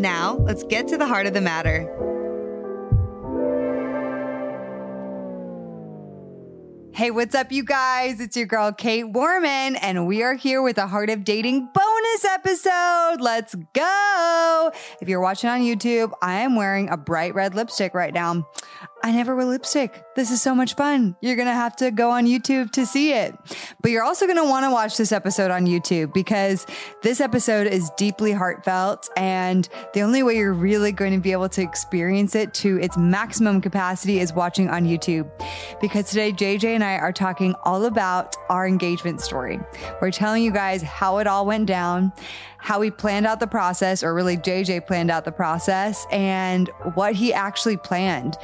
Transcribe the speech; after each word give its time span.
Now, 0.00 0.36
let's 0.36 0.62
get 0.62 0.88
to 0.88 0.96
the 0.96 1.06
heart 1.06 1.26
of 1.26 1.34
the 1.34 1.42
matter. 1.42 1.82
Hey, 6.94 7.10
what's 7.10 7.34
up, 7.34 7.52
you 7.52 7.62
guys? 7.64 8.18
It's 8.18 8.34
your 8.34 8.46
girl, 8.46 8.72
Kait 8.72 9.12
Warman, 9.12 9.76
and 9.76 10.06
we 10.06 10.22
are 10.22 10.32
here 10.32 10.62
with 10.62 10.78
a 10.78 10.86
Heart 10.86 11.10
of 11.10 11.22
Dating 11.24 11.68
bonus 11.74 12.24
episode. 12.24 13.20
Let's 13.20 13.54
go. 13.74 14.72
If 15.02 15.08
you're 15.08 15.20
watching 15.20 15.50
on 15.50 15.60
YouTube, 15.60 16.12
I 16.22 16.40
am 16.40 16.56
wearing 16.56 16.88
a 16.88 16.96
bright 16.96 17.34
red 17.34 17.54
lipstick 17.54 17.92
right 17.92 18.14
now. 18.14 18.48
I 19.02 19.12
never 19.12 19.34
wear 19.34 19.46
lipstick. 19.46 20.04
This 20.14 20.30
is 20.30 20.42
so 20.42 20.54
much 20.54 20.74
fun. 20.74 21.16
You're 21.22 21.36
going 21.36 21.48
to 21.48 21.54
have 21.54 21.74
to 21.76 21.90
go 21.90 22.10
on 22.10 22.26
YouTube 22.26 22.70
to 22.72 22.84
see 22.84 23.12
it. 23.12 23.34
But 23.80 23.90
you're 23.92 24.02
also 24.02 24.26
going 24.26 24.36
to 24.36 24.44
want 24.44 24.66
to 24.66 24.70
watch 24.70 24.98
this 24.98 25.10
episode 25.10 25.50
on 25.50 25.66
YouTube 25.66 26.12
because 26.12 26.66
this 27.02 27.20
episode 27.20 27.66
is 27.66 27.90
deeply 27.96 28.32
heartfelt. 28.32 29.08
And 29.16 29.68
the 29.94 30.02
only 30.02 30.22
way 30.22 30.36
you're 30.36 30.52
really 30.52 30.92
going 30.92 31.12
to 31.12 31.18
be 31.18 31.32
able 31.32 31.48
to 31.50 31.62
experience 31.62 32.34
it 32.34 32.52
to 32.54 32.78
its 32.78 32.98
maximum 32.98 33.62
capacity 33.62 34.20
is 34.20 34.34
watching 34.34 34.68
on 34.68 34.84
YouTube. 34.84 35.30
Because 35.80 36.10
today, 36.10 36.32
JJ 36.32 36.74
and 36.74 36.84
I 36.84 36.98
are 36.98 37.12
talking 37.12 37.54
all 37.64 37.86
about 37.86 38.36
our 38.50 38.66
engagement 38.66 39.22
story. 39.22 39.58
We're 40.02 40.10
telling 40.10 40.42
you 40.42 40.52
guys 40.52 40.82
how 40.82 41.18
it 41.18 41.26
all 41.26 41.46
went 41.46 41.66
down 41.66 42.12
how 42.62 42.78
we 42.78 42.90
planned 42.90 43.26
out 43.26 43.40
the 43.40 43.46
process, 43.46 44.02
or 44.02 44.14
really 44.14 44.36
JJ 44.36 44.86
planned 44.86 45.10
out 45.10 45.24
the 45.24 45.32
process, 45.32 46.06
and 46.10 46.68
what 46.94 47.14
he 47.14 47.32
actually 47.32 47.78
planned. 47.78 48.36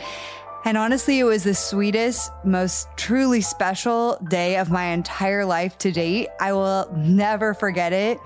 And 0.67 0.77
honestly, 0.77 1.21
it 1.21 1.25
was 1.25 1.45
the 1.45 1.55
sweetest, 1.55 2.33
most 2.43 2.89
truly 2.97 3.41
special 3.41 4.19
day 4.29 4.57
of 4.57 4.69
my 4.69 4.87
entire 4.87 5.45
life 5.45 5.79
to 5.79 5.93
date. 5.93 6.29
I 6.41 6.53
will 6.55 6.93
never 6.97 7.55
forget 7.55 7.93
it. 7.93 8.19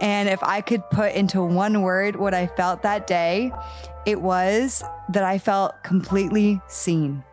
And 0.00 0.28
if 0.28 0.40
I 0.40 0.60
could 0.60 0.88
put 0.90 1.14
into 1.14 1.42
one 1.42 1.82
word 1.82 2.14
what 2.14 2.32
I 2.32 2.46
felt 2.46 2.82
that 2.82 3.08
day, 3.08 3.50
it 4.06 4.22
was 4.22 4.84
that 5.08 5.24
I 5.24 5.38
felt 5.38 5.82
completely 5.82 6.60
seen. 6.68 7.24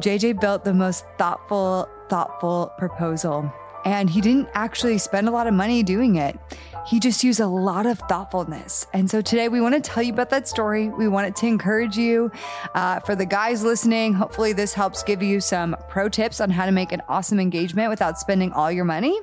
JJ 0.00 0.40
built 0.40 0.64
the 0.64 0.72
most 0.72 1.04
thoughtful, 1.18 1.90
thoughtful 2.08 2.72
proposal. 2.78 3.52
And 3.84 4.08
he 4.08 4.22
didn't 4.22 4.48
actually 4.54 4.96
spend 4.96 5.28
a 5.28 5.30
lot 5.30 5.46
of 5.46 5.52
money 5.52 5.82
doing 5.82 6.16
it. 6.16 6.38
He 6.88 6.98
just 7.00 7.22
used 7.22 7.38
a 7.38 7.46
lot 7.46 7.84
of 7.84 7.98
thoughtfulness. 7.98 8.86
And 8.94 9.10
so 9.10 9.20
today 9.20 9.50
we 9.50 9.60
want 9.60 9.74
to 9.74 9.80
tell 9.80 10.02
you 10.02 10.10
about 10.10 10.30
that 10.30 10.48
story. 10.48 10.88
We 10.88 11.06
want 11.06 11.26
it 11.26 11.36
to 11.36 11.46
encourage 11.46 11.98
you. 11.98 12.32
Uh, 12.74 13.00
for 13.00 13.14
the 13.14 13.26
guys 13.26 13.62
listening, 13.62 14.14
hopefully 14.14 14.54
this 14.54 14.72
helps 14.72 15.02
give 15.02 15.22
you 15.22 15.38
some 15.38 15.76
pro 15.90 16.08
tips 16.08 16.40
on 16.40 16.48
how 16.48 16.64
to 16.64 16.72
make 16.72 16.92
an 16.92 17.02
awesome 17.06 17.38
engagement 17.38 17.90
without 17.90 18.18
spending 18.18 18.52
all 18.52 18.72
your 18.72 18.86
money. 18.86 19.20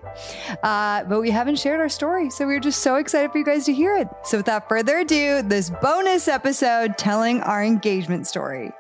Uh, 0.62 1.06
but 1.06 1.22
we 1.22 1.32
haven't 1.32 1.58
shared 1.58 1.80
our 1.80 1.90
story. 1.90 2.30
So 2.30 2.46
we're 2.46 2.60
just 2.60 2.84
so 2.84 2.98
excited 2.98 3.32
for 3.32 3.40
you 3.40 3.46
guys 3.46 3.66
to 3.66 3.74
hear 3.74 3.98
it. 3.98 4.10
So 4.26 4.38
without 4.38 4.70
further 4.70 5.00
ado, 5.00 5.42
this 5.42 5.72
bonus 5.82 6.28
episode 6.28 7.00
telling 7.00 7.42
our 7.42 7.64
engagement 7.64 8.28
story. 8.28 8.72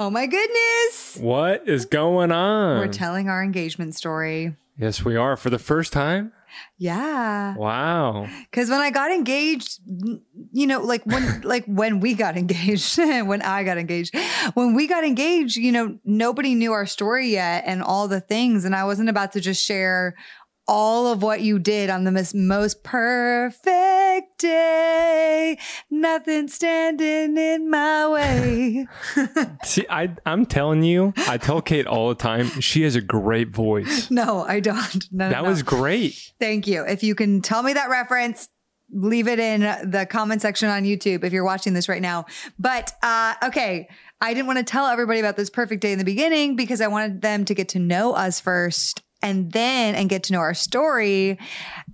Oh 0.00 0.10
my 0.10 0.26
goodness. 0.26 1.16
What 1.20 1.68
is 1.68 1.84
going 1.84 2.32
on? 2.32 2.80
We're 2.80 2.92
telling 2.92 3.28
our 3.28 3.40
engagement 3.40 3.94
story. 3.94 4.56
Yes, 4.76 5.04
we 5.04 5.16
are 5.16 5.36
for 5.36 5.50
the 5.50 5.58
first 5.58 5.92
time. 5.92 6.32
Yeah. 6.78 7.56
Wow. 7.56 8.28
Cause 8.52 8.68
when 8.68 8.80
I 8.80 8.90
got 8.90 9.10
engaged, 9.10 9.80
you 10.52 10.66
know, 10.66 10.80
like 10.80 11.04
when, 11.06 11.40
like 11.44 11.64
when 11.66 12.00
we 12.00 12.14
got 12.14 12.36
engaged, 12.36 12.98
when 12.98 13.42
I 13.42 13.64
got 13.64 13.78
engaged, 13.78 14.14
when 14.54 14.74
we 14.74 14.86
got 14.86 15.04
engaged, 15.04 15.56
you 15.56 15.72
know, 15.72 15.98
nobody 16.04 16.54
knew 16.54 16.72
our 16.72 16.86
story 16.86 17.28
yet 17.28 17.64
and 17.66 17.82
all 17.82 18.08
the 18.08 18.20
things. 18.20 18.64
And 18.64 18.74
I 18.74 18.84
wasn't 18.84 19.08
about 19.08 19.32
to 19.32 19.40
just 19.40 19.64
share 19.64 20.14
all 20.68 21.08
of 21.12 21.22
what 21.22 21.40
you 21.40 21.58
did 21.58 21.90
on 21.90 22.04
the 22.04 22.12
most, 22.34 22.84
perfect 22.84 24.38
day. 24.38 25.58
Nothing 25.90 26.48
standing 26.48 27.36
in 27.36 27.68
my 27.70 28.08
way. 28.08 28.86
See, 29.64 29.86
I, 29.90 30.14
I'm 30.24 30.46
telling 30.46 30.82
you, 30.82 31.12
I 31.28 31.38
tell 31.38 31.60
Kait 31.62 31.86
all 31.86 32.08
the 32.10 32.14
time, 32.14 32.46
she 32.60 32.82
has 32.82 32.94
a 32.96 33.00
great 33.00 33.50
voice. 33.50 34.10
no, 34.10 34.44
I 34.44 34.60
don't. 34.60 34.82
No, 35.12 35.28
That 35.28 35.42
no. 35.42 35.48
was 35.50 35.62
great. 35.62 36.32
Thank 36.40 36.66
you. 36.66 36.84
If 36.86 37.02
you 37.02 37.14
can 37.14 37.42
tell 37.42 37.62
me 37.62 37.72
that 37.74 37.90
reference, 37.90 38.48
leave 38.90 39.28
it 39.28 39.38
in 39.38 39.60
the 39.90 40.06
comment 40.08 40.40
section 40.42 40.68
on 40.68 40.84
YouTube 40.84 41.24
if 41.24 41.32
you're 41.32 41.44
watching 41.44 41.74
this 41.74 41.88
right 41.88 42.00
now. 42.02 42.24
But 42.58 42.92
uh, 43.02 43.34
okay, 43.44 43.88
I 44.20 44.32
didn't 44.32 44.46
want 44.46 44.58
to 44.58 44.64
tell 44.64 44.86
everybody 44.86 45.20
about 45.20 45.36
this 45.36 45.50
perfect 45.50 45.82
day 45.82 45.92
in 45.92 45.98
the 45.98 46.04
beginning 46.04 46.56
because 46.56 46.80
I 46.80 46.86
wanted 46.86 47.20
them 47.20 47.44
to 47.46 47.54
get 47.54 47.68
to 47.70 47.78
know 47.78 48.14
us 48.14 48.40
first 48.40 49.02
and 49.22 49.52
then 49.52 49.94
and 49.94 50.08
get 50.08 50.24
to 50.24 50.32
know 50.32 50.40
our 50.40 50.54
story 50.54 51.38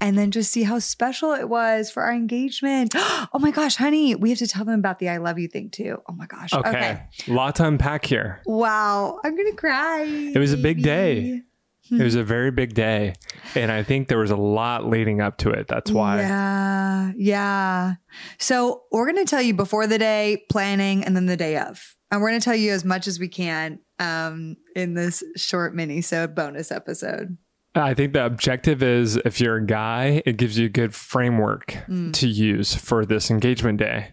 and 0.00 0.19
then 0.19 0.31
just 0.31 0.50
see 0.50 0.62
how 0.62 0.78
special 0.78 1.33
it 1.33 1.49
was 1.49 1.91
for 1.91 2.03
our 2.03 2.12
engagement. 2.12 2.94
Oh 3.31 3.41
my 3.41 3.50
gosh, 3.50 3.77
honey, 3.77 4.15
we 4.15 4.31
have 4.31 4.39
to 4.39 4.47
tell 4.47 4.65
them 4.65 4.78
about 4.78 4.99
the 5.00 5.09
I 5.09 5.19
love 5.19 5.38
you 5.38 5.49
thing 5.49 5.71
too. 5.71 6.00
Oh 6.09 6.12
my 6.12 6.27
gosh. 6.27 6.53
Okay. 6.53 6.69
okay. 6.69 7.03
Lot 7.27 7.56
to 7.56 7.67
unpack 7.67 8.06
here. 8.06 8.41
Wow, 8.47 9.21
I'm 9.22 9.37
going 9.37 9.50
to 9.50 9.56
cry. 9.56 10.05
It 10.05 10.38
was 10.38 10.53
a 10.53 10.56
big 10.56 10.83
day. 10.83 11.43
It 11.91 12.03
was 12.03 12.15
a 12.15 12.25
very 12.25 12.50
big 12.50 12.75
day. 12.75 13.15
And 13.55 13.72
I 13.72 13.83
think 13.83 14.09
there 14.09 14.19
was 14.19 14.31
a 14.31 14.37
lot 14.37 14.87
leading 14.87 15.21
up 15.21 15.38
to 15.38 15.50
it. 15.50 15.69
That's 15.69 15.91
why. 15.91 16.21
Yeah. 16.21 17.12
Yeah. 17.17 17.94
So 18.38 18.84
we're 18.91 19.11
going 19.11 19.25
to 19.25 19.31
tell 19.31 19.43
you 19.43 19.55
before 19.55 19.87
the 19.87 19.99
day, 19.99 20.44
planning, 20.50 21.05
and 21.05 21.17
then 21.17 21.27
the 21.27 21.37
day 21.37 21.56
of. 21.59 21.97
And 22.11 22.21
we're 22.21 22.31
going 22.31 22.41
to 22.41 22.44
tell 22.44 22.55
you 22.56 22.72
as 22.72 22.84
much 22.84 23.06
as 23.06 23.19
we 23.19 23.28
can 23.28 23.78
um, 23.99 24.57
in 24.77 24.95
this 24.95 25.23
short 25.37 25.75
mini 25.75 26.01
so 26.01 26.27
bonus 26.27 26.71
episode. 26.73 27.37
I 27.75 27.95
think 27.95 28.13
the 28.13 28.25
objective 28.25 28.83
is 28.83 29.17
if 29.17 29.41
you're 29.41 29.57
a 29.57 29.65
guy, 29.65 30.23
it 30.27 30.37
gives 30.37 30.59
you 30.59 30.67
a 30.67 30.71
good 30.71 30.95
framework 30.95 31.77
Mm. 31.89 32.13
to 32.15 32.27
use 32.27 32.75
for 32.75 33.05
this 33.07 33.31
engagement 33.31 33.79
day. 33.79 34.13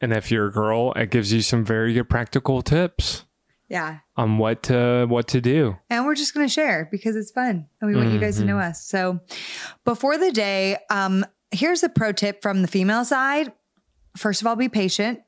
And 0.00 0.12
if 0.12 0.30
you're 0.30 0.46
a 0.46 0.52
girl, 0.52 0.92
it 0.94 1.10
gives 1.10 1.32
you 1.32 1.42
some 1.42 1.64
very 1.64 1.92
good 1.92 2.08
practical 2.08 2.62
tips 2.62 3.24
Yeah. 3.68 3.98
on 4.16 4.38
what 4.38 4.62
to 4.64 5.06
what 5.08 5.28
to 5.28 5.40
do. 5.40 5.76
And 5.90 6.06
we're 6.06 6.14
just 6.14 6.34
going 6.34 6.46
to 6.46 6.52
share 6.52 6.88
because 6.90 7.14
it's 7.14 7.30
fun 7.30 7.66
and 7.80 7.90
we 7.90 7.96
want 7.96 8.12
you 8.12 8.18
guys 8.18 8.38
to 8.38 8.44
know 8.44 8.58
us. 8.58 8.84
So 8.84 9.20
before 9.84 10.16
the 10.18 10.32
day, 10.32 10.78
um, 10.90 11.24
here's 11.50 11.82
a 11.82 11.88
pro 11.88 12.12
tip 12.12 12.42
from 12.42 12.62
the 12.62 12.68
female 12.68 13.04
side. 13.04 13.52
First 14.16 14.40
of 14.40 14.46
all, 14.46 14.56
be 14.56 14.68
patient. 14.68 15.20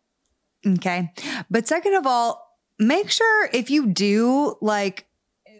Okay. 0.67 1.13
But 1.51 1.69
second 1.69 1.95
of 1.95 2.07
all, 2.07 2.50
make 2.81 3.11
sure 3.11 3.49
if 3.53 3.71
you 3.71 3.87
do 3.87 4.57
like 4.61 5.07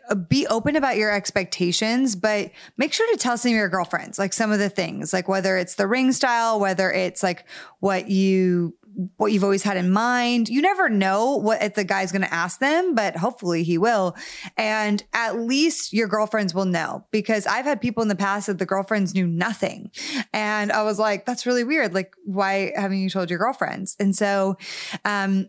uh, 0.09 0.15
be 0.15 0.47
open 0.49 0.75
about 0.75 0.97
your 0.97 1.13
expectations, 1.13 2.17
but 2.17 2.51
make 2.77 2.93
sure 2.93 3.09
to 3.13 3.19
tell 3.19 3.39
some 3.39 3.51
of 3.51 3.57
your 3.57 3.69
girlfriends, 3.69 4.19
like 4.19 4.33
some 4.33 4.51
of 4.51 4.59
the 4.59 4.71
things, 4.71 5.13
like 5.13 5.29
whether 5.29 5.57
it's 5.57 5.77
the 5.77 5.87
ring 5.87 6.11
style, 6.13 6.59
whether 6.59 6.91
it's 6.91 7.23
like 7.23 7.45
what 7.79 8.11
you 8.11 8.75
what 9.17 9.33
you've 9.33 9.45
always 9.45 9.63
had 9.63 9.77
in 9.77 9.91
mind. 9.91 10.49
You 10.49 10.61
never 10.63 10.89
know 10.89 11.37
what 11.37 11.75
the 11.75 11.85
guy's 11.85 12.11
going 12.11 12.23
to 12.23 12.35
ask 12.35 12.59
them, 12.59 12.95
but 12.95 13.17
hopefully 13.17 13.63
he 13.63 13.79
will. 13.79 14.17
And 14.57 15.03
at 15.13 15.39
least 15.39 15.93
your 15.93 16.09
girlfriends 16.09 16.55
will 16.55 16.65
know 16.65 17.07
because 17.13 17.47
I've 17.47 17.65
had 17.65 17.81
people 17.81 18.03
in 18.03 18.09
the 18.09 18.17
past 18.17 18.49
that 18.49 18.59
the 18.59 18.67
girlfriends 18.67 19.15
knew 19.15 19.27
nothing. 19.27 19.93
And 20.33 20.73
I 20.73 20.83
was 20.83 20.99
like, 20.99 21.25
that's 21.25 21.47
really 21.47 21.63
weird. 21.63 21.95
Like, 21.95 22.15
why 22.25 22.73
haven't 22.75 22.99
you 22.99 23.11
told 23.11 23.31
your 23.31 23.39
girlfriends? 23.39 23.97
And 24.01 24.17
so, 24.17 24.57
um, 25.05 25.49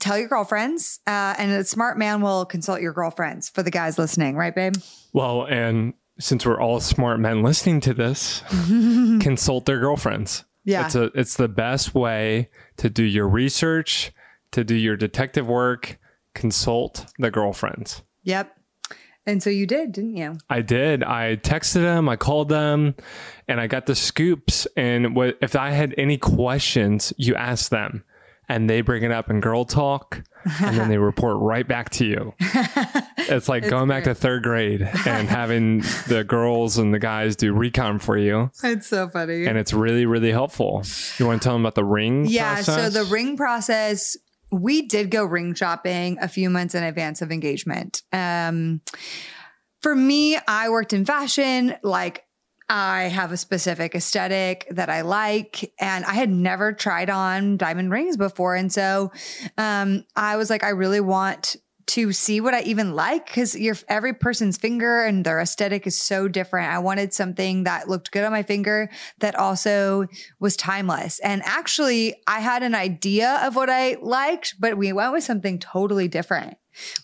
tell 0.00 0.18
your 0.18 0.28
girlfriends, 0.28 1.00
uh, 1.06 1.34
and 1.38 1.52
a 1.52 1.64
smart 1.64 1.98
man 1.98 2.20
will 2.20 2.44
consult 2.44 2.80
your 2.80 2.92
girlfriends 2.92 3.48
for 3.48 3.62
the 3.62 3.70
guys 3.70 3.98
listening, 3.98 4.36
right, 4.36 4.54
babe? 4.54 4.74
Well, 5.12 5.44
and 5.44 5.94
since 6.18 6.46
we're 6.46 6.60
all 6.60 6.80
smart 6.80 7.20
men 7.20 7.42
listening 7.42 7.80
to 7.82 7.94
this, 7.94 8.42
consult 9.20 9.66
their 9.66 9.80
girlfriends. 9.80 10.44
Yeah. 10.64 10.86
It's 10.86 10.94
a 10.94 11.04
it's 11.14 11.36
the 11.36 11.48
best 11.48 11.94
way 11.94 12.48
to 12.78 12.88
do 12.88 13.02
your 13.02 13.28
research, 13.28 14.12
to 14.52 14.64
do 14.64 14.74
your 14.74 14.96
detective 14.96 15.46
work, 15.46 15.98
consult 16.34 17.06
the 17.18 17.30
girlfriends. 17.30 18.02
Yep. 18.22 18.56
And 19.26 19.42
so 19.42 19.48
you 19.48 19.66
did, 19.66 19.92
didn't 19.92 20.16
you? 20.16 20.36
I 20.50 20.60
did. 20.60 21.02
I 21.02 21.36
texted 21.36 21.82
them, 21.82 22.08
I 22.08 22.16
called 22.16 22.50
them, 22.50 22.94
and 23.48 23.58
I 23.58 23.66
got 23.66 23.86
the 23.86 23.94
scoops. 23.94 24.66
And 24.76 25.16
what, 25.16 25.38
if 25.40 25.56
I 25.56 25.70
had 25.70 25.94
any 25.96 26.18
questions, 26.18 27.12
you 27.16 27.34
asked 27.34 27.70
them, 27.70 28.04
and 28.48 28.68
they 28.68 28.80
bring 28.80 29.02
it 29.02 29.10
up 29.10 29.30
in 29.30 29.40
girl 29.40 29.64
talk, 29.64 30.22
and 30.60 30.76
then 30.76 30.88
they 30.88 30.98
report 31.12 31.38
right 31.40 31.66
back 31.66 31.90
to 31.90 32.04
you. 32.04 32.34
It's 33.16 33.48
like 33.48 33.68
going 33.68 33.88
back 33.88 34.04
to 34.04 34.14
third 34.14 34.42
grade 34.42 34.82
and 34.82 35.28
having 35.28 35.78
the 36.08 36.24
girls 36.26 36.76
and 36.78 36.92
the 36.92 36.98
guys 36.98 37.36
do 37.36 37.52
recon 37.54 37.98
for 37.98 38.18
you. 38.18 38.50
It's 38.62 38.86
so 38.86 39.08
funny. 39.08 39.46
And 39.46 39.56
it's 39.56 39.72
really, 39.72 40.06
really 40.06 40.30
helpful. 40.30 40.82
You 41.18 41.26
want 41.26 41.40
to 41.42 41.46
tell 41.46 41.54
them 41.54 41.62
about 41.62 41.74
the 41.74 41.84
ring? 41.84 42.26
yeah. 42.26 42.54
process? 42.54 42.92
So 42.92 43.04
the 43.04 43.10
ring 43.10 43.36
process, 43.36 44.16
we 44.50 44.82
did 44.82 45.10
go 45.10 45.24
ring 45.24 45.54
shopping 45.54 46.18
a 46.20 46.28
few 46.28 46.50
months 46.50 46.74
in 46.74 46.82
advance 46.82 47.22
of 47.22 47.32
engagement. 47.32 48.02
Um, 48.12 48.82
for 49.80 49.94
me, 49.94 50.38
I 50.48 50.70
worked 50.70 50.92
in 50.92 51.04
fashion. 51.04 51.74
Like 51.82 52.23
I 52.68 53.04
have 53.04 53.30
a 53.30 53.36
specific 53.36 53.94
aesthetic 53.94 54.66
that 54.70 54.88
I 54.88 55.02
like, 55.02 55.72
and 55.78 56.04
I 56.04 56.14
had 56.14 56.30
never 56.30 56.72
tried 56.72 57.10
on 57.10 57.56
diamond 57.56 57.90
rings 57.90 58.16
before. 58.16 58.54
And 58.54 58.72
so 58.72 59.12
um, 59.58 60.04
I 60.16 60.36
was 60.36 60.48
like, 60.48 60.64
I 60.64 60.70
really 60.70 61.00
want 61.00 61.56
to 61.86 62.12
see 62.12 62.40
what 62.40 62.54
I 62.54 62.62
even 62.62 62.94
like 62.94 63.26
because 63.26 63.54
your 63.54 63.76
every 63.88 64.14
person's 64.14 64.56
finger 64.56 65.04
and 65.04 65.24
their 65.24 65.40
aesthetic 65.40 65.86
is 65.86 65.98
so 65.98 66.28
different. 66.28 66.72
I 66.72 66.78
wanted 66.78 67.12
something 67.12 67.64
that 67.64 67.88
looked 67.88 68.10
good 68.10 68.24
on 68.24 68.32
my 68.32 68.42
finger 68.42 68.90
that 69.18 69.34
also 69.34 70.06
was 70.40 70.56
timeless. 70.56 71.18
And 71.20 71.42
actually, 71.44 72.14
I 72.26 72.40
had 72.40 72.62
an 72.62 72.74
idea 72.74 73.40
of 73.44 73.56
what 73.56 73.68
I 73.68 73.98
liked, 74.00 74.54
but 74.58 74.78
we 74.78 74.92
went 74.92 75.12
with 75.12 75.24
something 75.24 75.58
totally 75.58 76.08
different. 76.08 76.56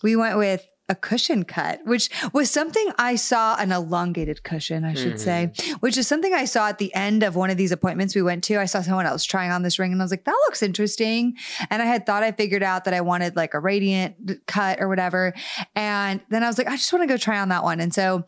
We 0.02 0.16
went 0.16 0.38
with 0.38 0.66
a 0.90 0.94
cushion 0.96 1.44
cut, 1.44 1.80
which 1.86 2.10
was 2.32 2.50
something 2.50 2.92
I 2.98 3.14
saw 3.14 3.56
an 3.56 3.70
elongated 3.70 4.42
cushion, 4.42 4.84
I 4.84 4.94
should 4.94 5.20
say, 5.20 5.52
mm-hmm. 5.54 5.74
which 5.74 5.96
is 5.96 6.08
something 6.08 6.34
I 6.34 6.46
saw 6.46 6.66
at 6.68 6.78
the 6.78 6.92
end 6.94 7.22
of 7.22 7.36
one 7.36 7.48
of 7.48 7.56
these 7.56 7.70
appointments 7.70 8.16
we 8.16 8.22
went 8.22 8.42
to. 8.44 8.58
I 8.58 8.64
saw 8.64 8.82
someone 8.82 9.06
else 9.06 9.24
trying 9.24 9.52
on 9.52 9.62
this 9.62 9.78
ring 9.78 9.92
and 9.92 10.02
I 10.02 10.04
was 10.04 10.10
like, 10.10 10.24
that 10.24 10.36
looks 10.46 10.64
interesting. 10.64 11.36
And 11.70 11.80
I 11.80 11.84
had 11.84 12.06
thought 12.06 12.24
I 12.24 12.32
figured 12.32 12.64
out 12.64 12.84
that 12.84 12.92
I 12.92 13.02
wanted 13.02 13.36
like 13.36 13.54
a 13.54 13.60
radiant 13.60 14.44
cut 14.46 14.80
or 14.80 14.88
whatever. 14.88 15.32
And 15.76 16.20
then 16.28 16.42
I 16.42 16.48
was 16.48 16.58
like, 16.58 16.66
I 16.66 16.72
just 16.72 16.92
want 16.92 17.04
to 17.04 17.06
go 17.06 17.16
try 17.16 17.38
on 17.38 17.50
that 17.50 17.62
one. 17.62 17.78
And 17.78 17.94
so 17.94 18.24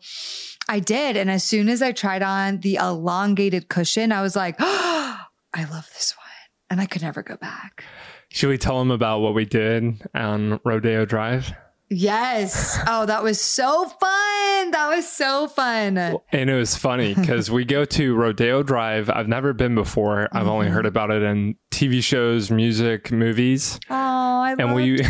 I 0.69 0.79
did. 0.79 1.17
And 1.17 1.29
as 1.29 1.43
soon 1.43 1.67
as 1.67 1.81
I 1.81 1.91
tried 1.91 2.23
on 2.23 2.61
the 2.61 2.75
elongated 2.75 3.67
cushion, 3.67 4.13
I 4.13 4.21
was 4.21 4.37
like, 4.37 4.55
oh, 4.59 5.19
I 5.53 5.65
love 5.65 5.89
this 5.93 6.15
one. 6.15 6.23
And 6.69 6.79
I 6.79 6.85
could 6.85 7.01
never 7.01 7.21
go 7.21 7.35
back. 7.35 7.83
Should 8.31 8.49
we 8.49 8.57
tell 8.57 8.79
them 8.79 8.89
about 8.89 9.19
what 9.19 9.35
we 9.35 9.43
did 9.43 10.01
on 10.15 10.61
Rodeo 10.63 11.05
Drive? 11.05 11.53
Yes. 11.89 12.79
Oh, 12.87 13.05
that 13.05 13.23
was 13.23 13.39
so 13.39 13.85
fun. 13.85 14.71
That 14.71 14.89
was 14.95 15.07
so 15.07 15.47
fun. 15.47 15.97
And 15.97 16.49
it 16.49 16.55
was 16.55 16.75
funny 16.75 17.13
because 17.13 17.51
we 17.51 17.65
go 17.65 17.85
to 17.85 18.15
Rodeo 18.15 18.63
Drive. 18.63 19.09
I've 19.09 19.27
never 19.27 19.53
been 19.53 19.75
before. 19.75 20.27
I've 20.31 20.47
only 20.47 20.65
Mm-hmm. 20.67 20.73
heard 20.75 20.85
about 20.85 21.11
it 21.11 21.21
in 21.21 21.55
TV 21.71 22.01
shows, 22.03 22.49
music, 22.49 23.11
movies. 23.11 23.79
Oh, 23.89 23.95
I 23.95 24.51
And 24.57 24.67
love 24.67 24.75
we- 24.75 24.97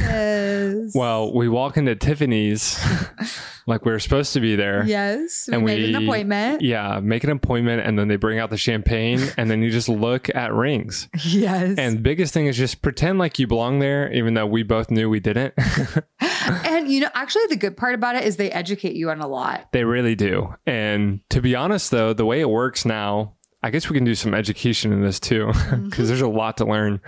Well, 0.94 1.34
we 1.34 1.48
walk 1.50 1.78
into 1.78 1.96
Tiffany's 1.96 2.80
like 3.68 3.86
we 3.86 3.92
were 3.92 4.00
supposed 4.00 4.34
to 4.34 4.40
be 4.40 4.56
there. 4.56 4.84
yes, 4.86 5.46
we 5.48 5.56
and 5.56 5.66
made 5.66 5.84
an 5.96 6.04
appointment. 6.04 6.62
Yeah, 6.62 7.00
make 7.02 7.24
an 7.24 7.30
appointment 7.30 7.86
and 7.86 7.98
then 7.98 8.08
they 8.08 8.16
bring 8.18 8.40
out 8.40 8.50
the 8.50 8.58
champagne 8.58 9.22
and 9.38 9.50
then 9.50 9.62
you 9.62 9.70
just 9.72 9.90
look 9.90 10.34
at 10.36 10.54
rings. 10.54 11.08
Yes, 11.24 11.78
And 11.78 12.04
biggest 12.04 12.34
thing 12.34 12.48
is 12.48 12.58
just 12.58 12.82
pretend 12.82 13.20
like 13.20 13.40
you 13.40 13.48
belong 13.48 13.80
there, 13.80 14.12
even 14.14 14.34
though 14.34 14.46
we 14.48 14.64
both 14.64 14.92
knew 14.92 15.10
we 15.10 15.20
didn't. 15.20 15.54
and 16.20 16.90
you 16.92 17.00
know, 17.02 17.10
actually, 17.14 17.46
the 17.50 17.56
good 17.56 17.78
part 17.78 17.96
about 17.96 18.16
it 18.16 18.24
is 18.24 18.38
they 18.38 18.52
educate 18.52 18.96
you 18.96 19.10
on 19.10 19.20
a 19.22 19.28
lot. 19.28 19.70
they 19.72 19.84
really 19.84 20.16
do. 20.16 20.54
And 20.66 21.22
to 21.30 21.42
be 21.42 21.56
honest, 21.56 21.92
though, 21.92 22.14
the 22.14 22.26
way 22.26 22.40
it 22.42 22.50
works 22.50 22.86
now, 22.86 23.36
I 23.64 23.70
guess 23.70 23.90
we 23.90 23.96
can 23.96 24.04
do 24.04 24.14
some 24.14 24.34
education 24.34 24.92
in 24.92 25.02
this 25.02 25.22
too, 25.22 25.48
because 25.86 26.10
there's 26.10 26.22
a 26.22 26.26
mm-hmm. 26.26 26.38
lot 26.38 26.58
to 26.58 26.66
learn. 26.66 27.00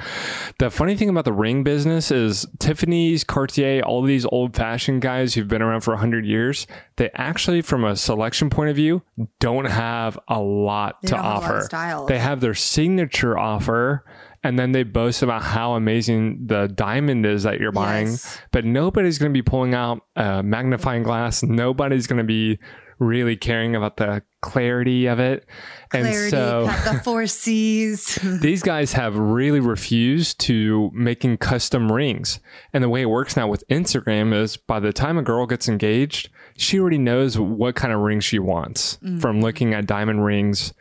The 0.58 0.72
funny 0.72 0.96
thing 0.96 1.10
about 1.10 1.26
the 1.26 1.34
ring 1.34 1.64
business 1.64 2.12
is 2.12 2.46
Tiffany's, 2.60 3.26
Cartier, 3.26 3.82
all 3.82 4.02
these 4.02 4.26
old 4.26 4.56
fashioned 4.56 5.02
guys 5.02 5.34
who've 5.34 5.48
been 5.48 5.62
around 5.62 5.82
for 5.82 5.92
100 5.92 6.26
years, 6.26 6.66
they 6.96 7.10
actually, 7.14 7.62
from 7.62 7.84
a 7.84 7.96
selection 7.98 8.50
point 8.50 8.70
of 8.70 8.76
view, 8.78 9.04
don't 9.42 9.66
have 9.66 10.18
a 10.30 10.40
lot 10.40 11.02
They 11.02 11.10
to 11.10 11.16
a 11.16 11.18
lot 11.18 11.44
offer. 11.44 12.06
They 12.08 12.20
have 12.20 12.40
their 12.40 12.56
signature 12.56 13.38
offer. 13.38 14.06
And 14.44 14.60
then 14.60 14.74
they 14.74 14.84
boast 14.84 15.24
about 15.24 15.42
how 15.42 15.74
amazing 15.74 16.46
the 16.46 16.68
diamond 16.68 17.26
is 17.26 17.42
that 17.44 17.60
you're 17.60 17.72
buying, 17.72 18.10
Yes. 18.10 18.40
but 18.52 18.64
nobody's 18.64 19.18
going 19.18 19.32
to 19.32 19.34
be 19.34 19.42
pulling 19.42 19.74
out 19.74 20.02
a 20.16 20.44
magnifying 20.44 21.02
glass. 21.02 21.42
Nobody's 21.42 22.06
going 22.06 22.20
to 22.20 22.24
be 22.24 22.60
really 23.00 23.36
caring 23.36 23.76
about 23.76 23.98
the 23.98 24.22
clarity 24.42 25.08
of 25.08 25.20
it. 25.20 25.46
And 25.96 26.08
Clarity, 26.08 26.30
so 26.32 26.66
the 26.92 27.02
four 27.04 27.26
C's. 27.42 28.16
these 28.42 28.62
guys 28.62 28.94
have 28.94 29.18
really 29.18 29.60
refused 29.60 30.40
to 30.42 30.92
making 30.94 31.38
custom 31.38 31.92
rings. 31.92 32.40
And 32.74 32.84
the 32.84 32.90
way 32.90 33.02
it 33.02 33.10
works 33.10 33.36
now 33.36 33.48
with 33.48 33.64
Instagram 33.70 34.34
is 34.34 34.58
by 34.58 34.80
the 34.80 34.94
time 34.94 35.18
a 35.18 35.22
girl 35.22 35.46
gets 35.46 35.68
engaged, 35.68 36.30
she 36.58 36.80
already 36.80 36.98
knows 36.98 37.38
what 37.38 37.76
kind 37.76 37.94
of 37.94 38.02
ring 38.02 38.20
she 38.20 38.40
wants 38.40 38.98
mm-hmm. 38.98 39.20
from 39.20 39.42
looking 39.42 39.74
at 39.74 39.86
diamond 39.88 40.24
rings 40.26 40.74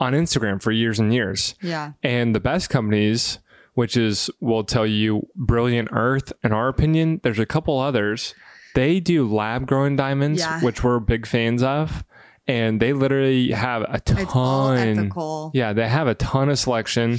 on 0.00 0.12
Instagram 0.12 0.62
for 0.62 0.70
years 0.70 0.98
and 0.98 1.12
years. 1.12 1.54
yeah, 1.60 1.92
And 2.02 2.34
the 2.34 2.40
best 2.40 2.70
companies, 2.70 3.40
which 3.74 3.96
is, 3.96 4.30
will 4.40 4.62
tell 4.64 4.86
you 4.86 5.26
Brilliant 5.34 5.88
Earth, 5.92 6.32
in 6.44 6.52
our 6.52 6.68
opinion, 6.68 7.20
there's 7.24 7.38
a 7.40 7.46
couple 7.46 7.78
others. 7.80 8.34
They 8.74 9.00
do 9.00 9.26
lab 9.26 9.66
grown 9.66 9.96
diamonds, 9.96 10.40
Yeah. 10.40 10.60
which 10.60 10.84
we're 10.84 11.00
big 11.00 11.26
fans 11.26 11.62
of. 11.64 12.04
And 12.48 12.80
they 12.80 12.94
literally 12.94 13.50
have 13.50 13.82
a 13.82 14.00
ton. 14.00 14.18
it's 14.18 14.34
all 14.34 14.70
ethical. 14.70 15.50
Yeah, 15.52 15.74
they 15.74 15.86
have 15.86 16.08
a 16.08 16.14
ton 16.14 16.48
of 16.48 16.58
selection. 16.58 17.18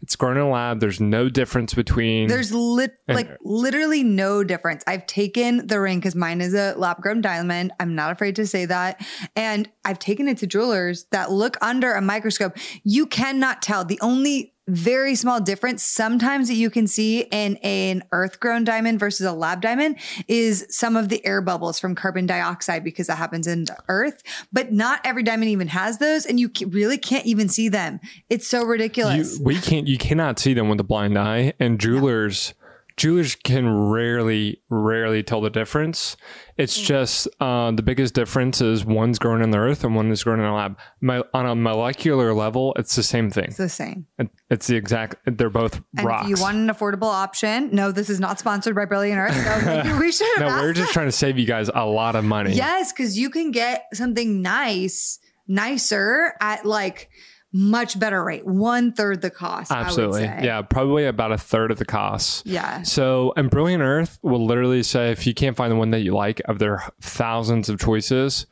It's 0.00 0.14
grown 0.14 0.36
in 0.36 0.44
a 0.44 0.48
lab. 0.48 0.78
There's 0.78 1.00
no 1.00 1.28
difference 1.28 1.74
between. 1.74 2.28
There's 2.28 2.52
lit 2.52 2.92
like 3.08 3.28
literally 3.42 4.04
no 4.04 4.44
difference. 4.44 4.84
I've 4.86 5.06
taken 5.06 5.66
the 5.66 5.80
ring 5.80 5.98
because 5.98 6.14
mine 6.14 6.40
is 6.40 6.54
a 6.54 6.74
lab 6.76 6.98
grown 7.02 7.20
diamond. 7.20 7.72
I'm 7.80 7.96
not 7.96 8.12
afraid 8.12 8.36
to 8.36 8.46
say 8.46 8.66
that. 8.66 9.04
And 9.34 9.68
I've 9.84 9.98
taken 9.98 10.28
it 10.28 10.38
to 10.38 10.46
jewelers 10.46 11.06
that 11.10 11.32
look 11.32 11.56
under 11.60 11.94
a 11.94 12.00
microscope. 12.00 12.56
You 12.84 13.06
cannot 13.06 13.60
tell. 13.60 13.84
The 13.84 13.98
only 14.00 14.54
very 14.68 15.14
small 15.14 15.40
difference 15.40 15.82
sometimes 15.82 16.48
that 16.48 16.54
you 16.54 16.70
can 16.70 16.86
see 16.86 17.20
in 17.20 17.56
an 17.58 18.04
earth 18.12 18.38
grown 18.38 18.64
diamond 18.64 19.00
versus 19.00 19.26
a 19.26 19.32
lab 19.32 19.60
diamond 19.60 19.96
is 20.28 20.66
some 20.68 20.96
of 20.96 21.08
the 21.08 21.24
air 21.26 21.40
bubbles 21.40 21.80
from 21.80 21.94
carbon 21.94 22.26
dioxide 22.26 22.84
because 22.84 23.06
that 23.06 23.16
happens 23.16 23.46
in 23.46 23.64
the 23.64 23.76
earth. 23.88 24.22
But 24.52 24.72
not 24.72 25.00
every 25.04 25.22
diamond 25.22 25.50
even 25.50 25.68
has 25.68 25.98
those. 25.98 26.26
And 26.26 26.38
you 26.38 26.50
really 26.68 26.98
can't 26.98 27.26
even 27.26 27.48
see 27.48 27.68
them. 27.68 28.00
It's 28.28 28.46
so 28.46 28.60
you, 28.60 28.66
ridiculous. 28.66 29.38
we 29.40 29.56
can't. 29.56 29.88
You 29.88 29.98
cannot 29.98 30.38
see 30.38 30.54
them 30.54 30.68
with 30.68 30.78
the 30.78 30.84
blind 30.84 31.18
eye, 31.18 31.54
and 31.58 31.80
jewelers. 31.80 32.54
Jewelers 32.98 33.34
can 33.36 33.68
rarely, 33.88 34.60
rarely 34.68 35.22
tell 35.22 35.40
the 35.40 35.48
difference. 35.50 36.16
It's 36.58 36.78
Mm. 36.78 36.84
just 36.84 37.28
uh, 37.40 37.70
the 37.70 37.82
biggest 37.82 38.12
difference 38.14 38.60
is 38.60 38.84
one's 38.84 39.18
grown 39.18 39.40
in 39.40 39.50
the 39.52 39.58
earth 39.58 39.84
and 39.84 39.94
one 39.94 40.10
is 40.10 40.24
grown 40.24 40.40
in 40.40 40.44
a 40.44 40.54
lab. 40.54 40.76
My, 41.00 41.22
on 41.32 41.46
a 41.46 41.54
molecular 41.54 42.34
level, 42.34 42.74
it's 42.76 42.96
the 42.96 43.02
same 43.02 43.30
thing. 43.30 43.44
it's 43.44 43.56
the 43.56 43.68
same. 43.68 44.06
It- 44.18 44.28
It's 44.50 44.66
the 44.66 44.76
exact. 44.76 45.16
They're 45.24 45.48
both 45.50 45.80
And 45.96 46.06
rocks. 46.06 46.24
if 46.24 46.30
you 46.36 46.42
want 46.42 46.56
an 46.56 46.68
affordable 46.68 47.04
option, 47.12 47.68
no, 47.72 47.92
this 47.92 48.10
is 48.10 48.18
not 48.18 48.38
sponsored 48.38 48.74
by 48.74 48.84
Brilliant 48.86 49.18
Earth. 49.20 49.34
So 49.62 49.64
maybe 49.84 49.92
we 49.98 50.10
should 50.12 50.26
have 50.38 50.56
no, 50.56 50.62
we're 50.62 50.72
just 50.72 50.92
trying 50.92 51.06
to 51.06 51.12
save 51.12 51.38
you 51.38 51.46
guys 51.46 51.70
a 51.72 51.86
lot 51.86 52.16
of 52.16 52.24
money. 52.24 52.52
Yes, 52.54 52.92
because 52.92 53.16
you 53.18 53.30
can 53.30 53.52
get 53.52 53.84
something 53.94 54.42
nice, 54.42 55.18
nicer 55.46 56.32
at 56.40 56.64
like 56.66 57.08
much 57.52 57.98
better 57.98 58.22
rate, 58.22 58.46
one 58.46 58.92
third 58.92 59.22
the 59.22 59.30
cost. 59.30 59.70
absolutely. 59.70 60.26
I 60.26 60.34
would 60.34 60.40
say. 60.40 60.46
Yeah, 60.46 60.62
probably 60.62 61.06
about 61.06 61.32
a 61.32 61.38
third 61.38 61.70
of 61.70 61.78
the 61.78 61.84
cost. 61.84 62.46
Yeah. 62.46 62.82
So, 62.82 63.32
and 63.36 63.50
Brilliant 63.50 63.82
Earth 63.82 64.18
will 64.22 64.44
literally 64.44 64.82
say 64.82 65.10
if 65.10 65.26
you 65.26 65.34
can't 65.34 65.56
find 65.56 65.72
the 65.72 65.76
one 65.76 65.90
that 65.90 66.00
you 66.00 66.14
like 66.14 66.40
of 66.46 66.58
their 66.58 66.82
thousands 67.00 67.68
of 67.68 67.80
choices, 67.80 68.46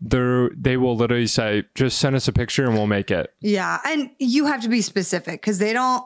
they 0.00 0.48
they 0.56 0.76
will 0.76 0.96
literally 0.96 1.26
say 1.26 1.64
just 1.74 1.98
send 1.98 2.16
us 2.16 2.28
a 2.28 2.32
picture 2.32 2.64
and 2.64 2.74
we'll 2.74 2.86
make 2.86 3.10
it. 3.10 3.32
Yeah. 3.40 3.80
And 3.84 4.10
you 4.18 4.46
have 4.46 4.62
to 4.62 4.68
be 4.68 4.80
specific 4.80 5.40
because 5.40 5.58
they 5.58 5.72
don't. 5.72 6.04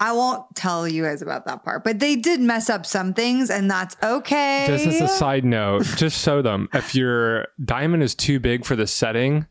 I 0.00 0.12
won't 0.12 0.44
tell 0.56 0.88
you 0.88 1.04
guys 1.04 1.22
about 1.22 1.46
that 1.46 1.62
part, 1.62 1.84
but 1.84 2.00
they 2.00 2.16
did 2.16 2.40
mess 2.40 2.68
up 2.68 2.84
some 2.84 3.14
things, 3.14 3.48
and 3.48 3.70
that's 3.70 3.96
okay. 4.02 4.64
Just 4.66 4.86
as 4.88 5.00
a 5.00 5.08
side 5.08 5.44
note, 5.44 5.84
just 5.96 6.22
show 6.22 6.42
them 6.42 6.68
if 6.74 6.96
your 6.96 7.46
diamond 7.64 8.02
is 8.02 8.16
too 8.16 8.40
big 8.40 8.64
for 8.64 8.74
the 8.74 8.88
setting, 8.88 9.46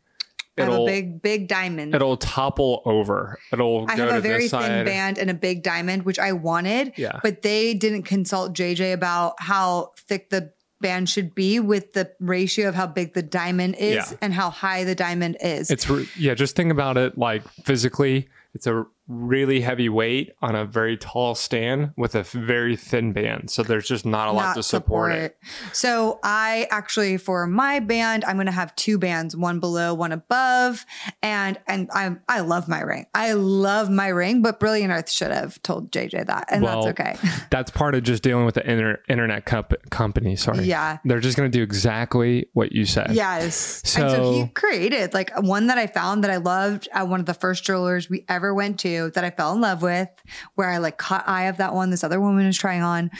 I 0.58 0.62
have 0.62 0.70
a 0.70 0.74
it'll 0.74 0.86
big, 0.86 1.22
big 1.22 1.48
diamond. 1.48 1.96
it'll 1.96 2.18
topple 2.18 2.82
over. 2.86 3.40
It'll 3.52 3.86
I 3.90 3.96
go 3.96 4.04
have 4.04 4.12
to 4.12 4.18
a 4.18 4.22
very 4.22 4.42
thin 4.42 4.50
side. 4.50 4.86
band 4.86 5.18
and 5.18 5.30
a 5.30 5.34
big 5.34 5.64
diamond, 5.64 6.04
which 6.04 6.20
I 6.20 6.32
wanted. 6.34 6.94
Yeah. 6.96 7.20
But 7.24 7.42
they 7.42 7.74
didn't 7.74 8.04
consult 8.04 8.54
JJ 8.54 8.94
about 8.94 9.36
how 9.40 9.94
thick 9.98 10.30
the 10.30 10.52
band 10.80 11.10
should 11.10 11.34
be 11.34 11.60
with 11.60 11.94
the 11.94 12.12
ratio 12.20 12.68
of 12.70 12.76
how 12.76 12.86
big 12.86 13.14
the 13.14 13.24
diamond 13.24 13.76
is 13.80 13.96
Yeah. 13.96 14.18
and 14.22 14.34
how 14.34 14.50
high 14.50 14.84
the 14.84 14.96
diamond 14.96 15.38
is. 15.42 15.72
It's 15.72 15.90
yeah. 16.18 16.34
Just 16.36 16.56
think 16.56 16.72
about 16.72 16.98
it 16.98 17.18
like 17.18 17.42
physically. 17.64 18.28
It's 18.54 18.68
a 18.68 18.86
really 19.08 19.62
heavy 19.62 19.90
weight 19.90 20.32
on 20.42 20.56
a 20.56 20.64
very 20.66 20.96
tall 20.96 21.36
stand 21.36 21.92
with 21.98 22.16
a 22.16 22.24
very 22.24 22.76
thin 22.76 23.12
band. 23.12 23.50
So 23.52 23.62
there's 23.62 23.88
just 23.88 24.06
not 24.06 24.30
a 24.30 24.32
lot 24.32 24.44
Not 24.48 24.56
to 24.56 24.64
support, 24.64 25.12
it. 25.12 25.38
So 25.74 26.20
I 26.24 26.68
actually 26.72 27.18
for 27.18 27.46
my 27.46 27.80
band, 27.80 28.24
I'm 28.26 28.38
gonna 28.38 28.52
have 28.52 28.76
two 28.76 28.98
bands, 28.98 29.36
one 29.36 29.60
below, 29.60 29.94
one 29.94 30.12
above. 30.12 30.86
And 31.22 31.60
and 31.68 31.90
I 31.94 32.16
I 32.30 32.40
love 32.42 32.68
my 32.68 32.80
ring. 32.82 33.06
I 33.14 33.34
love 33.34 33.90
my 33.90 34.08
ring, 34.08 34.42
but 34.42 34.60
Brilliant 34.60 34.92
Earth 34.94 35.10
should 35.10 35.32
have 35.32 35.62
told 35.64 35.92
JJ 35.92 36.28
that. 36.28 36.46
And 36.50 36.64
Well, 36.64 36.86
that's 36.86 37.00
okay. 37.00 37.18
That's 37.50 37.70
part 37.70 37.94
of 37.96 38.04
just 38.04 38.24
dealing 38.24 38.46
with 38.46 38.56
the 38.56 38.70
inter- 38.70 39.00
internet 39.08 39.46
comp- 39.46 39.90
company. 39.92 40.36
Sorry. 40.36 40.64
Yeah. 40.66 40.98
They're 41.06 41.20
just 41.20 41.38
going 41.38 41.52
to 41.52 41.56
do 41.58 41.62
exactly 41.62 42.48
what 42.54 42.72
you 42.72 42.86
said. 42.86 43.12
Yes. 43.12 43.82
and 43.98 44.10
so 44.10 44.10
So- 44.10 44.34
he 44.34 44.48
created 44.48 45.14
like 45.14 45.32
one 45.42 45.68
that 45.68 45.78
I 45.78 45.88
found 45.88 46.24
that 46.24 46.32
I 46.32 46.38
loved 46.38 46.88
at 46.94 47.08
one 47.08 47.20
of 47.20 47.26
the 47.26 47.34
first 47.34 47.64
jewelers 47.64 48.10
we 48.10 48.26
ever 48.28 48.54
went 48.54 48.80
to 48.82 48.93
that 49.00 49.24
I 49.24 49.30
fell 49.30 49.54
in 49.54 49.62
love 49.62 49.82
with, 49.82 50.10
where 50.56 50.70
I 50.70 50.78
like 50.78 50.98
caught 50.98 51.28
eye 51.28 51.44
of 51.44 51.58
that 51.58 51.74
one 51.74 51.90
this 51.90 52.04
other 52.04 52.20
woman 52.22 52.46
was 52.46 52.58
trying 52.58 52.82
on. 52.82 53.12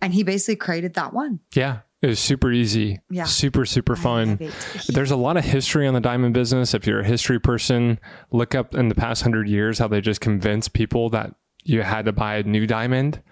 And 0.00 0.12
he 0.12 0.22
basically 0.22 0.56
created 0.56 0.94
that 0.94 1.12
one. 1.12 1.40
Yeah. 1.54 1.80
It 2.00 2.08
was 2.08 2.18
super 2.18 2.50
easy. 2.50 2.98
Yeah. 3.10 3.24
Super, 3.24 3.64
super 3.64 3.94
fun. 3.94 4.50
There's 4.88 5.12
a 5.12 5.16
lot 5.16 5.36
of 5.36 5.44
history 5.44 5.86
on 5.86 5.94
the 5.94 6.00
diamond 6.00 6.34
business. 6.34 6.74
If 6.74 6.84
you're 6.84 7.00
a 7.00 7.06
history 7.06 7.38
person, 7.38 8.00
look 8.32 8.56
up 8.56 8.74
in 8.74 8.88
the 8.88 8.96
past 8.96 9.22
hundred 9.22 9.48
years 9.48 9.78
how 9.78 9.86
they 9.86 10.00
just 10.00 10.20
convinced 10.20 10.72
people 10.72 11.10
that 11.10 11.32
you 11.62 11.82
had 11.82 12.06
to 12.06 12.12
buy 12.12 12.36
a 12.36 12.42
new 12.42 12.66
diamond 12.66 13.22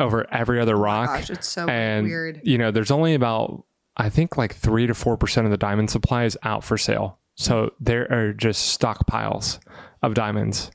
over 0.00 0.26
every 0.32 0.58
other 0.60 0.76
oh 0.76 0.80
rock. 0.80 1.10
Oh 1.10 1.14
Gosh, 1.14 1.30
it's 1.30 1.48
so 1.48 1.68
and 1.68 2.06
weird. 2.06 2.40
you 2.42 2.58
know, 2.58 2.72
there's 2.72 2.90
only 2.90 3.14
about 3.14 3.64
I 3.96 4.10
think 4.10 4.36
like 4.36 4.52
three 4.54 4.88
to 4.88 4.94
four 4.94 5.16
percent 5.16 5.46
of 5.46 5.52
the 5.52 5.56
diamond 5.56 5.90
supply 5.90 6.24
is 6.24 6.36
out 6.42 6.64
for 6.64 6.76
sale. 6.76 7.20
So 7.36 7.72
there 7.78 8.10
are 8.12 8.32
just 8.32 8.80
stockpiles 8.80 9.60
of 10.02 10.14
diamonds 10.14 10.72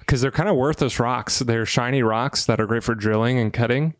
because 0.00 0.20
they're 0.20 0.30
kind 0.30 0.48
of 0.48 0.56
worthless 0.56 0.98
rocks. 0.98 1.38
They're 1.38 1.64
shiny 1.66 2.02
rocks 2.02 2.46
that 2.46 2.60
are 2.60 2.66
great 2.66 2.82
for 2.84 2.94
drilling 2.94 3.38
and 3.38 3.52
cutting. 3.52 3.94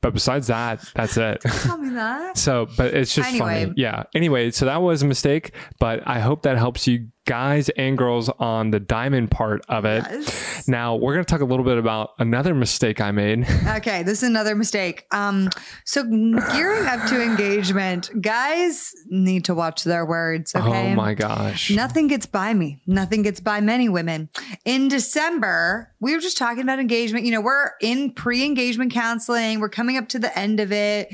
But 0.00 0.14
besides 0.14 0.48
that, 0.48 0.84
that's 0.96 1.16
it. 1.16 1.40
Tell 1.62 1.78
me 1.78 1.90
that. 1.90 2.36
So, 2.36 2.66
but 2.76 2.92
it's 2.92 3.14
just 3.14 3.28
Anyway. 3.28 3.64
funny. 3.66 3.74
Yeah. 3.76 4.02
Anyway, 4.16 4.50
so 4.50 4.64
that 4.64 4.82
was 4.82 5.02
a 5.02 5.06
mistake, 5.06 5.52
but 5.78 6.02
I 6.06 6.18
hope 6.18 6.42
that 6.42 6.56
helps 6.58 6.88
you 6.88 7.06
guys 7.24 7.68
and 7.70 7.96
girls 7.96 8.28
on 8.28 8.70
the 8.70 8.80
diamond 8.80 9.30
part 9.30 9.64
of 9.68 9.84
it. 9.84 10.04
Yes. 10.10 10.68
Now, 10.68 10.96
we're 10.96 11.12
going 11.14 11.24
to 11.24 11.30
talk 11.30 11.40
a 11.40 11.44
little 11.44 11.64
bit 11.64 11.78
about 11.78 12.10
another 12.18 12.54
mistake 12.54 13.00
I 13.00 13.10
made. 13.10 13.46
Okay, 13.72 14.02
this 14.02 14.22
is 14.22 14.28
another 14.28 14.54
mistake. 14.54 15.06
Um, 15.12 15.48
so 15.84 16.04
gearing 16.04 16.86
up 16.86 17.08
to 17.08 17.22
engagement, 17.22 18.10
guys 18.20 18.92
need 19.08 19.46
to 19.46 19.54
watch 19.54 19.84
their 19.84 20.04
words. 20.04 20.54
Okay. 20.54 20.92
Oh 20.92 20.94
my 20.94 21.14
gosh. 21.14 21.70
Nothing 21.70 22.06
gets 22.06 22.26
by 22.26 22.52
me. 22.52 22.80
Nothing 22.86 23.22
gets 23.22 23.40
by 23.40 23.60
many 23.60 23.88
women. 23.88 24.28
In 24.64 24.88
December, 24.88 25.92
we 26.00 26.14
were 26.14 26.20
just 26.20 26.36
talking 26.36 26.62
about 26.62 26.80
engagement. 26.80 27.24
You 27.24 27.32
know, 27.32 27.40
we're 27.40 27.70
in 27.80 28.12
pre 28.12 28.44
engagement 28.44 28.92
counseling. 28.92 29.60
We're 29.60 29.68
coming 29.68 29.96
up 29.96 30.08
to 30.08 30.18
the 30.18 30.36
end 30.36 30.60
of 30.60 30.70
it. 30.72 31.08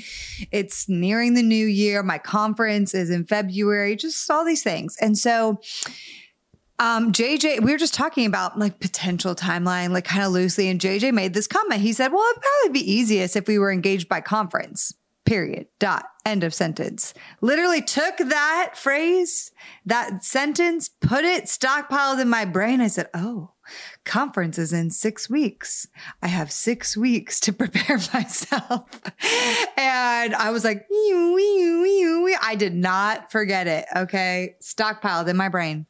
It's 0.51 0.89
nearing 0.89 1.35
the 1.35 1.43
new 1.43 1.67
year. 1.67 2.03
My 2.03 2.19
conference 2.19 2.95
is 2.95 3.11
in 3.11 3.27
February, 3.27 3.95
just 3.95 4.29
all 4.31 4.45
these 4.45 4.63
things. 4.63 4.97
And 5.01 5.17
so, 5.17 5.61
um, 6.79 7.13
JJ, 7.13 7.63
we 7.63 7.73
were 7.73 7.79
just 7.79 7.95
talking 7.95 8.27
about 8.27 8.59
like 8.59 8.81
potential 8.81 9.35
timeline, 9.35 9.91
like 9.91 10.05
kind 10.05 10.25
of 10.25 10.33
loosely. 10.33 10.69
And 10.69 10.81
JJ 10.81 11.13
made 11.13 11.35
this 11.35 11.47
comment. 11.47 11.81
He 11.81 11.93
said, 11.93 12.13
Well, 12.13 12.25
it'd 12.31 12.43
probably 12.43 12.81
be 12.81 12.93
easiest 12.93 13.37
if 13.37 13.49
we 13.49 13.59
were 13.59 13.73
engaged 13.73 14.09
by 14.09 14.21
conference. 14.21 14.95
Period. 15.25 15.67
Dot. 15.79 16.05
End 16.25 16.45
of 16.45 16.55
sentence. 16.55 17.15
Literally 17.41 17.83
took 17.83 18.17
that 18.19 18.73
phrase, 18.75 19.51
that 19.87 20.25
sentence, 20.25 20.89
put 20.89 21.25
it 21.25 21.45
stockpiled 21.45 22.21
in 22.21 22.29
my 22.29 22.45
brain. 22.45 22.81
I 22.81 22.89
said, 22.89 23.09
Oh, 23.13 23.53
conference 24.05 24.59
is 24.59 24.73
in 24.73 24.91
six 24.91 25.29
weeks. 25.29 25.87
I 26.23 26.29
have 26.29 26.53
six 26.53 26.97
weeks 26.97 27.41
to 27.41 27.53
prepare 27.55 27.99
myself. 28.15 28.89
and 29.77 30.35
I 30.35 30.51
was 30.51 30.65
like, 30.65 30.87
"Ew, 30.91 31.39
ew, 31.39 31.85
ew, 31.85 32.27
ew." 32.27 32.37
I 32.41 32.55
did 32.55 32.75
not 32.75 33.31
forget 33.33 33.67
it. 33.67 33.87
Okay. 33.95 34.55
Stockpiled 34.63 35.29
in 35.29 35.37
my 35.37 35.49
brain. 35.49 35.87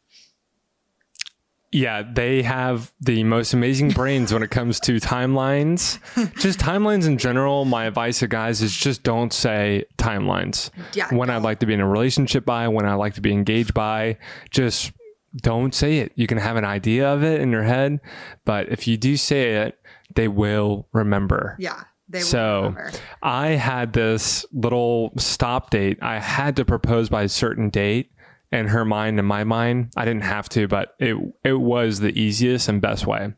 Yeah, 1.71 2.03
they 2.03 2.43
have 2.43 2.93
the 3.01 3.25
most 3.25 3.53
amazing 3.53 3.91
brains 3.91 4.33
when 4.33 4.43
it 4.43 4.51
comes 4.51 4.81
to 4.81 4.97
timelines. 4.97 5.99
just 6.39 6.59
timelines 6.59 7.07
in 7.07 7.19
general. 7.19 7.65
My 7.67 7.85
advice 7.85 8.21
to 8.21 8.29
guys 8.29 8.63
is 8.63 8.75
just 8.75 9.03
don't 9.03 9.33
say 9.33 9.85
timelines. 9.99 10.71
Yeah, 10.95 11.15
When 11.15 11.29
I'd 11.29 11.43
like 11.43 11.59
to 11.61 11.67
be 11.67 11.75
in 11.75 11.81
a 11.81 11.89
relationship 11.89 12.47
by, 12.47 12.69
when 12.69 12.87
I 12.87 12.95
like 12.95 13.15
to 13.15 13.21
be 13.21 13.33
engaged 13.33 13.75
by, 13.75 14.17
just 14.51 14.93
don't 15.37 15.75
say 15.75 15.99
it. 15.99 16.13
You 16.15 16.27
can 16.27 16.39
have 16.39 16.57
an 16.57 16.65
idea 16.65 17.07
of 17.09 17.23
it 17.23 17.41
in 17.43 17.51
your 17.53 17.65
head, 17.65 18.01
but 18.47 18.71
if 18.71 18.89
you 18.89 18.97
do 18.97 19.17
say 19.19 19.57
it, 19.57 19.79
they 20.15 20.27
will 20.29 20.89
remember. 20.93 21.55
Yeah. 21.59 21.83
They 22.09 22.21
So 22.21 22.61
remember. 22.63 22.93
I 23.23 23.49
had 23.49 23.93
this 23.93 24.47
little 24.53 25.13
stop 25.19 25.69
date. 25.69 25.99
I 26.01 26.19
had 26.19 26.57
to 26.57 26.65
propose 26.65 27.11
by 27.11 27.25
a 27.25 27.29
certain 27.29 27.69
date. 27.69 28.11
In 28.51 28.69
her 28.69 28.87
mind 28.87 29.19
and 29.19 29.29
my 29.29 29.45
mind, 29.45 29.93
I 29.95 30.07
didn't 30.07 30.23
have 30.23 30.49
to, 30.51 30.67
but 30.67 30.95
it 30.99 31.17
it 31.45 31.61
was 31.61 32.01
the 32.01 32.19
easiest 32.19 32.67
and 32.69 32.81
best 32.81 33.07
way. 33.07 33.35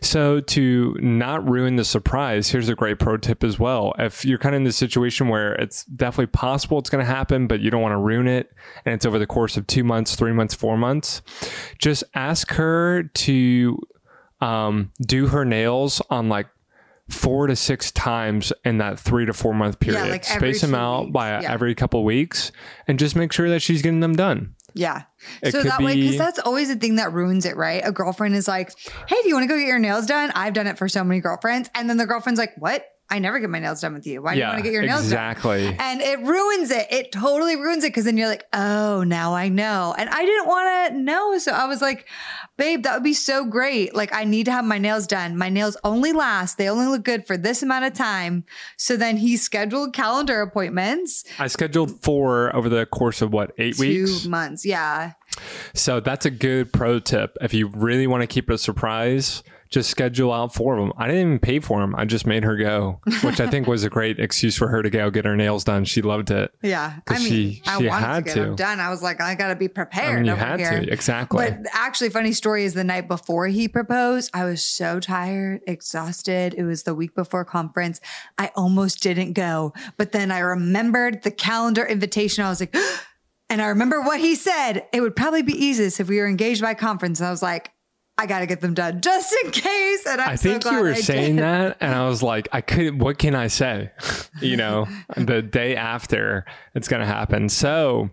So 0.00 0.40
to 0.40 0.96
not 1.00 1.48
ruin 1.48 1.74
the 1.74 1.84
surprise, 1.84 2.50
here's 2.50 2.68
a 2.68 2.76
great 2.76 3.00
pro 3.00 3.16
tip 3.16 3.42
as 3.42 3.58
well. 3.58 3.94
If 3.98 4.24
you're 4.24 4.38
kind 4.38 4.54
of 4.54 4.58
in 4.58 4.64
the 4.64 4.72
situation 4.72 5.26
where 5.26 5.54
it's 5.54 5.84
definitely 5.86 6.26
possible 6.26 6.78
it's 6.78 6.88
going 6.88 7.04
to 7.04 7.10
happen, 7.10 7.48
but 7.48 7.60
you 7.60 7.70
don't 7.70 7.82
want 7.82 7.94
to 7.94 7.98
ruin 7.98 8.28
it, 8.28 8.52
and 8.84 8.94
it's 8.94 9.04
over 9.04 9.18
the 9.18 9.26
course 9.26 9.56
of 9.56 9.66
two 9.66 9.82
months, 9.82 10.14
three 10.14 10.32
months, 10.32 10.54
four 10.54 10.76
months, 10.76 11.22
just 11.78 12.04
ask 12.14 12.52
her 12.52 13.02
to 13.02 13.76
um, 14.40 14.92
do 15.00 15.28
her 15.28 15.44
nails 15.44 16.00
on 16.10 16.28
like 16.28 16.46
four 17.08 17.46
to 17.46 17.54
six 17.56 17.90
times 17.92 18.52
in 18.64 18.78
that 18.78 18.98
three 18.98 19.26
to 19.26 19.32
four 19.32 19.54
month 19.54 19.78
period. 19.78 20.08
like 20.10 20.28
every 20.30 20.52
Space 20.54 20.62
them 20.62 20.74
out 20.74 21.02
weeks. 21.02 21.12
by 21.12 21.40
Yeah. 21.40 21.52
every 21.52 21.74
couple 21.74 22.02
weeks 22.04 22.50
and 22.88 22.98
just 22.98 23.14
make 23.14 23.32
sure 23.32 23.48
that 23.50 23.60
she's 23.60 23.82
getting 23.82 24.00
them 24.00 24.14
done. 24.16 24.54
Yeah. 24.76 25.02
It 25.42 25.52
so 25.52 25.62
that 25.62 25.82
way, 25.82 25.94
because 25.94 26.18
that's 26.18 26.38
always 26.40 26.68
the 26.68 26.74
thing 26.76 26.96
that 26.96 27.12
ruins 27.12 27.46
it, 27.46 27.56
right? 27.56 27.80
A 27.84 27.92
girlfriend 27.92 28.34
is 28.34 28.48
like, 28.48 28.72
hey, 29.06 29.16
do 29.22 29.28
you 29.28 29.34
want 29.34 29.44
to 29.44 29.48
go 29.48 29.56
get 29.58 29.68
your 29.68 29.78
nails 29.78 30.06
done? 30.06 30.32
I've 30.34 30.52
done 30.52 30.66
it 30.66 30.78
for 30.78 30.88
so 30.88 31.04
many 31.04 31.20
girlfriends. 31.20 31.70
And 31.74 31.88
then 31.88 31.96
the 31.96 32.06
girlfriend's 32.06 32.38
like, 32.40 32.54
what? 32.58 32.84
I 33.10 33.18
never 33.18 33.38
get 33.38 33.50
my 33.50 33.58
nails 33.58 33.82
done 33.82 33.92
with 33.92 34.06
you. 34.06 34.22
Why 34.22 34.34
do 34.34 34.40
you 34.40 34.46
want 34.46 34.58
to 34.58 34.62
get 34.62 34.72
your 34.72 34.82
nails 34.82 35.02
done? 35.02 35.06
exactly. 35.06 35.76
And 35.78 36.00
it 36.00 36.20
ruins 36.20 36.70
it. 36.70 36.86
It 36.90 37.12
totally 37.12 37.54
ruins 37.56 37.84
it 37.84 37.88
because 37.88 38.06
then 38.06 38.16
you're 38.16 38.28
like, 38.28 38.46
oh, 38.52 39.04
now 39.04 39.34
I 39.34 39.50
know. 39.50 39.94
And 39.96 40.08
I 40.08 40.24
didn't 40.24 40.46
want 40.46 40.94
to 40.94 40.98
know. 40.98 41.38
So 41.38 41.52
I 41.52 41.66
was 41.66 41.82
like, 41.82 42.06
babe, 42.56 42.82
that 42.84 42.94
would 42.94 43.04
be 43.04 43.12
so 43.12 43.44
great. 43.44 43.94
Like, 43.94 44.14
I 44.14 44.24
need 44.24 44.44
to 44.44 44.52
have 44.52 44.64
my 44.64 44.78
nails 44.78 45.06
done. 45.06 45.36
My 45.36 45.50
nails 45.50 45.76
only 45.84 46.12
last, 46.12 46.56
they 46.56 46.68
only 46.68 46.86
look 46.86 47.04
good 47.04 47.26
for 47.26 47.36
this 47.36 47.62
amount 47.62 47.84
of 47.84 47.92
time. 47.92 48.44
So 48.78 48.96
then 48.96 49.18
he 49.18 49.36
scheduled 49.36 49.92
calendar 49.92 50.40
appointments, 50.40 51.24
I 51.38 51.48
scheduled 51.48 52.02
four 52.02 52.54
over 52.56 52.68
the 52.68 52.86
course 52.86 53.20
of 53.22 53.32
what, 53.32 53.52
eight 53.58 53.76
two 53.76 54.04
weeks? 54.04 54.26
months. 54.26 54.64
Yeah. 54.64 55.12
So 55.74 56.00
that's 56.00 56.26
a 56.26 56.30
good 56.30 56.72
pro 56.72 57.00
tip. 57.00 57.36
If 57.40 57.52
you 57.54 57.68
really 57.68 58.06
want 58.06 58.22
to 58.22 58.26
keep 58.26 58.48
it 58.50 58.54
a 58.54 58.58
surprise, 58.58 59.42
just 59.74 59.90
schedule 59.90 60.32
out 60.32 60.54
four 60.54 60.78
of 60.78 60.80
them. 60.84 60.92
I 60.96 61.06
didn't 61.08 61.20
even 61.20 61.38
pay 61.40 61.58
for 61.58 61.80
them. 61.80 61.94
I 61.96 62.04
just 62.04 62.26
made 62.26 62.44
her 62.44 62.56
go, 62.56 63.00
which 63.22 63.40
I 63.40 63.48
think 63.48 63.66
was 63.66 63.82
a 63.84 63.90
great 63.90 64.18
excuse 64.20 64.56
for 64.56 64.68
her 64.68 64.82
to 64.82 64.88
go 64.88 65.10
get 65.10 65.24
her 65.24 65.36
nails 65.36 65.64
done. 65.64 65.84
She 65.84 66.00
loved 66.00 66.30
it. 66.30 66.52
Yeah. 66.62 67.00
I 67.08 67.18
mean, 67.18 67.28
she- 67.28 67.62
I 67.66 67.78
she 67.78 67.88
wanted 67.88 68.06
had 68.06 68.14
to 68.16 68.22
get 68.22 68.34
to. 68.34 68.40
them 68.40 68.56
done. 68.56 68.80
I 68.80 68.88
was 68.88 69.02
like, 69.02 69.20
I 69.20 69.34
got 69.34 69.48
to 69.48 69.56
be 69.56 69.68
prepared. 69.68 70.12
I 70.12 70.16
mean, 70.16 70.26
you 70.26 70.34
had 70.36 70.60
here. 70.60 70.80
to. 70.80 70.90
Exactly. 70.92 71.44
But 71.50 71.66
actually, 71.72 72.10
funny 72.10 72.32
story 72.32 72.64
is 72.64 72.74
the 72.74 72.84
night 72.84 73.08
before 73.08 73.48
he 73.48 73.66
proposed, 73.68 74.30
I 74.32 74.44
was 74.44 74.62
so 74.64 75.00
tired, 75.00 75.60
exhausted. 75.66 76.54
It 76.56 76.62
was 76.64 76.84
the 76.84 76.94
week 76.94 77.14
before 77.14 77.44
conference. 77.44 78.00
I 78.38 78.52
almost 78.54 79.02
didn't 79.02 79.32
go. 79.32 79.72
But 79.96 80.12
then 80.12 80.30
I 80.30 80.38
remembered 80.38 81.22
the 81.24 81.30
calendar 81.32 81.84
invitation. 81.84 82.44
I 82.44 82.48
was 82.48 82.60
like, 82.60 82.74
and 83.50 83.60
I 83.60 83.66
remember 83.66 84.00
what 84.00 84.20
he 84.20 84.34
said. 84.36 84.86
It 84.92 85.00
would 85.00 85.16
probably 85.16 85.42
be 85.42 85.52
easiest 85.52 85.98
if 86.00 86.08
we 86.08 86.18
were 86.18 86.26
engaged 86.28 86.62
by 86.62 86.74
conference. 86.74 87.20
And 87.20 87.26
I 87.26 87.30
was 87.30 87.42
like, 87.42 87.70
I 88.16 88.26
got 88.26 88.40
to 88.40 88.46
get 88.46 88.60
them 88.60 88.74
done 88.74 89.00
just 89.00 89.34
in 89.44 89.50
case. 89.50 90.06
And 90.06 90.20
I'm 90.20 90.30
I 90.30 90.34
so 90.36 90.50
think 90.50 90.62
glad 90.62 90.74
you 90.74 90.80
were 90.82 90.90
I 90.90 90.94
saying 90.94 91.36
did. 91.36 91.44
that, 91.44 91.76
and 91.80 91.94
I 91.94 92.08
was 92.08 92.22
like, 92.22 92.48
I 92.52 92.60
could. 92.60 93.00
What 93.00 93.18
can 93.18 93.34
I 93.34 93.48
say? 93.48 93.90
you 94.40 94.56
know, 94.56 94.86
the 95.16 95.42
day 95.42 95.76
after 95.76 96.44
it's 96.74 96.88
going 96.88 97.00
to 97.00 97.06
happen. 97.06 97.48
So. 97.48 98.10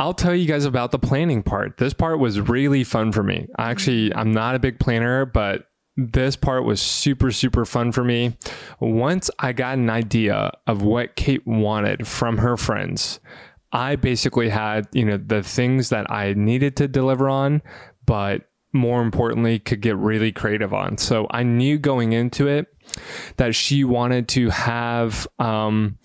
I'll 0.00 0.14
tell 0.14 0.32
you 0.32 0.46
guys 0.46 0.64
about 0.64 0.92
the 0.92 0.98
planning 1.00 1.42
part. 1.42 1.78
This 1.78 1.92
part 1.92 2.20
was 2.20 2.40
really 2.40 2.84
fun 2.84 3.10
for 3.10 3.24
me. 3.24 3.48
I 3.56 3.72
actually, 3.72 4.14
I'm 4.14 4.30
not 4.30 4.54
a 4.54 4.60
big 4.60 4.78
planner, 4.78 5.26
but 5.26 5.66
this 5.96 6.36
part 6.36 6.64
was 6.64 6.80
super, 6.80 7.32
super 7.32 7.64
fun 7.64 7.90
for 7.90 8.04
me. 8.04 8.36
Once 8.78 9.28
I 9.40 9.52
got 9.52 9.76
an 9.76 9.90
idea 9.90 10.52
of 10.68 10.82
what 10.82 11.16
Kait 11.16 11.44
wanted 11.44 12.06
from 12.06 12.38
her 12.38 12.56
friends, 12.56 13.18
I 13.72 13.96
basically 13.96 14.48
had, 14.50 14.86
you 14.92 15.04
know, 15.04 15.16
the 15.16 15.42
things 15.42 15.88
that 15.88 16.08
I 16.08 16.32
needed 16.34 16.76
to 16.76 16.86
deliver 16.86 17.28
on, 17.28 17.60
but 18.06 18.42
more 18.72 19.02
importantly, 19.02 19.58
could 19.58 19.80
get 19.80 19.96
really 19.96 20.32
creative 20.32 20.74
on. 20.74 20.98
So 20.98 21.26
I 21.30 21.42
knew 21.42 21.78
going 21.78 22.12
into 22.12 22.48
it 22.48 22.66
that 23.36 23.54
she 23.54 23.84
wanted 23.84 24.28
to 24.28 24.50
have, 24.50 25.26
um, 25.38 25.98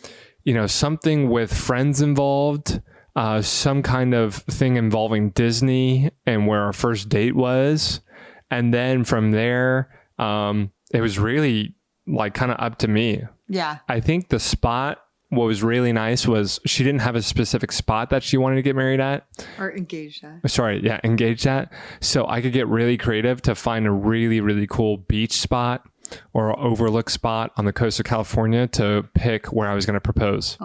you 0.44 0.54
know, 0.54 0.68
something 0.68 1.30
with 1.30 1.54
friends 1.54 2.02
involved, 2.02 2.82
uh, 3.16 3.42
some 3.42 3.84
kind 3.84 4.14
of 4.14 4.36
thing 4.36 4.76
involving 4.76 5.30
Disney 5.32 6.12
and 6.26 6.48
where 6.48 6.62
our 6.62 6.74
first 6.74 7.10
date 7.10 7.36
was. 7.36 8.02
And 8.50 8.74
then 8.74 9.04
from 9.04 9.32
there, 9.32 9.90
um, 10.18 10.72
it 10.94 11.02
was 11.02 11.20
really 11.20 11.76
like 12.08 12.34
kind 12.34 12.52
of 12.52 12.60
up 12.60 12.80
to 12.80 12.88
me. 12.88 13.24
Yeah. 13.48 13.80
I 13.88 14.00
think 14.00 14.30
the 14.30 14.40
spot, 14.40 15.03
what 15.36 15.46
was 15.46 15.64
really 15.64 15.94
nice 15.94 16.28
was 16.28 16.60
she 16.66 16.84
didn't 16.84 17.02
have 17.02 17.16
a 17.16 17.22
specific 17.22 17.72
spot 17.72 18.10
that 18.10 18.24
she 18.24 18.38
wanted 18.38 18.56
to 18.56 18.62
get 18.62 18.76
married 18.76 19.00
at. 19.00 19.26
Or 19.60 19.72
engaged. 19.72 20.24
at. 20.24 20.50
Sorry, 20.50 20.82
yeah, 20.84 21.00
engaged 21.04 21.48
at. 21.48 21.72
So 22.02 22.28
I 22.28 22.42
could 22.42 22.54
get 22.54 22.68
really 22.68 22.98
creative 22.98 23.42
to 23.44 23.56
find 23.56 23.86
a 23.86 23.92
really, 23.92 24.42
really 24.42 24.68
cool 24.68 24.98
beach 24.98 25.34
spot 25.34 25.86
or 26.34 26.58
overlook 26.60 27.10
spot 27.10 27.52
on 27.58 27.66
the 27.66 27.74
coast 27.74 28.00
of 28.00 28.06
California 28.06 28.68
to 28.68 29.08
pick 29.14 29.48
where 29.48 29.70
I 29.70 29.74
was 29.74 29.86
going 29.86 29.96
to 29.96 30.02
propose 30.02 30.58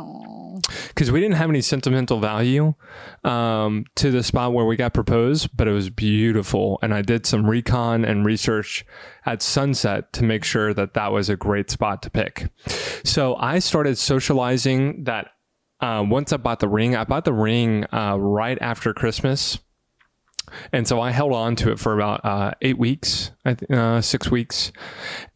Because 0.89 1.11
we 1.11 1.21
didn't 1.21 1.37
have 1.37 1.51
any 1.51 1.61
sentimental 1.61 2.21
value 2.21 2.75
um, 3.25 3.85
to 3.97 4.11
the 4.11 4.23
spot 4.23 4.53
where 4.53 4.65
we 4.65 4.77
got 4.77 4.95
proposed, 4.95 5.57
but 5.57 5.69
it 5.69 5.73
was 5.73 5.91
beautiful. 5.91 6.79
And 6.83 6.93
I 6.93 7.03
did 7.03 7.27
some 7.27 7.49
recon 7.49 8.05
and 8.05 8.25
research 8.25 8.85
at 9.27 9.43
sunset 9.43 10.13
to 10.15 10.25
make 10.25 10.45
sure 10.45 10.75
that 10.75 10.95
that 10.95 11.13
was 11.13 11.29
a 11.29 11.37
great 11.37 11.71
spot 11.71 12.03
to 12.03 12.11
pick. 12.11 12.51
So 13.05 13.37
I 13.37 13.59
started 13.59 13.99
socializing 13.99 15.05
that. 15.05 15.31
Uh, 15.81 16.05
once 16.05 16.33
I 16.33 16.39
bought 16.39 16.59
the 16.59 16.67
ring, 16.67 16.97
I 16.97 17.05
bought 17.05 17.25
the 17.25 17.33
ring 17.33 17.85
uh, 17.93 18.17
right 18.19 18.59
after 18.61 18.93
Christmas. 18.93 19.61
And 20.73 20.87
so 20.89 21.01
I 21.01 21.11
held 21.11 21.33
on 21.33 21.57
to 21.57 21.71
it 21.71 21.79
for 21.79 21.95
about 21.95 22.25
uh, 22.25 22.53
eight 22.63 22.79
weeks, 22.79 23.31
uh, 23.45 24.01
six 24.01 24.31
weeks. 24.31 24.73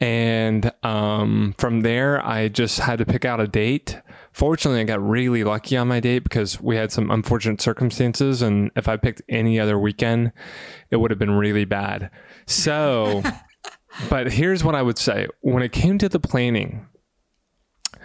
And 0.00 0.72
um, 0.82 1.54
from 1.58 1.82
there, 1.82 2.24
I 2.24 2.48
just 2.48 2.80
had 2.80 2.98
to 2.98 3.06
pick 3.06 3.24
out 3.24 3.40
a 3.40 3.46
date. 3.46 4.00
Fortunately, 4.32 4.80
I 4.80 4.84
got 4.84 5.06
really 5.06 5.44
lucky 5.44 5.76
on 5.76 5.88
my 5.88 6.00
date 6.00 6.20
because 6.20 6.60
we 6.60 6.76
had 6.76 6.90
some 6.90 7.10
unfortunate 7.10 7.60
circumstances. 7.60 8.40
And 8.40 8.70
if 8.76 8.88
I 8.88 8.96
picked 8.96 9.22
any 9.28 9.60
other 9.60 9.78
weekend, 9.78 10.32
it 10.90 10.96
would 10.96 11.10
have 11.10 11.18
been 11.18 11.32
really 11.32 11.66
bad. 11.66 12.10
So, 12.46 13.22
but 14.10 14.32
here's 14.32 14.64
what 14.64 14.74
I 14.74 14.82
would 14.82 14.98
say 14.98 15.26
when 15.42 15.62
it 15.62 15.72
came 15.72 15.98
to 15.98 16.08
the 16.08 16.18
planning, 16.18 16.86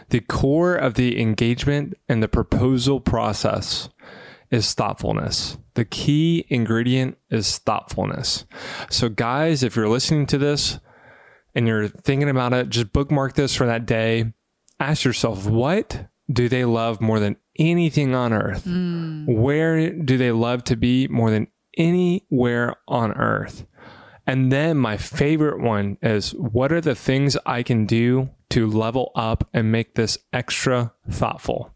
the 0.09 0.19
core 0.19 0.75
of 0.75 0.95
the 0.95 1.19
engagement 1.21 1.97
and 2.09 2.21
the 2.21 2.27
proposal 2.27 2.99
process 2.99 3.89
is 4.51 4.73
thoughtfulness. 4.73 5.57
The 5.73 5.85
key 5.85 6.45
ingredient 6.49 7.17
is 7.29 7.57
thoughtfulness. 7.57 8.45
So, 8.89 9.09
guys, 9.09 9.63
if 9.63 9.75
you're 9.75 9.89
listening 9.89 10.25
to 10.27 10.37
this 10.37 10.79
and 11.55 11.67
you're 11.67 11.87
thinking 11.87 12.29
about 12.29 12.53
it, 12.53 12.69
just 12.69 12.93
bookmark 12.93 13.35
this 13.35 13.55
for 13.55 13.65
that 13.65 13.85
day. 13.85 14.33
Ask 14.79 15.03
yourself, 15.03 15.45
what 15.45 16.07
do 16.31 16.49
they 16.49 16.65
love 16.65 17.01
more 17.01 17.19
than 17.19 17.37
anything 17.57 18.13
on 18.13 18.33
earth? 18.33 18.65
Mm. 18.65 19.27
Where 19.27 19.91
do 19.91 20.17
they 20.17 20.31
love 20.31 20.63
to 20.65 20.75
be 20.75 21.07
more 21.07 21.31
than 21.31 21.47
anywhere 21.77 22.75
on 22.87 23.13
earth? 23.13 23.65
And 24.25 24.51
then 24.51 24.77
my 24.77 24.97
favorite 24.97 25.61
one 25.61 25.97
is 26.01 26.31
what 26.31 26.73
are 26.73 26.81
the 26.81 26.95
things 26.95 27.37
I 27.45 27.63
can 27.63 27.85
do 27.85 28.29
to 28.49 28.67
level 28.67 29.11
up 29.15 29.47
and 29.53 29.71
make 29.71 29.95
this 29.95 30.17
extra 30.33 30.93
thoughtful? 31.09 31.73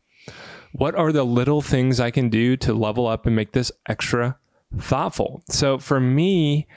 What 0.74 0.96
are 0.96 1.12
the 1.12 1.24
little 1.24 1.62
things 1.62 2.00
I 2.00 2.12
can 2.12 2.30
do 2.30 2.58
to 2.58 2.74
level 2.74 3.08
up 3.08 3.26
and 3.26 3.36
make 3.36 3.54
this 3.54 3.72
extra 3.88 4.38
thoughtful? 4.78 5.44
So 5.50 5.78
for 5.78 6.00
me, 6.00 6.68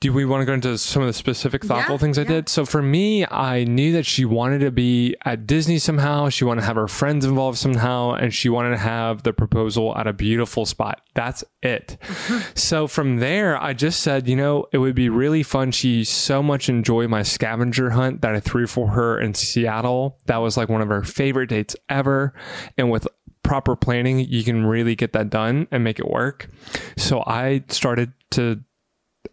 do 0.00 0.14
we 0.14 0.24
want 0.24 0.40
to 0.40 0.46
go 0.46 0.54
into 0.54 0.78
some 0.78 1.02
of 1.02 1.06
the 1.08 1.12
specific 1.12 1.62
thoughtful 1.62 1.96
Yeah, 1.96 1.98
things 1.98 2.18
I 2.18 2.22
yeah. 2.22 2.28
did? 2.28 2.48
So 2.48 2.64
for 2.64 2.80
me, 2.80 3.26
I 3.26 3.64
knew 3.64 3.92
that 3.92 4.06
she 4.06 4.24
wanted 4.24 4.60
to 4.60 4.70
be 4.70 5.14
at 5.26 5.46
Disney 5.46 5.78
somehow. 5.78 6.30
She 6.30 6.42
wanted 6.44 6.62
to 6.62 6.66
have 6.68 6.76
her 6.76 6.88
friends 6.88 7.26
involved 7.26 7.58
somehow, 7.58 8.12
and 8.12 8.32
she 8.32 8.48
wanted 8.48 8.70
to 8.70 8.78
have 8.78 9.24
the 9.24 9.34
proposal 9.34 9.94
at 9.98 10.06
a 10.06 10.14
beautiful 10.14 10.64
spot. 10.64 11.02
That's 11.14 11.44
it. 11.62 11.98
so 12.54 12.86
from 12.86 13.18
there, 13.18 13.60
I 13.62 13.74
just 13.74 14.00
said, 14.00 14.26
you 14.26 14.36
know, 14.36 14.66
it 14.72 14.78
would 14.78 14.94
be 14.94 15.10
really 15.10 15.42
fun. 15.42 15.70
She 15.70 16.04
so 16.04 16.42
much 16.42 16.70
enjoyed 16.70 17.10
my 17.10 17.22
scavenger 17.22 17.90
hunt 17.90 18.22
that 18.22 18.34
I 18.34 18.40
threw 18.40 18.66
for 18.66 18.88
her 18.88 19.20
in 19.20 19.34
Seattle. 19.34 20.18
That 20.24 20.38
was 20.38 20.56
like 20.56 20.70
one 20.70 20.80
of 20.80 20.88
her 20.88 21.02
favorite 21.02 21.48
dates 21.50 21.76
ever. 21.90 22.32
And 22.78 22.90
with 22.90 23.06
proper 23.42 23.76
planning, 23.76 24.20
you 24.20 24.44
can 24.44 24.64
really 24.64 24.94
get 24.94 25.12
that 25.12 25.28
done 25.28 25.68
and 25.70 25.84
make 25.84 25.98
it 25.98 26.08
work. 26.08 26.48
So 26.96 27.22
I 27.26 27.64
started 27.68 28.12
to 28.30 28.62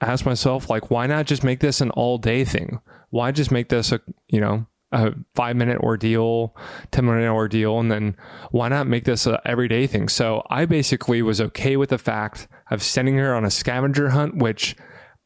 ask 0.02 0.26
myself 0.26 0.70
like 0.70 0.90
why 0.92 1.08
not 1.08 1.26
just 1.26 1.44
make 1.44 1.60
this 1.60 1.82
an 1.82 1.92
all 1.92 2.18
day 2.18 2.44
thing? 2.44 2.80
Why 3.10 3.32
just 3.32 3.52
make 3.52 3.70
this 3.70 3.92
a 3.92 4.02
you 4.28 4.40
know 4.40 4.66
a 4.92 5.14
five 5.36 5.56
minute 5.56 5.80
ordeal 5.80 6.56
10 6.92 7.06
minute 7.06 7.30
ordeal 7.30 7.78
and 7.80 7.92
then 7.92 8.16
why 8.52 8.70
not 8.70 8.88
make 8.88 9.04
this 9.04 9.28
a 9.28 9.42
everyday 9.46 9.88
thing? 9.88 10.08
So 10.08 10.46
i 10.50 10.66
basically 10.66 11.22
was 11.22 11.42
okay 11.42 11.76
with 11.78 11.90
the 11.90 11.98
fact 11.98 12.48
of 12.72 12.82
sending 12.82 13.18
her 13.18 13.36
on 13.36 13.46
a 13.46 13.52
scavenger 13.52 14.10
hunt 14.10 14.38
which 14.38 14.76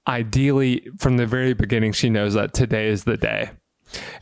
ideally 0.08 0.88
from 0.98 1.18
the 1.18 1.28
very 1.28 1.54
beginning 1.54 1.92
she 1.92 2.10
knows 2.10 2.34
that 2.34 2.54
today 2.54 2.88
is 2.88 3.04
the 3.04 3.18
day 3.18 3.52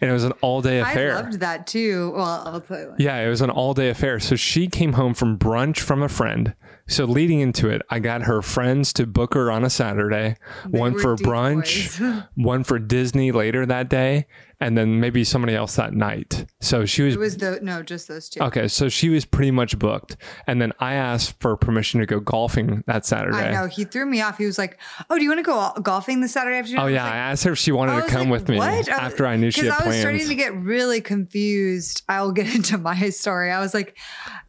and 0.02 0.10
it 0.10 0.14
was 0.14 0.24
an 0.24 0.34
all 0.42 0.62
day 0.62 0.80
affair 0.80 1.14
I 1.14 1.22
loved 1.22 1.40
that 1.40 1.68
too. 1.68 2.12
Well, 2.16 2.44
I'll 2.46 2.62
put 2.62 2.80
you. 2.80 2.96
yeah, 3.00 3.18
it 3.20 3.30
was 3.30 3.42
an 3.42 3.50
all 3.50 3.74
day 3.74 3.90
affair. 3.90 4.20
So 4.20 4.36
she 4.36 4.68
came 4.68 4.94
home 4.94 5.14
from 5.14 5.38
brunch 5.38 5.80
from 5.80 6.02
a 6.02 6.10
friend. 6.10 6.54
So 6.88 7.06
leading 7.06 7.40
into 7.40 7.70
it, 7.70 7.84
I 7.92 8.00
got 8.00 8.24
her 8.24 8.42
friends 8.42 8.94
to 8.94 9.06
book 9.06 9.36
her 9.36 9.52
on 9.52 9.64
a 9.64 9.70
Saturday, 9.70 10.38
one 10.68 10.98
for 10.98 11.16
brunch, 11.16 12.28
one 12.36 12.64
for 12.64 12.80
Disney 12.80 13.32
later 13.32 13.66
that 13.68 13.90
day, 13.90 14.26
and 14.62 14.78
then 14.78 15.00
maybe 15.00 15.24
somebody 15.24 15.56
else 15.56 15.76
that 15.78 15.94
night. 15.94 16.46
So 16.60 16.86
she 16.86 17.04
was 17.04 17.16
It 17.16 17.20
was 17.20 17.38
the 17.38 17.60
no, 17.62 17.82
just 17.84 18.08
those 18.08 18.28
two. 18.30 18.42
okay. 18.42 18.68
So 18.68 18.90
she 18.90 19.10
was 19.10 19.26
pretty 19.26 19.52
much 19.52 19.80
booked. 19.80 20.18
And 20.48 20.62
then 20.62 20.74
I 20.80 20.96
asked 20.96 21.40
for 21.40 21.56
permission 21.56 22.00
to 22.02 22.06
go 22.06 22.20
golfing 22.20 22.84
that 22.88 23.06
Saturday. 23.06 23.38
I 23.38 23.52
know 23.52 23.68
he 23.68 23.86
threw 23.86 24.06
me 24.06 24.22
off. 24.22 24.38
He 24.38 24.46
was 24.46 24.58
like, 24.58 24.80
"Oh, 25.10 25.18
do 25.18 25.24
you 25.24 25.30
want 25.30 25.40
to 25.40 25.44
go 25.44 25.72
golfing 25.82 26.22
this 26.22 26.34
Saturday 26.34 26.58
afternoon?" 26.58 26.82
Oh 26.82 26.88
yeah, 26.88 27.06
I 27.06 27.16
asked 27.16 27.44
her 27.46 27.52
if 27.54 27.58
she 27.58 27.72
wanted 27.72 28.02
to 28.04 28.08
come 28.10 28.30
like, 28.30 28.42
with 28.42 28.50
me 28.50 28.58
"What?" 28.58 28.88
after 28.90 29.26
I 29.26 29.36
knew 29.38 29.52
she 29.52 29.62
had 29.62 29.68
Because 29.68 29.82
I 29.82 29.86
was 29.88 29.94
plans. 29.96 30.02
starting 30.02 30.28
to 30.28 30.36
get 30.36 30.56
really 30.56 31.02
confused. 31.02 32.04
I 32.10 32.22
will 32.22 32.32
get 32.32 32.54
into 32.56 32.78
my 32.78 33.10
story. 33.12 33.52
I 33.52 33.60
was 33.60 33.74
like, 33.74 33.98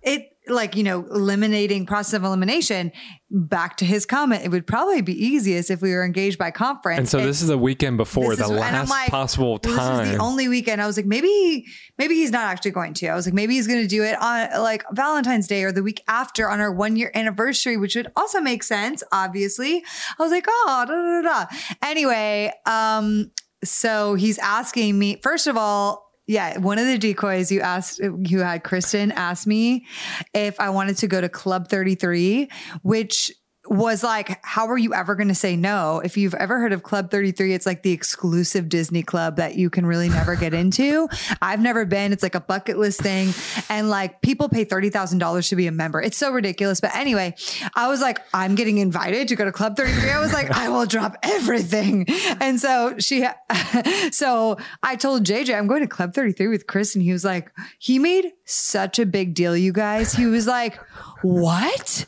it 0.03 0.37
like 0.51 0.77
you 0.77 0.83
know 0.83 1.07
eliminating 1.07 1.87
process 1.87 2.15
of 2.15 2.25
elimination. 2.25 2.93
Back 3.33 3.77
to 3.77 3.85
his 3.85 4.07
comment, 4.07 4.45
it 4.45 4.49
would 4.49 4.67
probably 4.67 5.03
be 5.03 5.13
easiest 5.13 5.71
if 5.71 5.81
we 5.81 5.93
were 5.93 6.05
engaged 6.05 6.37
by 6.37 6.51
conference. 6.51 6.99
and 6.99 7.09
so 7.09 7.19
this 7.19 7.41
is 7.41 7.47
the 7.47 7.57
weekend 7.57 7.97
before 7.97 8.35
the 8.35 8.43
is- 8.43 8.51
last 8.51 8.91
like, 8.91 9.09
possible 9.09 9.51
well, 9.51 9.59
time. 9.61 9.99
This 9.99 10.09
is 10.09 10.17
the 10.17 10.23
only 10.23 10.49
weekend. 10.49 10.83
I 10.83 10.87
was 10.89 10.97
like, 10.97 11.07
maybe, 11.07 11.65
maybe 11.97 12.17
he's 12.17 12.33
not 12.33 12.47
actually 12.47 12.73
going 12.73 12.95
to. 12.95 13.09
I 13.09 13.15
was 13.15 13.27
like, 13.27 13.35
maybe 13.35 13.55
he's 13.55 13.69
going 13.69 13.83
to 13.83 13.87
do 13.87 14.03
it 14.03 14.21
on 14.21 14.61
like 14.61 14.83
Valentine's 14.93 15.47
Day 15.47 15.63
or 15.63 15.71
the 15.71 15.83
week 15.85 16.03
after 16.09 16.51
on 16.51 16.61
our 16.61 16.73
one 16.73 16.97
year 16.97 17.13
anniversary, 17.15 17.77
which 17.77 17.95
would 17.95 18.11
also 18.17 18.41
make 18.41 18.65
sense. 18.65 19.05
Obviously, 19.13 19.85
I 20.19 20.23
was 20.23 20.33
like, 20.33 20.47
oh, 20.49 20.85
da, 20.89 20.93
da, 20.93 21.23
da, 21.23 21.45
da. 21.45 21.77
Anyway, 21.89 22.53
um, 22.67 23.31
so 23.63 24.15
he's 24.15 24.39
asking 24.39 24.99
me. 24.99 25.21
First 25.23 25.47
of 25.47 25.57
all. 25.57 26.10
Yeah, 26.31 26.59
one 26.59 26.79
of 26.79 26.87
the 26.87 26.97
decoys 26.97 27.51
you 27.51 27.61
asked, 27.61 27.99
you 27.99 28.39
had 28.39 28.63
Kristen 28.63 29.11
ask 29.11 29.49
me 29.49 29.85
if 30.33 30.61
I 30.61 30.71
wanted 30.71 30.97
to 30.99 31.09
go 31.09 31.21
to 31.21 31.29
Club 31.29 31.67
33, 31.67 32.49
which 32.83 33.33
was 33.71 34.03
like, 34.03 34.45
how 34.45 34.67
are 34.67 34.77
you 34.77 34.93
ever 34.93 35.15
going 35.15 35.29
to 35.29 35.35
say 35.35 35.55
no? 35.55 36.01
If 36.05 36.17
you've 36.17 36.35
ever 36.35 36.59
heard 36.59 36.73
of 36.73 36.83
Club 36.83 37.09
33, 37.09 37.55
it's 37.55 37.67
like 37.67 37.85
the 37.85 37.93
exclusive 37.93 38.69
Disney 38.69 39.05
club 39.05 39.37
that 39.37 39.55
you 39.55 39.71
can 39.71 39.87
really 39.87 40.09
never 40.09 40.35
get 40.35 40.53
into. 40.53 41.09
I've 41.41 41.61
never 41.61 41.85
been. 41.85 42.13
It's 42.13 42.25
like 42.25 42.35
a 42.35 42.41
bucket 42.41 42.79
list 42.79 43.01
thing. 43.01 43.33
And 43.69 43.89
like 43.89 44.23
people 44.23 44.49
pay 44.49 44.65
$30,000 44.65 45.49
to 45.49 45.57
be 45.57 45.69
a 45.69 45.73
member. 45.73 46.03
It's 46.03 46.17
so 46.17 46.33
ridiculous. 46.33 46.81
But 46.81 46.97
anyway, 46.97 47.37
I 47.77 47.87
was 47.87 48.01
like, 48.01 48.19
I'm 48.35 48.57
getting 48.57 48.79
invited 48.79 49.29
to 49.29 49.37
go 49.37 49.45
to 49.45 49.53
Club 49.53 49.77
33. 49.77 50.11
I 50.11 50.19
was 50.19 50.33
like, 50.33 50.51
I 50.51 50.69
will 50.69 50.87
drop 50.87 51.17
everything. 51.23 52.07
And 52.41 52.59
so 52.61 52.97
she, 52.99 53.25
so 54.11 54.57
I 54.83 54.97
told 54.97 55.23
JJ, 55.23 55.57
I'm 55.57 55.69
going 55.69 55.83
to 55.83 55.87
Club 55.87 56.13
33 56.13 56.49
with 56.49 56.67
Chris. 56.67 56.97
And 56.97 57.05
he 57.05 57.13
was 57.13 57.25
like, 57.25 57.53
he 57.79 58.01
made 58.01 58.33
such 58.47 58.99
a 58.99 59.07
big 59.07 59.35
deal, 59.35 59.57
you 59.57 59.73
guys. 59.73 60.13
He 60.13 60.27
was 60.27 60.49
like, 60.49 60.77
what? 61.23 62.07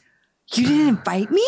You 0.55 0.67
didn't 0.67 0.88
invite 0.88 1.31
me? 1.31 1.47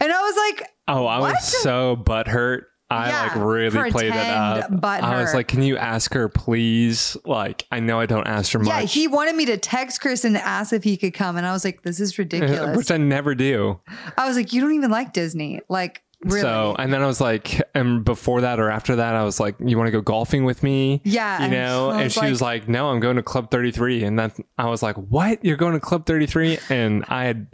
And 0.00 0.12
I 0.12 0.20
was 0.22 0.36
like, 0.36 0.68
Oh, 0.88 1.06
I 1.06 1.20
What? 1.20 1.34
was 1.34 1.44
so 1.62 1.96
butthurt. 1.96 2.62
I 2.92 3.08
Yeah, 3.08 3.22
like 3.22 3.36
really 3.36 3.90
played 3.92 4.08
it 4.12 4.16
up. 4.16 4.66
pretend 4.68 4.82
I 5.06 5.20
was 5.22 5.32
like, 5.32 5.46
"Can 5.46 5.62
you 5.62 5.76
ask 5.76 6.12
her, 6.14 6.28
please?" 6.28 7.16
Like, 7.24 7.64
I 7.70 7.78
know 7.78 8.00
I 8.00 8.06
don't 8.06 8.26
ask 8.26 8.50
her 8.52 8.58
much, 8.58 8.66
yeah, 8.66 8.80
he 8.80 9.06
wanted 9.06 9.36
me 9.36 9.44
to 9.46 9.56
text 9.58 10.00
Chris 10.00 10.24
and 10.24 10.36
ask 10.36 10.72
if 10.72 10.82
he 10.82 10.96
could 10.96 11.14
come. 11.14 11.36
And 11.36 11.46
I 11.46 11.52
was 11.52 11.64
like, 11.64 11.82
this 11.82 12.00
is 12.00 12.18
uh, 12.18 12.22
ridiculous. 12.24 12.76
which 12.76 12.90
I 12.90 12.96
never 12.96 13.36
do. 13.36 13.78
I 14.18 14.26
was 14.26 14.36
like, 14.36 14.52
you 14.52 14.60
don't 14.60 14.72
even 14.72 14.90
like 14.90 15.12
Disney. 15.12 15.60
Like, 15.68 16.02
really? 16.24 16.40
So, 16.40 16.74
and 16.80 16.92
then 16.92 17.00
I 17.00 17.06
was 17.06 17.20
like, 17.20 17.62
and 17.76 18.04
before 18.04 18.40
that 18.40 18.58
or 18.58 18.70
after 18.70 18.96
that, 18.96 19.14
I 19.14 19.22
was 19.22 19.38
like, 19.38 19.54
"You 19.60 19.78
want 19.78 19.86
to 19.86 19.92
go 19.92 20.00
golfing 20.00 20.44
with 20.44 20.64
me?" 20.64 21.00
Yeah, 21.04 21.44
you 21.44 21.50
know. 21.52 21.90
And 21.90 22.02
was 22.02 22.12
she 22.12 22.28
was 22.28 22.42
like, 22.42 22.68
"No, 22.68 22.88
I'm 22.90 22.98
going 22.98 23.14
to 23.14 23.22
Club 23.22 23.52
33." 23.52 24.02
And 24.02 24.18
then 24.18 24.32
I 24.58 24.66
was 24.68 24.82
like, 24.82 24.96
"What? 24.96 25.44
You're 25.44 25.56
going 25.56 25.74
to 25.74 25.80
Club 25.80 26.06
33?" 26.06 26.58
And 26.70 27.04
I 27.06 27.22
had 27.26 27.46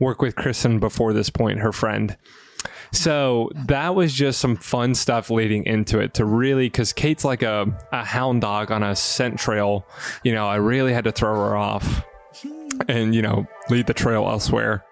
worked 0.00 0.20
with 0.20 0.36
Kristen 0.36 0.78
before 0.78 1.12
this 1.12 1.30
point, 1.30 1.60
her 1.60 1.72
friend. 1.72 2.16
So 2.92 3.50
that 3.66 3.94
was 3.94 4.12
just 4.14 4.40
some 4.40 4.56
fun 4.56 4.94
stuff 4.94 5.28
leading 5.28 5.64
into 5.66 5.98
it 5.98 6.14
to 6.14 6.24
really, 6.24 6.66
because 6.66 6.92
Kait's 6.92 7.24
like 7.24 7.42
a, 7.42 7.66
a 7.92 8.04
hound 8.04 8.42
dog 8.42 8.70
on 8.70 8.82
a 8.82 8.94
scent 8.94 9.38
trail. 9.38 9.86
You 10.22 10.32
know, 10.32 10.46
I 10.46 10.56
really 10.56 10.92
had 10.92 11.04
to 11.04 11.12
throw 11.12 11.34
her 11.34 11.56
off 11.56 12.04
and, 12.88 13.14
you 13.14 13.22
know, 13.22 13.46
lead 13.68 13.86
the 13.86 13.94
trail 13.94 14.26
elsewhere. 14.28 14.84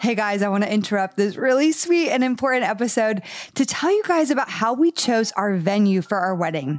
Hey 0.00 0.14
guys, 0.14 0.42
I 0.42 0.48
want 0.48 0.64
to 0.64 0.70
interrupt 0.70 1.16
this 1.16 1.36
really 1.36 1.72
sweet 1.72 2.10
and 2.10 2.22
important 2.22 2.64
episode 2.64 3.22
to 3.54 3.64
tell 3.64 3.90
you 3.90 4.02
guys 4.06 4.30
about 4.30 4.50
how 4.50 4.74
we 4.74 4.92
chose 4.92 5.32
our 5.32 5.56
venue 5.56 6.02
for 6.02 6.18
our 6.18 6.34
wedding. 6.34 6.78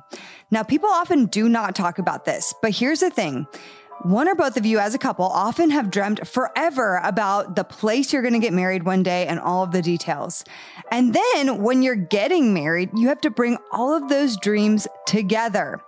Now, 0.52 0.62
people 0.62 0.90
often 0.90 1.26
do 1.26 1.50
not 1.50 1.74
talk 1.74 1.98
about 1.98 2.26
this, 2.26 2.54
but 2.62 2.70
here's 2.70 3.00
the 3.00 3.10
thing. 3.10 3.48
One 4.06 4.28
or 4.28 4.36
both 4.36 4.56
of 4.56 4.68
you 4.68 4.78
as 4.78 4.94
a 4.94 5.00
couple 5.00 5.26
often 5.26 5.72
have 5.72 5.89
dreamt 5.89 6.28
forever 6.28 7.02
about 7.04 7.56
the 7.56 7.63
place 7.63 8.13
you're 8.13 8.22
going 8.22 8.36
to 8.36 8.39
get 8.39 8.54
married 8.54 8.84
one 8.84 9.02
day 9.02 9.26
and 9.26 9.39
all 9.39 9.63
of 9.63 9.72
the 9.72 9.82
details. 9.82 10.44
And 10.91 11.15
then 11.15 11.63
when 11.63 11.82
you're 11.82 11.96
getting 11.96 12.54
married, 12.54 12.91
you 12.94 13.08
have 13.08 13.20
to 13.22 13.32
bring 13.32 13.58
all 13.72 13.96
of 13.96 14.08
those 14.08 14.38
dreams 14.38 14.88
together. 15.08 15.82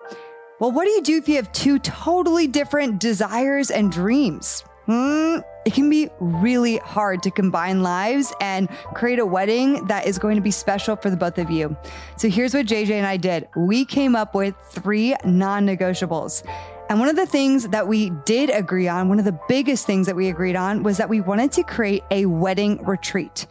Well, 0.59 0.71
what 0.71 0.85
do 0.85 0.89
you 0.93 1.03
do 1.03 1.17
if 1.17 1.29
you 1.29 1.35
have 1.35 1.51
two 1.51 1.77
totally 1.77 2.47
different 2.47 2.99
desires 2.99 3.69
and 3.69 3.91
dreams? 3.91 4.63
Hmm, 4.87 5.41
it 5.67 5.73
can 5.73 5.87
be 5.87 6.09
really 6.19 6.77
hard 6.77 7.21
to 7.21 7.29
combine 7.29 7.83
lives 7.83 8.33
and 8.41 8.67
create 8.95 9.19
a 9.19 9.25
wedding 9.27 9.85
that 9.85 10.07
is 10.07 10.17
going 10.17 10.37
to 10.37 10.41
be 10.41 10.49
special 10.49 10.95
for 10.95 11.11
the 11.11 11.17
both 11.17 11.37
of 11.37 11.51
you. 11.51 11.77
So 12.15 12.29
here's 12.29 12.55
what 12.55 12.65
JJ 12.65 12.91
and 12.93 13.05
I 13.05 13.17
did. 13.17 13.47
We 13.55 13.85
came 13.85 14.15
up 14.15 14.33
with 14.33 14.55
three 14.71 15.15
non-negotiables. 15.23 16.43
And 16.89 16.99
one 16.99 17.09
of 17.09 17.15
the 17.17 17.25
things 17.25 17.67
that 17.69 17.87
we 17.87 18.11
did 18.25 18.49
agree 18.49 18.87
on, 18.87 19.09
one 19.09 19.19
of 19.19 19.25
the 19.25 19.37
biggest 19.49 19.85
things 19.85 20.05
that 20.07 20.15
we 20.15 20.29
agreed 20.29 20.55
on 20.55 20.83
was 20.83 20.97
that 20.97 21.09
we 21.09 21.19
wanted 21.19 21.51
to 21.53 21.63
create 21.63 22.03
a 22.11 22.25
wedding 22.25 22.83
retreat. 22.85 23.45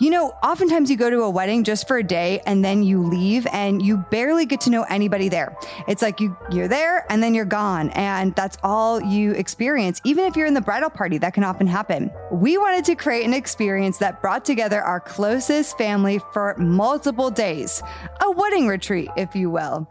You 0.00 0.10
know, 0.10 0.28
oftentimes 0.44 0.90
you 0.90 0.96
go 0.96 1.10
to 1.10 1.22
a 1.22 1.30
wedding 1.30 1.64
just 1.64 1.88
for 1.88 1.96
a 1.96 2.04
day 2.04 2.40
and 2.46 2.64
then 2.64 2.84
you 2.84 3.02
leave 3.02 3.48
and 3.48 3.82
you 3.82 3.96
barely 3.96 4.46
get 4.46 4.60
to 4.62 4.70
know 4.70 4.84
anybody 4.84 5.28
there. 5.28 5.56
It's 5.88 6.02
like 6.02 6.20
you 6.20 6.36
you're 6.52 6.68
there 6.68 7.04
and 7.10 7.20
then 7.20 7.34
you're 7.34 7.44
gone 7.44 7.90
and 7.90 8.32
that's 8.36 8.56
all 8.62 9.02
you 9.02 9.32
experience. 9.32 10.00
Even 10.04 10.24
if 10.24 10.36
you're 10.36 10.46
in 10.46 10.54
the 10.54 10.60
bridal 10.60 10.88
party, 10.88 11.18
that 11.18 11.34
can 11.34 11.42
often 11.42 11.66
happen. 11.66 12.12
We 12.30 12.58
wanted 12.58 12.84
to 12.84 12.94
create 12.94 13.24
an 13.24 13.34
experience 13.34 13.98
that 13.98 14.22
brought 14.22 14.44
together 14.44 14.80
our 14.80 15.00
closest 15.00 15.76
family 15.76 16.20
for 16.32 16.54
multiple 16.58 17.30
days. 17.30 17.82
A 18.22 18.30
wedding 18.30 18.68
retreat, 18.68 19.10
if 19.16 19.34
you 19.34 19.50
will. 19.50 19.88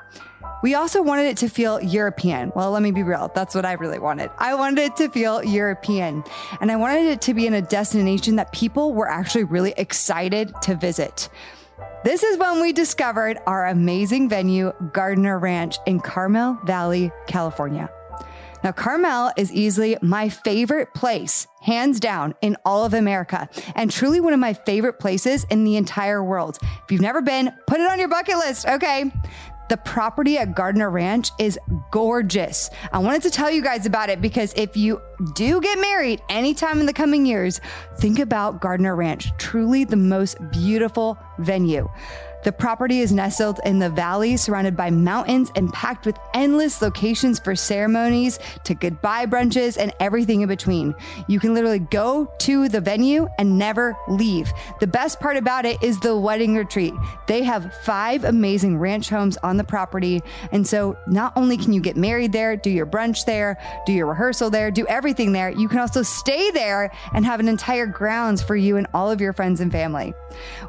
We 0.63 0.74
also 0.74 1.04
wanted 1.04 1.28
it 1.28 1.38
to 1.38 1.50
feel 1.50 1.80
European. 1.82 2.52
Well, 2.56 2.72
let 2.72 2.82
me 2.82 2.91
be 2.91 3.04
real. 3.04 3.32
That's 3.36 3.54
what 3.54 3.63
I 3.63 3.74
really 3.74 4.00
wanted. 4.00 4.32
I 4.39 4.56
wanted 4.56 4.80
it 4.80 4.96
to 4.98 5.10
feel 5.10 5.43
European. 5.43 6.24
And 6.62 6.72
I 6.72 6.76
wanted 6.76 7.06
it 7.06 7.22
to 7.22 7.36
be 7.36 7.46
in 7.46 7.54
a 7.54 7.62
destination 7.62 8.38
that 8.38 8.52
people 8.52 8.93
were 8.93 9.08
actually 9.08 9.43
really 9.43 9.74
excited 9.78 10.52
to 10.63 10.76
visit. 10.76 11.30
This 12.04 12.24
is 12.24 12.39
when 12.39 12.60
we 12.60 12.74
discovered 12.74 13.38
our 13.46 13.67
amazing 13.67 14.30
venue, 14.30 14.72
Gardner 14.93 15.38
Ranch 15.38 15.78
in 15.86 16.00
Carmel 16.00 16.58
Valley, 16.65 17.12
California. 17.28 17.89
Now, 18.63 18.72
Carmel 18.72 19.32
is 19.38 19.52
easily 19.52 19.98
my 20.02 20.30
favorite 20.30 20.93
place, 20.93 21.48
hands 21.62 22.00
down, 22.00 22.34
in 22.41 22.58
all 22.65 22.86
of 22.86 22.93
America, 22.93 23.48
and 23.76 23.91
truly 23.91 24.20
one 24.20 24.34
of 24.34 24.39
my 24.39 24.54
favorite 24.54 25.00
places 25.00 25.46
in 25.52 25.63
the 25.63 25.78
entire 25.78 26.24
world. 26.24 26.58
If 26.62 26.91
you've 26.91 27.02
never 27.02 27.22
been, 27.22 27.54
put 27.67 27.80
it 27.80 27.89
on 27.89 28.00
your 28.00 28.08
bucket 28.08 28.38
list, 28.38 28.67
okay? 28.67 29.12
The 29.70 29.78
property 29.78 30.38
at 30.38 30.56
Gardner 30.56 30.90
Ranch 30.90 31.32
is 31.40 31.60
gorgeous. 31.92 32.70
I 32.94 33.00
wanted 33.00 33.24
to 33.24 33.30
tell 33.30 33.52
you 33.52 33.62
guys 33.62 33.86
about 33.86 34.10
it 34.10 34.22
because 34.22 34.54
if 34.56 34.78
you 34.78 35.02
do 35.34 35.60
get 35.60 35.78
married 35.80 36.22
anytime 36.30 36.80
in 36.80 36.86
the 36.86 36.94
coming 36.94 37.26
years, 37.26 37.60
think 38.00 38.20
about 38.20 38.62
Gardner 38.62 38.96
Ranch, 38.96 39.30
truly 39.38 39.84
the 39.84 39.98
most 39.98 40.38
beautiful 40.52 41.18
venue. 41.40 41.90
The 42.43 42.52
property 42.52 43.02
is 43.02 43.12
nestled 43.12 43.60
in 43.65 43.80
the 43.80 43.89
valley, 43.89 44.38
surrounded 44.38 44.78
by 44.78 44.89
mountains 44.89 45.52
and 45.56 45.71
packed 45.73 46.06
with 46.06 46.17
endless 46.34 46.82
locations 46.82 47.39
for 47.39 47.56
ceremonies 47.56 48.39
to 48.63 48.73
goodbye 48.73 49.26
brunches 49.26 49.78
and 49.78 49.93
everything 50.00 50.41
in 50.41 50.47
between. 50.47 50.95
You 51.28 51.39
can 51.39 51.54
literally 51.54 51.80
go 51.80 52.32
to 52.39 52.69
the 52.69 52.80
venue 52.80 53.28
and 53.38 53.58
never 53.58 53.95
leave. 54.08 54.52
The 54.80 54.88
best 54.88 55.19
part 55.19 55.38
about 55.38 55.65
it 55.65 55.82
is 55.84 56.00
the 56.00 56.17
wedding 56.17 56.56
retreat. 56.56 56.93
They 57.28 57.43
have 57.43 57.73
five 57.84 58.23
amazing 58.23 58.78
ranch 58.78 59.10
homes 59.10 59.38
on 59.43 59.58
the 59.58 59.63
property. 59.63 60.21
And 60.52 60.65
so 60.65 60.97
not 61.08 61.34
only 61.36 61.58
can 61.58 61.73
you 61.73 61.82
get 61.82 61.97
married 61.97 62.32
there, 62.32 62.56
do 62.56 62.69
your 62.69 62.86
brunch 62.86 63.26
there, 63.26 63.58
do 63.86 63.93
your 63.93 64.08
rehearsal 64.08 64.50
there, 64.50 64.71
do 64.71 64.86
everything 64.88 65.32
there, 65.32 65.50
you 65.50 65.67
can 65.67 65.80
also 65.80 66.04
stay 66.04 66.52
there 66.52 66.91
and 67.13 67.26
have 67.26 67.39
an 67.39 67.47
entire 67.47 67.88
grounds 67.88 68.41
for 68.41 68.56
you 68.56 68.78
and 68.78 68.88
all 68.93 69.12
of 69.12 69.19
your 69.19 69.34
friends 69.34 69.60
and 69.60 69.71
family. 69.71 70.13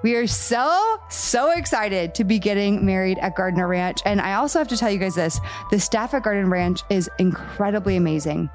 We 0.03 0.15
are 0.17 0.27
so, 0.27 1.01
so 1.11 1.51
excited 1.59 2.15
to 2.15 2.25
be 2.25 2.39
getting 2.39 2.87
married 2.87 3.19
at 3.19 3.37
Gardner 3.37 3.69
Ranch. 3.69 4.01
And 4.07 4.21
I 4.21 4.35
also 4.35 4.59
have 4.59 4.69
to 4.69 4.77
tell 4.77 4.91
you 4.91 4.99
guys 4.99 5.17
this 5.17 5.41
the 5.71 5.81
staff 5.81 6.15
at 6.15 6.23
Gardner 6.23 6.49
Ranch 6.49 6.83
is 6.89 7.11
incredibly 7.19 7.97
amazing. 7.97 8.49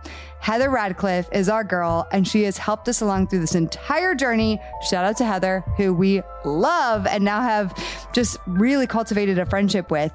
Heather 0.44 0.70
Radcliffe 0.70 1.30
is 1.32 1.48
our 1.48 1.64
girl, 1.64 2.06
and 2.12 2.28
she 2.28 2.44
has 2.44 2.58
helped 2.58 2.90
us 2.90 3.00
along 3.00 3.28
through 3.28 3.40
this 3.40 3.56
entire 3.56 4.14
journey. 4.14 4.60
Shout 4.90 5.06
out 5.06 5.16
to 5.20 5.26
Heather, 5.26 5.64
who 5.78 5.94
we 5.94 6.22
love 6.44 7.08
and 7.08 7.24
now 7.24 7.40
have 7.40 7.74
just 8.12 8.36
really 8.46 8.86
cultivated 8.86 9.40
a 9.40 9.46
friendship 9.46 9.90
with. 9.90 10.12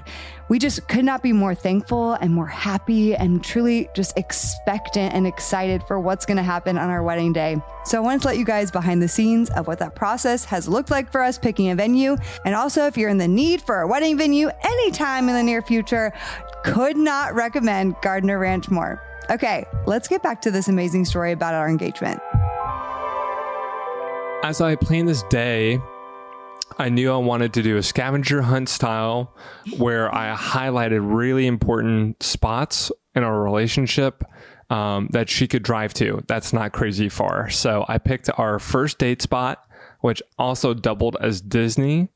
We 0.50 0.58
just 0.58 0.86
could 0.86 1.06
not 1.06 1.22
be 1.22 1.32
more 1.32 1.54
thankful 1.54 2.12
and 2.12 2.34
more 2.34 2.46
happy 2.46 3.16
and 3.16 3.42
truly 3.42 3.88
just 3.94 4.18
expectant 4.18 5.14
and 5.14 5.26
excited 5.26 5.82
for 5.84 5.98
what's 5.98 6.26
going 6.26 6.36
to 6.36 6.42
happen 6.42 6.76
on 6.76 6.90
our 6.90 7.02
wedding 7.02 7.32
day. 7.32 7.56
So 7.86 7.96
I 7.96 8.00
wanted 8.02 8.20
to 8.20 8.28
let 8.28 8.36
you 8.36 8.44
guys 8.44 8.70
behind 8.70 9.00
the 9.00 9.08
scenes 9.08 9.48
of 9.48 9.66
what 9.66 9.78
that 9.78 9.94
process 9.94 10.44
has 10.44 10.68
looked 10.68 10.90
like 10.90 11.10
for 11.10 11.22
us 11.22 11.38
picking 11.38 11.70
a 11.70 11.74
venue. 11.74 12.18
And 12.44 12.54
also, 12.54 12.84
if 12.84 12.98
you're 12.98 13.08
in 13.08 13.16
the 13.16 13.26
need 13.26 13.62
for 13.62 13.80
a 13.80 13.88
wedding 13.88 14.18
venue 14.18 14.50
anytime 14.62 15.26
in 15.30 15.34
the 15.34 15.42
near 15.42 15.62
future, 15.62 16.12
could 16.64 16.98
not 16.98 17.34
recommend 17.34 17.96
Gardner 18.02 18.38
Ranch 18.38 18.68
more. 18.68 19.02
Okay, 19.30 19.66
let's 19.86 20.08
get 20.08 20.22
back 20.22 20.40
to 20.42 20.50
this 20.50 20.68
amazing 20.68 21.04
story 21.04 21.32
about 21.32 21.52
our 21.52 21.68
engagement. 21.68 22.20
As 24.42 24.62
I 24.62 24.76
planned 24.76 25.08
this 25.08 25.22
day, 25.24 25.78
I 26.78 26.88
knew 26.88 27.12
I 27.12 27.16
wanted 27.16 27.52
to 27.54 27.62
do 27.62 27.76
a 27.76 27.82
scavenger 27.82 28.40
hunt 28.40 28.70
style 28.70 29.34
where 29.76 30.14
I 30.14 30.34
highlighted 30.34 31.00
really 31.02 31.46
important 31.46 32.22
spots 32.22 32.90
in 33.14 33.22
our 33.22 33.42
relationship 33.42 34.24
um, 34.70 35.08
that 35.12 35.28
she 35.28 35.46
could 35.46 35.62
drive 35.62 35.92
to. 35.94 36.22
That's 36.26 36.52
not 36.52 36.72
crazy 36.72 37.08
far. 37.08 37.50
So 37.50 37.84
I 37.88 37.98
picked 37.98 38.30
our 38.38 38.58
first 38.58 38.98
date 38.98 39.20
spot, 39.20 39.62
which 40.00 40.22
also 40.38 40.72
doubled 40.72 41.16
as 41.20 41.40
Disney. 41.40 42.08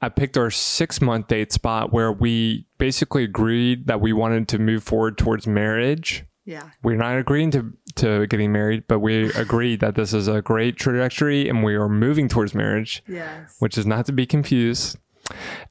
I 0.00 0.08
picked 0.08 0.38
our 0.38 0.50
six 0.50 1.02
month 1.02 1.28
date 1.28 1.52
spot 1.52 1.92
where 1.92 2.12
we 2.12 2.66
basically 2.78 3.24
agreed 3.24 3.88
that 3.88 4.00
we 4.00 4.14
wanted 4.14 4.48
to 4.48 4.58
move 4.58 4.82
forward 4.82 5.18
towards 5.18 5.46
marriage. 5.46 6.24
Yeah. 6.50 6.70
We're 6.82 6.96
not 6.96 7.16
agreeing 7.16 7.52
to, 7.52 7.72
to 7.96 8.26
getting 8.26 8.50
married, 8.50 8.84
but 8.88 8.98
we 8.98 9.30
agree 9.34 9.76
that 9.76 9.94
this 9.94 10.12
is 10.12 10.26
a 10.26 10.42
great 10.42 10.76
trajectory 10.76 11.48
and 11.48 11.62
we 11.62 11.74
are 11.76 11.88
moving 11.88 12.28
towards 12.28 12.56
marriage, 12.56 13.04
Yes. 13.06 13.54
which 13.60 13.78
is 13.78 13.86
not 13.86 14.06
to 14.06 14.12
be 14.12 14.26
confused. 14.26 14.98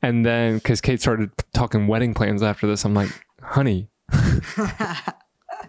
And 0.02 0.26
then, 0.26 0.56
because 0.56 0.80
Kait 0.80 1.02
started 1.02 1.32
talking 1.54 1.88
wedding 1.88 2.14
plans 2.14 2.42
after 2.42 2.66
this, 2.66 2.86
I'm 2.86 2.94
like, 2.94 3.10
honey, 3.42 3.90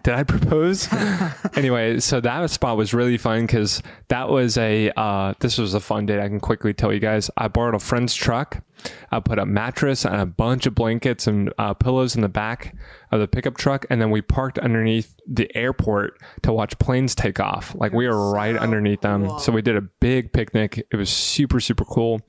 did 0.03 0.13
I 0.13 0.23
propose? 0.23 0.87
anyway, 1.55 1.99
so 1.99 2.19
that 2.21 2.49
spot 2.49 2.77
was 2.77 2.93
really 2.93 3.17
fun 3.17 3.41
because 3.41 3.81
that 4.07 4.29
was 4.29 4.57
a, 4.57 4.91
uh, 4.95 5.33
this 5.39 5.57
was 5.57 5.73
a 5.73 5.79
fun 5.79 6.05
date. 6.05 6.19
I 6.19 6.27
can 6.27 6.39
quickly 6.39 6.73
tell 6.73 6.91
you 6.91 6.99
guys. 6.99 7.29
I 7.37 7.47
borrowed 7.47 7.75
a 7.75 7.79
friend's 7.79 8.15
truck. 8.15 8.63
I 9.11 9.19
put 9.19 9.37
a 9.37 9.45
mattress 9.45 10.05
and 10.05 10.15
a 10.15 10.25
bunch 10.25 10.65
of 10.65 10.73
blankets 10.73 11.27
and 11.27 11.53
uh, 11.57 11.73
pillows 11.73 12.15
in 12.15 12.21
the 12.21 12.29
back 12.29 12.75
of 13.11 13.19
the 13.19 13.27
pickup 13.27 13.57
truck. 13.57 13.85
And 13.89 14.01
then 14.01 14.09
we 14.09 14.21
parked 14.21 14.57
underneath 14.57 15.13
the 15.27 15.55
airport 15.55 16.19
to 16.43 16.53
watch 16.53 16.77
planes 16.79 17.13
take 17.13 17.39
off. 17.39 17.75
Like 17.75 17.93
we 17.93 18.07
were 18.07 18.31
right 18.31 18.57
underneath 18.57 19.01
them. 19.01 19.37
So 19.39 19.51
we 19.51 19.61
did 19.61 19.75
a 19.75 19.81
big 19.81 20.33
picnic. 20.33 20.87
It 20.91 20.95
was 20.95 21.09
super, 21.09 21.59
super 21.59 21.85
cool. 21.85 22.21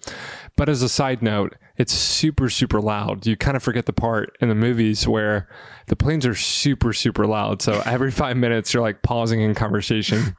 But 0.57 0.69
as 0.69 0.83
a 0.83 0.89
side 0.89 1.23
note, 1.23 1.57
it's 1.77 1.93
super, 1.93 2.49
super 2.51 2.81
loud. 2.81 3.27
You 3.27 3.37
kind 3.37 3.57
of 3.57 3.63
forget 3.63 3.87
the 3.87 3.93
part 3.93 4.37
in 4.41 4.49
the 4.49 4.55
movies 4.55 5.09
where 5.09 5.49
the 5.89 5.97
planes 5.97 6.27
are 6.27 6.35
super, 6.35 6.93
super 6.93 7.27
loud. 7.27 7.63
So 7.63 7.83
every 7.87 8.11
five 8.23 8.37
minutes, 8.37 8.73
you're 8.75 8.83
like 8.83 9.03
pausing 9.03 9.41
in 9.41 9.55
conversation. 9.55 10.37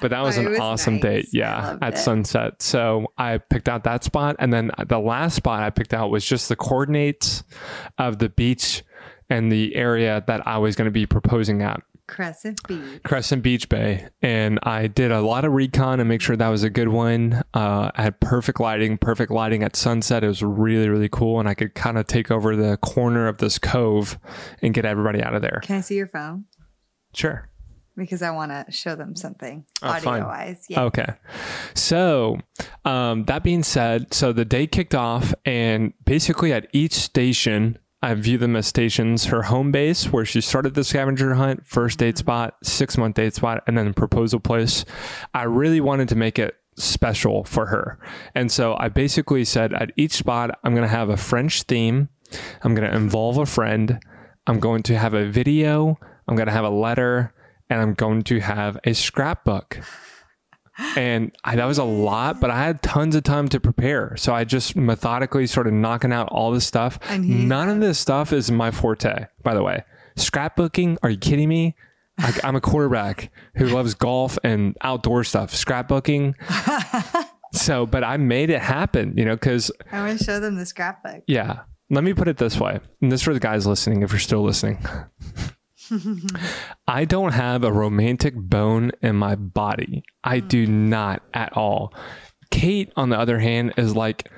But 0.00 0.10
that 0.10 0.20
oh, 0.20 0.24
was 0.24 0.36
But 0.36 0.42
it 0.42 0.46
an 0.46 0.52
was 0.52 0.60
awesome 0.60 0.94
nice. 0.94 1.02
date. 1.02 1.28
Yeah. 1.32 1.78
At 1.80 1.94
it. 1.94 1.98
sunset. 1.98 2.60
So 2.60 3.12
I 3.16 3.38
picked 3.38 3.68
out 3.68 3.84
that 3.84 4.04
spot. 4.04 4.36
And 4.38 4.52
then 4.52 4.70
uh, 4.76 4.84
the 4.84 4.98
last 4.98 5.36
spot 5.36 5.62
I 5.62 5.70
picked 5.70 5.94
out 5.94 6.10
was 6.10 6.24
just 6.24 6.48
the 6.50 6.56
coordinates 6.56 7.42
of 7.98 8.18
the 8.18 8.28
beach 8.28 8.84
and 9.30 9.50
the 9.50 9.74
area 9.74 10.22
that 10.26 10.46
I 10.46 10.58
was 10.58 10.76
going 10.76 10.84
to 10.86 10.92
be 10.92 11.06
proposing 11.06 11.62
at. 11.62 11.82
Crescent 12.08 12.60
Beach. 12.68 13.02
Crescent 13.04 13.42
Beach 13.42 13.68
Bay, 13.68 14.08
and 14.22 14.58
I 14.62 14.86
did 14.86 15.10
a 15.10 15.20
lot 15.20 15.44
of 15.44 15.52
recon 15.52 15.98
and 16.00 16.08
make 16.08 16.20
sure 16.20 16.36
that 16.36 16.48
was 16.48 16.62
a 16.62 16.70
good 16.70 16.88
one. 16.88 17.42
Uh, 17.52 17.90
I 17.94 18.02
had 18.02 18.20
perfect 18.20 18.60
lighting, 18.60 18.96
perfect 18.98 19.30
lighting 19.32 19.62
at 19.62 19.74
sunset. 19.76 20.22
It 20.24 20.28
was 20.28 20.42
really, 20.42 20.88
really 20.88 21.08
cool, 21.08 21.40
and 21.40 21.48
I 21.48 21.54
could 21.54 21.74
kind 21.74 21.98
of 21.98 22.06
take 22.06 22.30
over 22.30 22.54
the 22.56 22.76
corner 22.78 23.26
of 23.28 23.38
this 23.38 23.58
cove 23.58 24.18
and 24.62 24.72
get 24.72 24.84
everybody 24.84 25.22
out 25.22 25.34
of 25.34 25.42
there. 25.42 25.60
Can 25.62 25.76
I 25.76 25.80
see 25.80 25.96
your 25.96 26.06
phone? 26.08 26.44
Sure. 27.14 27.48
Because 27.96 28.20
I 28.20 28.30
want 28.30 28.50
to 28.52 28.70
show 28.70 28.94
them 28.94 29.16
something 29.16 29.64
Oh, 29.82 29.88
fine. 30.00 30.06
audio 30.20 30.26
wise. 30.28 30.66
Yeah. 30.68 30.82
Okay. 30.82 31.14
So, 31.74 32.38
um, 32.84 33.24
that 33.24 33.42
being 33.42 33.62
said, 33.62 34.12
so 34.12 34.32
the 34.34 34.44
day 34.44 34.66
kicked 34.66 34.94
off, 34.94 35.32
and 35.44 35.94
basically 36.04 36.52
at 36.52 36.68
each 36.72 36.92
station 36.92 37.78
I 38.02 38.14
view 38.14 38.38
them 38.38 38.56
as 38.56 38.66
stations. 38.66 39.26
Her 39.26 39.42
home 39.42 39.72
base, 39.72 40.12
where 40.12 40.24
she 40.24 40.40
started 40.40 40.74
the 40.74 40.84
scavenger 40.84 41.34
hunt, 41.34 41.66
first 41.66 41.98
date 41.98 42.16
mm-hmm. 42.16 42.20
spot, 42.20 42.54
six 42.62 42.96
month 42.96 43.16
date 43.16 43.34
spot, 43.34 43.62
and 43.66 43.76
then 43.76 43.94
proposal 43.94 44.40
place. 44.40 44.84
I 45.34 45.44
really 45.44 45.80
wanted 45.80 46.08
to 46.10 46.16
make 46.16 46.38
it 46.38 46.54
special 46.76 47.44
for 47.44 47.66
her. 47.66 47.98
And 48.34 48.52
so 48.52 48.76
I 48.78 48.88
basically 48.88 49.44
said 49.44 49.72
at 49.72 49.92
each 49.96 50.12
spot, 50.12 50.58
I'm 50.62 50.74
going 50.74 50.86
to 50.86 50.94
have 50.94 51.08
a 51.08 51.16
French 51.16 51.62
theme. 51.62 52.10
I'm 52.62 52.74
going 52.74 52.88
to 52.88 52.96
involve 52.96 53.38
a 53.38 53.46
friend. 53.46 53.98
I'm 54.46 54.60
going 54.60 54.82
to 54.84 54.98
have 54.98 55.14
a 55.14 55.26
video. 55.26 55.98
I'm 56.28 56.36
going 56.36 56.46
to 56.46 56.52
have 56.52 56.64
a 56.64 56.70
letter. 56.70 57.32
And 57.70 57.80
I'm 57.80 57.94
going 57.94 58.22
to 58.24 58.40
have 58.40 58.78
a 58.84 58.92
scrapbook 58.92 59.80
and 60.96 61.36
I, 61.44 61.56
that 61.56 61.64
was 61.64 61.78
a 61.78 61.84
lot, 61.84 62.40
but 62.40 62.50
I 62.50 62.62
had 62.62 62.82
tons 62.82 63.14
of 63.14 63.22
time 63.22 63.48
to 63.48 63.60
prepare. 63.60 64.16
So 64.16 64.34
I 64.34 64.44
just 64.44 64.76
methodically 64.76 65.46
started 65.46 65.72
knocking 65.74 66.12
out 66.12 66.28
all 66.28 66.50
this 66.50 66.66
stuff. 66.66 66.98
None 67.18 67.68
of 67.68 67.80
this 67.80 67.98
stuff 67.98 68.32
is 68.32 68.50
my 68.50 68.70
forte, 68.70 69.26
by 69.42 69.54
the 69.54 69.62
way. 69.62 69.84
Scrapbooking? 70.16 70.98
Are 71.02 71.10
you 71.10 71.18
kidding 71.18 71.48
me? 71.48 71.74
I, 72.18 72.38
I'm 72.44 72.56
a 72.56 72.60
quarterback 72.60 73.30
who 73.56 73.66
loves 73.66 73.94
golf 73.94 74.38
and 74.42 74.76
outdoor 74.80 75.24
stuff. 75.24 75.52
Scrapbooking. 75.52 76.34
so, 77.52 77.86
but 77.86 78.04
I 78.04 78.16
made 78.16 78.50
it 78.50 78.60
happen, 78.60 79.14
you 79.16 79.24
know, 79.24 79.36
because 79.36 79.70
I 79.92 80.00
want 80.00 80.18
to 80.18 80.24
show 80.24 80.40
them 80.40 80.56
the 80.56 80.66
scrapbook. 80.66 81.22
yeah. 81.26 81.60
Let 81.88 82.02
me 82.02 82.14
put 82.14 82.26
it 82.26 82.36
this 82.36 82.58
way. 82.58 82.80
And 83.00 83.12
this 83.12 83.20
is 83.20 83.24
for 83.24 83.32
the 83.32 83.38
guys 83.38 83.64
listening, 83.64 84.02
if 84.02 84.10
you're 84.10 84.18
still 84.18 84.42
listening. 84.42 84.84
I 86.88 87.04
don't 87.04 87.32
have 87.32 87.64
a 87.64 87.72
romantic 87.72 88.34
bone 88.34 88.92
in 89.02 89.16
my 89.16 89.34
body. 89.34 90.04
I 90.24 90.40
hmm. 90.40 90.48
do 90.48 90.66
not 90.66 91.22
at 91.34 91.56
all. 91.56 91.92
Kait, 92.50 92.90
on 92.96 93.10
the 93.10 93.18
other 93.18 93.38
hand, 93.38 93.74
is 93.76 93.96
like 93.96 94.30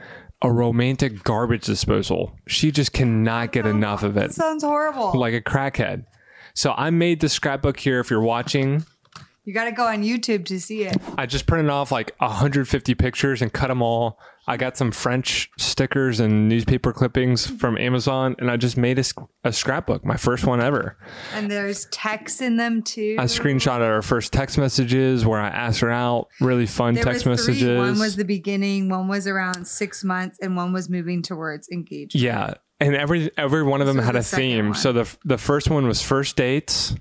a 0.42 0.50
romantic 0.50 1.24
garbage 1.24 1.64
disposal. 1.64 2.32
She 2.46 2.70
just 2.70 2.92
cannot 2.92 3.52
get 3.52 3.66
oh, 3.66 3.70
enough 3.70 4.02
of 4.02 4.16
it, 4.16 4.32
Sounds 4.32 4.62
horrible. 4.62 5.12
like 5.18 5.34
a 5.34 5.40
crackhead. 5.40 6.04
So 6.54 6.72
I 6.76 6.90
made 6.90 7.20
the 7.20 7.28
scrapbook 7.28 7.78
here. 7.78 8.00
If 8.00 8.10
you're 8.10 8.20
watching, 8.20 8.84
you 9.44 9.54
got 9.54 9.64
to 9.64 9.72
go 9.72 9.86
on 9.86 10.02
YouTube 10.02 10.44
to 10.46 10.60
see 10.60 10.84
it. 10.84 10.96
I 11.16 11.26
just 11.26 11.46
printed 11.46 11.70
off 11.70 11.90
like 11.90 12.14
150 12.18 12.94
pictures 12.94 13.40
and 13.40 13.52
cut 13.52 13.68
them 13.68 13.80
all. 13.80 14.18
I 14.48 14.56
got 14.56 14.78
some 14.78 14.90
French 14.90 15.50
stickers 15.58 16.20
and 16.20 16.48
newspaper 16.48 16.92
clippings 16.94 17.46
from 17.46 17.76
Amazon, 17.76 18.34
and 18.38 18.50
I 18.50 18.56
just 18.56 18.78
made 18.78 18.98
a, 18.98 19.04
a 19.44 19.52
scrapbook, 19.52 20.06
my 20.06 20.16
first 20.16 20.46
one 20.46 20.58
ever. 20.60 20.96
And 21.34 21.50
there's 21.50 21.84
texts 21.90 22.40
in 22.40 22.56
them 22.56 22.82
too. 22.82 23.16
I 23.18 23.24
screenshotted 23.24 23.82
our 23.86 24.00
first 24.00 24.32
text 24.32 24.56
messages 24.56 25.26
where 25.26 25.38
I 25.38 25.48
asked 25.48 25.80
her 25.80 25.90
out. 25.90 26.28
Really 26.40 26.64
fun 26.64 26.94
there 26.94 27.04
text 27.04 27.26
messages. 27.26 27.78
One 27.78 27.98
was 27.98 28.16
the 28.16 28.24
beginning, 28.24 28.88
one 28.88 29.06
was 29.06 29.26
around 29.26 29.66
six 29.66 30.02
months, 30.02 30.38
and 30.40 30.56
one 30.56 30.72
was 30.72 30.88
moving 30.88 31.22
towards 31.22 31.68
engagement. 31.68 32.14
yeah, 32.14 32.54
and 32.80 32.96
every 32.96 33.30
every 33.36 33.62
one 33.62 33.82
of 33.82 33.86
them 33.86 33.96
was 33.98 34.06
had 34.06 34.14
the 34.14 34.20
a 34.20 34.22
theme. 34.22 34.68
one. 34.68 34.74
So 34.74 34.92
the 34.94 35.16
the 35.24 35.36
first 35.38 35.68
one 35.68 35.86
was 35.86 36.00
first 36.00 36.36
dates. 36.36 36.94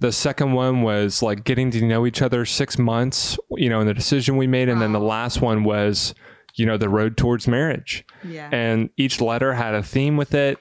The 0.00 0.12
second 0.12 0.52
one 0.52 0.82
was 0.82 1.22
like 1.22 1.44
getting 1.44 1.70
to 1.72 1.84
know 1.84 2.06
each 2.06 2.22
other 2.22 2.44
six 2.44 2.76
months, 2.76 3.38
you 3.50 3.68
know, 3.68 3.80
and 3.80 3.88
the 3.88 3.94
decision 3.94 4.36
we 4.36 4.46
made, 4.46 4.68
and 4.68 4.80
then 4.80 4.92
the 4.92 5.00
last 5.00 5.40
one 5.40 5.64
was, 5.64 6.14
you 6.54 6.66
know, 6.66 6.76
the 6.76 6.88
road 6.88 7.16
towards 7.16 7.46
marriage. 7.48 8.04
Yeah. 8.24 8.48
and 8.52 8.90
each 8.96 9.20
letter 9.20 9.54
had 9.54 9.74
a 9.74 9.82
theme 9.82 10.16
with 10.16 10.34
it. 10.34 10.58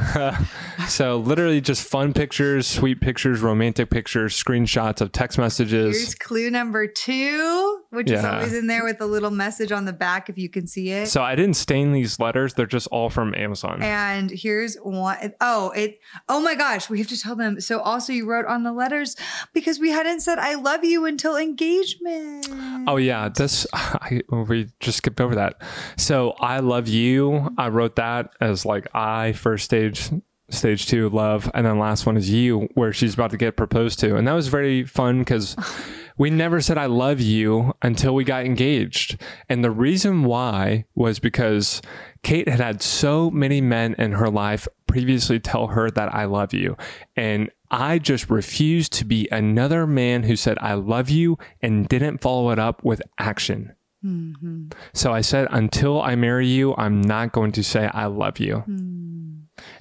so 0.88 1.18
literally 1.18 1.60
just 1.60 1.86
fun 1.86 2.12
pictures, 2.12 2.66
sweet 2.66 3.00
pictures, 3.00 3.40
romantic 3.40 3.90
pictures, 3.90 4.40
screenshots 4.40 5.00
of 5.00 5.12
text 5.12 5.38
messages. 5.38 5.96
Here's 5.96 6.14
clue 6.14 6.50
number 6.50 6.86
two, 6.86 7.82
which 7.90 8.10
is 8.10 8.24
always 8.24 8.54
in 8.54 8.66
there 8.66 8.84
with 8.84 9.00
a 9.00 9.06
little 9.06 9.30
message 9.30 9.70
on 9.72 9.84
the 9.84 9.92
back 9.92 10.28
if 10.28 10.38
you 10.38 10.48
can 10.48 10.66
see 10.66 10.90
it. 10.90 11.08
So 11.08 11.22
I 11.22 11.34
didn't 11.34 11.56
stain 11.56 11.92
these 11.92 12.18
letters; 12.18 12.54
they're 12.54 12.66
just 12.66 12.86
all 12.88 13.10
from 13.10 13.34
Amazon. 13.34 13.82
And 13.82 14.30
here's 14.30 14.76
one 14.76 15.34
oh 15.40 15.70
it 15.70 16.00
oh 16.28 16.40
my 16.40 16.54
gosh, 16.54 16.88
we 16.88 16.98
have 16.98 17.08
to 17.08 17.20
tell 17.20 17.36
them. 17.36 17.60
So 17.60 17.80
also 17.80 18.12
you 18.12 18.26
wrote 18.26 18.46
on 18.46 18.62
the 18.62 18.72
letters 18.72 19.16
because 19.52 19.78
we 19.78 19.90
hadn't 19.90 20.20
said 20.20 20.38
I 20.38 20.54
love 20.54 20.84
you 20.84 21.04
until 21.04 21.36
engagement. 21.36 22.48
Oh 22.86 22.96
yeah, 22.96 23.28
this 23.28 23.66
I, 23.72 24.22
we 24.30 24.68
just 24.80 24.98
skipped 24.98 25.20
over 25.20 25.34
that. 25.34 25.60
So 25.96 26.30
I 26.40 26.60
love 26.60 26.88
you. 26.88 27.50
I 27.58 27.68
wrote 27.68 27.96
that 27.96 28.34
as 28.40 28.64
like 28.64 28.88
I 28.94 29.32
first 29.32 29.70
stage, 29.90 30.10
stage 30.50 30.86
two 30.86 31.08
love, 31.08 31.50
and 31.54 31.66
then 31.66 31.78
last 31.78 32.06
one 32.06 32.16
is 32.16 32.30
you, 32.30 32.68
where 32.74 32.92
she's 32.92 33.14
about 33.14 33.30
to 33.30 33.36
get 33.36 33.56
proposed 33.56 33.98
to, 34.00 34.16
and 34.16 34.26
that 34.26 34.32
was 34.32 34.48
very 34.48 34.84
fun 34.84 35.20
because 35.20 35.56
we 36.18 36.30
never 36.30 36.60
said 36.60 36.78
I 36.78 36.86
love 36.86 37.20
you 37.20 37.74
until 37.82 38.14
we 38.14 38.24
got 38.24 38.44
engaged, 38.44 39.20
and 39.48 39.64
the 39.64 39.70
reason 39.70 40.24
why 40.24 40.84
was 40.94 41.18
because 41.18 41.82
Kait 42.22 42.48
had 42.48 42.60
had 42.60 42.82
so 42.82 43.30
many 43.30 43.60
men 43.60 43.94
in 43.98 44.12
her 44.12 44.30
life 44.30 44.68
previously 44.86 45.40
tell 45.40 45.68
her 45.68 45.90
that 45.90 46.14
I 46.14 46.26
love 46.26 46.52
you, 46.52 46.76
and 47.16 47.50
I 47.70 47.98
just 47.98 48.28
refused 48.28 48.92
to 48.94 49.06
be 49.06 49.28
another 49.32 49.86
man 49.86 50.24
who 50.24 50.36
said, 50.36 50.58
I 50.60 50.74
love 50.74 51.08
you 51.08 51.38
and 51.62 51.88
didn't 51.88 52.18
follow 52.18 52.50
it 52.50 52.58
up 52.58 52.84
with 52.84 53.00
action. 53.16 53.74
Mm-hmm. 54.04 54.68
So 54.92 55.12
I 55.12 55.22
said, 55.22 55.48
until 55.50 56.02
I 56.02 56.14
marry 56.14 56.46
you, 56.46 56.74
I'm 56.76 57.00
not 57.00 57.32
going 57.32 57.52
to 57.52 57.64
say, 57.64 57.88
I 57.94 58.06
love 58.06 58.38
you. 58.38 58.64
Mm. 58.68 59.11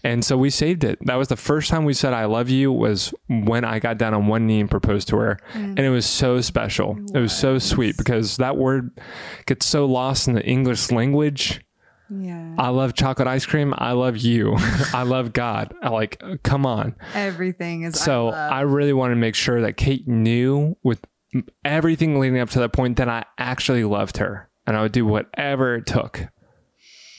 And 0.03 0.23
so 0.25 0.37
we 0.37 0.49
saved 0.49 0.83
it. 0.83 0.99
That 1.05 1.15
was 1.15 1.27
the 1.27 1.35
first 1.35 1.69
time 1.69 1.85
we 1.85 1.93
said, 1.93 2.13
I 2.13 2.25
love 2.25 2.49
you, 2.49 2.71
was 2.71 3.13
when 3.27 3.63
I 3.63 3.79
got 3.79 3.97
down 3.97 4.13
on 4.13 4.27
one 4.27 4.47
knee 4.47 4.59
and 4.59 4.69
proposed 4.69 5.07
to 5.09 5.17
her. 5.17 5.39
Mm. 5.53 5.63
And 5.63 5.79
it 5.79 5.89
was 5.89 6.05
so 6.05 6.41
special. 6.41 6.97
It 7.13 7.19
was 7.19 7.35
so 7.35 7.59
sweet 7.59 7.97
because 7.97 8.37
that 8.37 8.57
word 8.57 8.91
gets 9.45 9.65
so 9.65 9.85
lost 9.85 10.27
in 10.27 10.33
the 10.33 10.45
English 10.45 10.91
language. 10.91 11.61
Yeah. 12.09 12.55
I 12.57 12.69
love 12.69 12.93
chocolate 12.93 13.27
ice 13.27 13.45
cream. 13.45 13.73
I 13.77 13.93
love 13.93 14.17
you. 14.17 14.55
I 14.93 15.03
love 15.03 15.31
God. 15.33 15.73
I 15.81 15.89
like, 15.89 16.21
come 16.43 16.65
on. 16.65 16.95
Everything 17.13 17.83
is 17.83 17.99
So 17.99 18.29
I 18.29 18.31
love. 18.31 18.51
I 18.51 18.61
really 18.61 18.93
wanted 18.93 19.15
to 19.15 19.19
make 19.21 19.35
sure 19.35 19.61
that 19.61 19.77
Kait 19.77 20.07
knew 20.07 20.75
with 20.83 20.99
everything 21.63 22.19
leading 22.19 22.39
up 22.39 22.49
to 22.49 22.59
that 22.59 22.73
point 22.73 22.97
that 22.97 23.07
I 23.07 23.23
actually 23.37 23.85
loved 23.85 24.17
her 24.17 24.49
and 24.67 24.75
I 24.75 24.81
would 24.81 24.91
do 24.91 25.05
whatever 25.05 25.75
it 25.75 25.85
took 25.85 26.27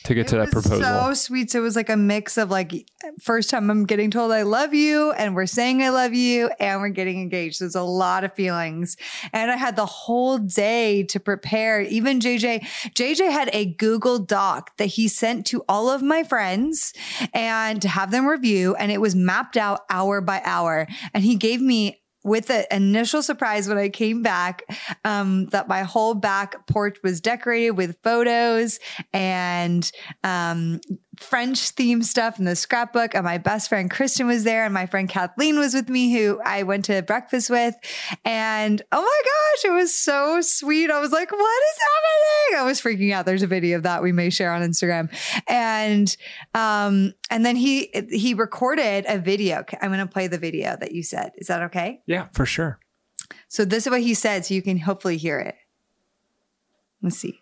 to 0.04 0.14
get 0.14 0.28
to 0.28 0.36
that 0.36 0.54
was 0.54 0.66
proposal. 0.66 0.82
So 0.84 1.14
sweet. 1.14 1.50
So 1.50 1.58
it 1.58 1.62
was 1.62 1.76
like 1.76 1.88
a 1.88 1.96
mix 1.96 2.36
of 2.36 2.50
like 2.50 2.86
first 3.20 3.50
time 3.50 3.70
I'm 3.70 3.84
getting 3.84 4.10
told 4.10 4.32
I 4.32 4.42
love 4.42 4.74
you 4.74 5.12
and 5.12 5.34
we're 5.34 5.46
saying 5.46 5.82
I 5.82 5.90
love 5.90 6.14
you 6.14 6.50
and 6.58 6.80
we're 6.80 6.88
getting 6.88 7.20
engaged. 7.20 7.60
There's 7.60 7.74
a 7.74 7.82
lot 7.82 8.24
of 8.24 8.34
feelings. 8.34 8.96
And 9.32 9.50
I 9.50 9.56
had 9.56 9.76
the 9.76 9.86
whole 9.86 10.38
day 10.38 11.04
to 11.04 11.20
prepare. 11.20 11.80
Even 11.82 12.20
JJ, 12.20 12.62
JJ 12.94 13.30
had 13.30 13.50
a 13.52 13.66
Google 13.66 14.18
Doc 14.18 14.76
that 14.78 14.86
he 14.86 15.08
sent 15.08 15.46
to 15.46 15.64
all 15.68 15.90
of 15.90 16.02
my 16.02 16.24
friends 16.24 16.92
and 17.32 17.80
to 17.82 17.88
have 17.88 18.10
them 18.10 18.26
review. 18.26 18.74
And 18.74 18.90
it 18.90 19.00
was 19.00 19.14
mapped 19.14 19.56
out 19.56 19.80
hour 19.88 20.20
by 20.20 20.42
hour. 20.44 20.86
And 21.14 21.22
he 21.22 21.36
gave 21.36 21.60
me 21.60 22.01
with 22.24 22.50
an 22.50 22.64
initial 22.70 23.22
surprise 23.22 23.68
when 23.68 23.78
I 23.78 23.88
came 23.88 24.22
back, 24.22 24.62
um, 25.04 25.46
that 25.46 25.68
my 25.68 25.82
whole 25.82 26.14
back 26.14 26.66
porch 26.66 26.98
was 27.02 27.20
decorated 27.20 27.72
with 27.72 27.96
photos 28.02 28.78
and 29.12 29.90
um, 30.22 30.80
French 31.18 31.70
theme 31.70 32.02
stuff 32.02 32.38
in 32.38 32.44
the 32.44 32.56
scrapbook. 32.56 33.14
And 33.14 33.24
my 33.24 33.38
best 33.38 33.68
friend 33.68 33.90
Kristen 33.90 34.26
was 34.26 34.44
there, 34.44 34.64
and 34.64 34.72
my 34.72 34.86
friend 34.86 35.08
Kathleen 35.08 35.58
was 35.58 35.74
with 35.74 35.88
me, 35.88 36.12
who 36.12 36.40
I 36.44 36.62
went 36.62 36.86
to 36.86 37.02
breakfast 37.02 37.50
with. 37.50 37.74
And 38.24 38.80
oh 38.92 39.02
my 39.02 39.22
gosh, 39.24 39.64
it 39.70 39.74
was 39.74 39.94
so 39.94 40.40
sweet. 40.40 40.90
I 40.90 41.00
was 41.00 41.12
like, 41.12 41.30
what 41.30 41.38
is 41.38 41.78
happening? 41.78 42.60
I 42.60 42.64
was 42.64 42.80
freaking 42.80 43.12
out. 43.12 43.26
There's 43.26 43.42
a 43.42 43.46
video 43.46 43.76
of 43.76 43.82
that 43.84 44.02
we 44.02 44.12
may 44.12 44.30
share 44.30 44.52
on 44.52 44.62
Instagram. 44.62 45.10
And 45.46 46.14
um, 46.54 47.14
and 47.30 47.44
then 47.44 47.56
he 47.56 47.90
he 48.10 48.34
recorded 48.34 49.04
a 49.08 49.18
video. 49.18 49.64
I'm 49.80 49.90
gonna 49.90 50.06
play 50.06 50.26
the 50.28 50.38
video 50.38 50.76
that 50.76 50.92
you 50.92 51.02
said. 51.02 51.32
Is 51.36 51.48
that 51.48 51.62
okay? 51.64 52.00
yeah, 52.06 52.28
for 52.32 52.46
sure. 52.46 52.78
So 53.48 53.64
this 53.64 53.86
is 53.86 53.90
what 53.90 54.00
he 54.00 54.14
said, 54.14 54.46
so 54.46 54.54
you 54.54 54.62
can 54.62 54.78
hopefully 54.78 55.18
hear 55.18 55.38
it. 55.38 55.56
Let's 57.02 57.18
see. 57.18 57.40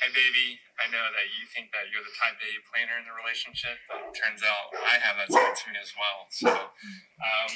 Hey, 0.00 0.08
baby, 0.08 0.58
I 0.80 0.90
know 0.90 1.06
that 1.06 1.26
you 1.38 1.46
think 1.46 1.70
that 1.70 1.90
you're 1.90 2.02
the 2.02 2.14
type 2.18 2.34
A 2.42 2.50
planner 2.66 2.98
in 2.98 3.06
the 3.06 3.14
relationship, 3.14 3.78
but 3.86 4.02
it 4.10 4.14
turns 4.14 4.42
out 4.42 4.74
I 4.74 4.98
have 4.98 5.16
that 5.22 5.30
side 5.30 5.54
to 5.54 5.64
me 5.70 5.78
as 5.78 5.94
well. 5.94 6.18
So, 6.30 6.50
um, 6.50 7.52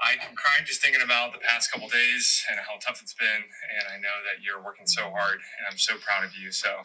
I'm 0.00 0.34
cry 0.34 0.58
just 0.64 0.82
thinking 0.82 1.02
about 1.04 1.32
the 1.32 1.38
past 1.38 1.70
couple 1.70 1.86
days 1.88 2.42
and 2.50 2.58
how 2.58 2.80
tough 2.82 3.00
it's 3.00 3.14
been. 3.14 3.44
And 3.46 3.84
I 3.92 3.96
know 4.00 4.24
that 4.26 4.42
you're 4.42 4.60
working 4.60 4.88
so 4.88 5.08
hard, 5.12 5.38
and 5.60 5.64
I'm 5.70 5.78
so 5.78 5.94
proud 6.00 6.24
of 6.24 6.34
you. 6.34 6.50
So, 6.50 6.82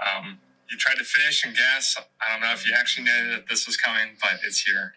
um, 0.00 0.38
you 0.70 0.76
tried 0.76 0.98
to 0.98 1.04
finish 1.04 1.44
and 1.44 1.54
guess. 1.54 1.96
I 2.20 2.32
don't 2.32 2.42
know 2.42 2.52
if 2.52 2.66
you 2.66 2.74
actually 2.74 3.04
knew 3.04 3.30
that 3.34 3.48
this 3.48 3.66
was 3.66 3.76
coming, 3.76 4.16
but 4.20 4.40
it's 4.44 4.62
here. 4.62 4.94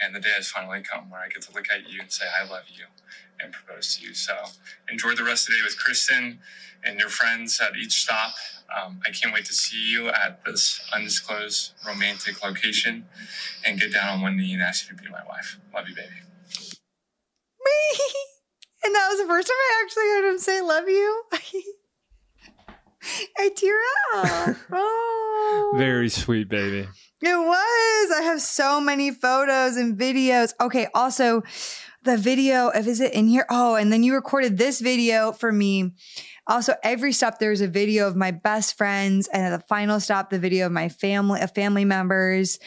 And 0.00 0.14
the 0.14 0.20
day 0.20 0.32
has 0.36 0.48
finally 0.48 0.82
come 0.82 1.10
where 1.10 1.20
I 1.20 1.28
get 1.28 1.42
to 1.42 1.52
look 1.52 1.66
at 1.70 1.88
you 1.88 2.00
and 2.00 2.10
say, 2.10 2.24
I 2.26 2.48
love 2.48 2.64
you 2.68 2.86
and 3.40 3.52
propose 3.52 3.96
to 3.96 4.06
you. 4.06 4.14
So 4.14 4.34
enjoy 4.90 5.14
the 5.14 5.24
rest 5.24 5.48
of 5.48 5.54
the 5.54 5.60
day 5.60 5.64
with 5.64 5.78
Kristen 5.78 6.40
and 6.82 6.98
your 6.98 7.08
friends 7.08 7.60
at 7.60 7.76
each 7.76 8.02
stop. 8.02 8.34
Um, 8.74 9.00
I 9.06 9.10
can't 9.10 9.32
wait 9.32 9.44
to 9.46 9.52
see 9.52 9.90
you 9.90 10.08
at 10.08 10.44
this 10.44 10.80
undisclosed 10.92 11.74
romantic 11.86 12.42
location 12.42 13.06
and 13.64 13.78
get 13.78 13.92
down 13.92 14.08
on 14.08 14.20
one 14.20 14.36
knee 14.36 14.52
and 14.52 14.62
ask 14.62 14.90
you 14.90 14.96
to 14.96 15.02
be 15.02 15.08
my 15.10 15.22
wife. 15.28 15.58
Love 15.74 15.88
you, 15.88 15.94
baby. 15.94 16.08
Me. 17.64 17.98
And 18.86 18.94
that 18.94 19.08
was 19.08 19.18
the 19.18 19.26
first 19.26 19.48
time 19.48 19.56
I 19.56 19.82
actually 19.82 20.04
heard 20.04 20.30
him 20.30 20.38
say 20.38 20.60
"love 20.60 20.86
you." 20.90 21.22
I 23.38 23.50
tear 23.56 23.78
up. 24.16 24.56
Oh. 24.72 25.74
Very 25.76 26.08
sweet, 26.08 26.48
baby. 26.48 26.88
It 27.20 27.36
was. 27.36 28.10
I 28.10 28.22
have 28.24 28.40
so 28.40 28.80
many 28.80 29.10
photos 29.10 29.76
and 29.76 29.98
videos. 29.98 30.52
Okay. 30.60 30.88
Also, 30.94 31.42
the 32.02 32.16
video 32.16 32.68
of 32.68 32.86
is 32.86 33.00
it 33.00 33.14
in 33.14 33.28
here? 33.28 33.46
Oh, 33.50 33.74
and 33.74 33.92
then 33.92 34.02
you 34.02 34.14
recorded 34.14 34.58
this 34.58 34.80
video 34.80 35.32
for 35.32 35.50
me. 35.50 35.92
Also, 36.46 36.74
every 36.82 37.10
stop 37.12 37.38
there's 37.38 37.62
a 37.62 37.66
video 37.68 38.06
of 38.06 38.16
my 38.16 38.30
best 38.30 38.76
friends, 38.76 39.28
and 39.28 39.42
at 39.42 39.50
the 39.58 39.66
final 39.66 39.98
stop, 39.98 40.28
the 40.28 40.38
video 40.38 40.66
of 40.66 40.72
my 40.72 40.90
family, 40.90 41.40
of 41.40 41.50
family 41.54 41.86
members, 41.86 42.58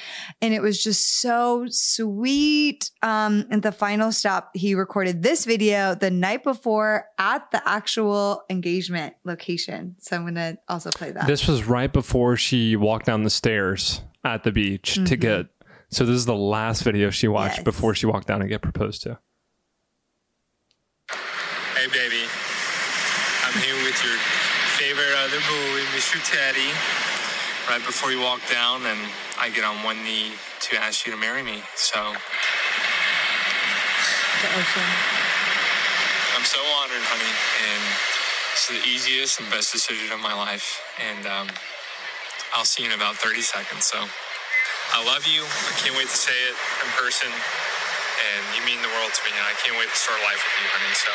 and 0.41 0.51
it 0.51 0.61
was 0.63 0.83
just 0.83 1.21
so 1.21 1.65
sweet. 1.69 2.89
Um, 3.03 3.45
at 3.51 3.61
the 3.61 3.71
final 3.71 4.11
stop, 4.11 4.49
he 4.55 4.73
recorded 4.73 5.21
this 5.21 5.45
video 5.45 5.93
the 5.93 6.09
night 6.09 6.43
before 6.43 7.05
at 7.19 7.51
the 7.51 7.61
actual 7.69 8.43
engagement 8.49 9.13
location. 9.23 9.95
So 9.99 10.15
I'm 10.15 10.25
gonna 10.25 10.57
also 10.67 10.89
play 10.89 11.11
that. 11.11 11.27
This 11.27 11.47
was 11.47 11.65
right 11.65 11.91
before 11.93 12.35
she 12.35 12.75
walked 12.75 13.05
down 13.05 13.21
the 13.23 13.29
stairs 13.29 14.01
at 14.23 14.43
the 14.43 14.51
beach 14.51 14.95
to 14.95 15.01
Mhm. 15.01 15.19
get. 15.19 15.45
So 15.91 16.03
this 16.03 16.15
is 16.15 16.25
the 16.25 16.35
last 16.35 16.81
video 16.81 17.11
she 17.11 17.27
watched 17.27 17.57
Yes. 17.57 17.63
before 17.63 17.93
she 17.93 18.07
walked 18.07 18.27
down 18.27 18.41
and 18.41 18.49
get 18.49 18.63
proposed 18.63 19.03
to. 19.03 19.19
Hey, 21.75 21.87
baby. 21.93 22.23
With 23.97 24.13
your 24.13 24.21
favorite 24.77 25.17
other 25.25 25.41
bully, 25.49 25.81
Mr. 25.89 26.21
Teddy. 26.21 26.69
Right 27.65 27.81
before 27.81 28.11
you 28.11 28.21
walk 28.21 28.45
down, 28.45 28.85
and 28.85 28.99
I 29.41 29.49
get 29.49 29.65
on 29.65 29.81
one 29.81 30.03
knee 30.03 30.33
to 30.69 30.77
ask 30.77 31.07
you 31.07 31.13
to 31.13 31.17
marry 31.17 31.41
me. 31.41 31.63
So. 31.73 31.97
I'm 31.97 32.13
so 36.45 36.61
honored, 36.77 37.01
honey, 37.09 37.33
and 37.73 37.81
it's 38.53 38.69
the 38.69 38.77
easiest 38.85 39.41
and 39.41 39.49
best 39.49 39.73
decision 39.73 40.13
of 40.13 40.21
my 40.21 40.33
life. 40.33 40.79
And 41.01 41.25
um, 41.25 41.49
I'll 42.53 42.69
see 42.69 42.85
you 42.85 42.93
in 42.93 42.95
about 42.95 43.15
30 43.15 43.41
seconds. 43.41 43.89
So 43.89 43.97
I 43.97 45.03
love 45.09 45.25
you. 45.25 45.41
I 45.41 45.73
can't 45.81 45.97
wait 45.97 46.05
to 46.05 46.17
say 46.17 46.37
it 46.45 46.53
in 46.85 46.89
person. 47.01 47.33
And 47.33 48.41
you 48.53 48.61
mean 48.61 48.77
the 48.85 48.93
world 48.93 49.09
to 49.09 49.21
me, 49.25 49.33
and 49.33 49.41
I 49.41 49.57
can't 49.65 49.73
wait 49.73 49.89
to 49.89 49.97
start 49.97 50.21
life 50.21 50.37
with 50.37 50.53
you, 50.61 50.69
honey. 50.69 50.93
So 50.93 51.09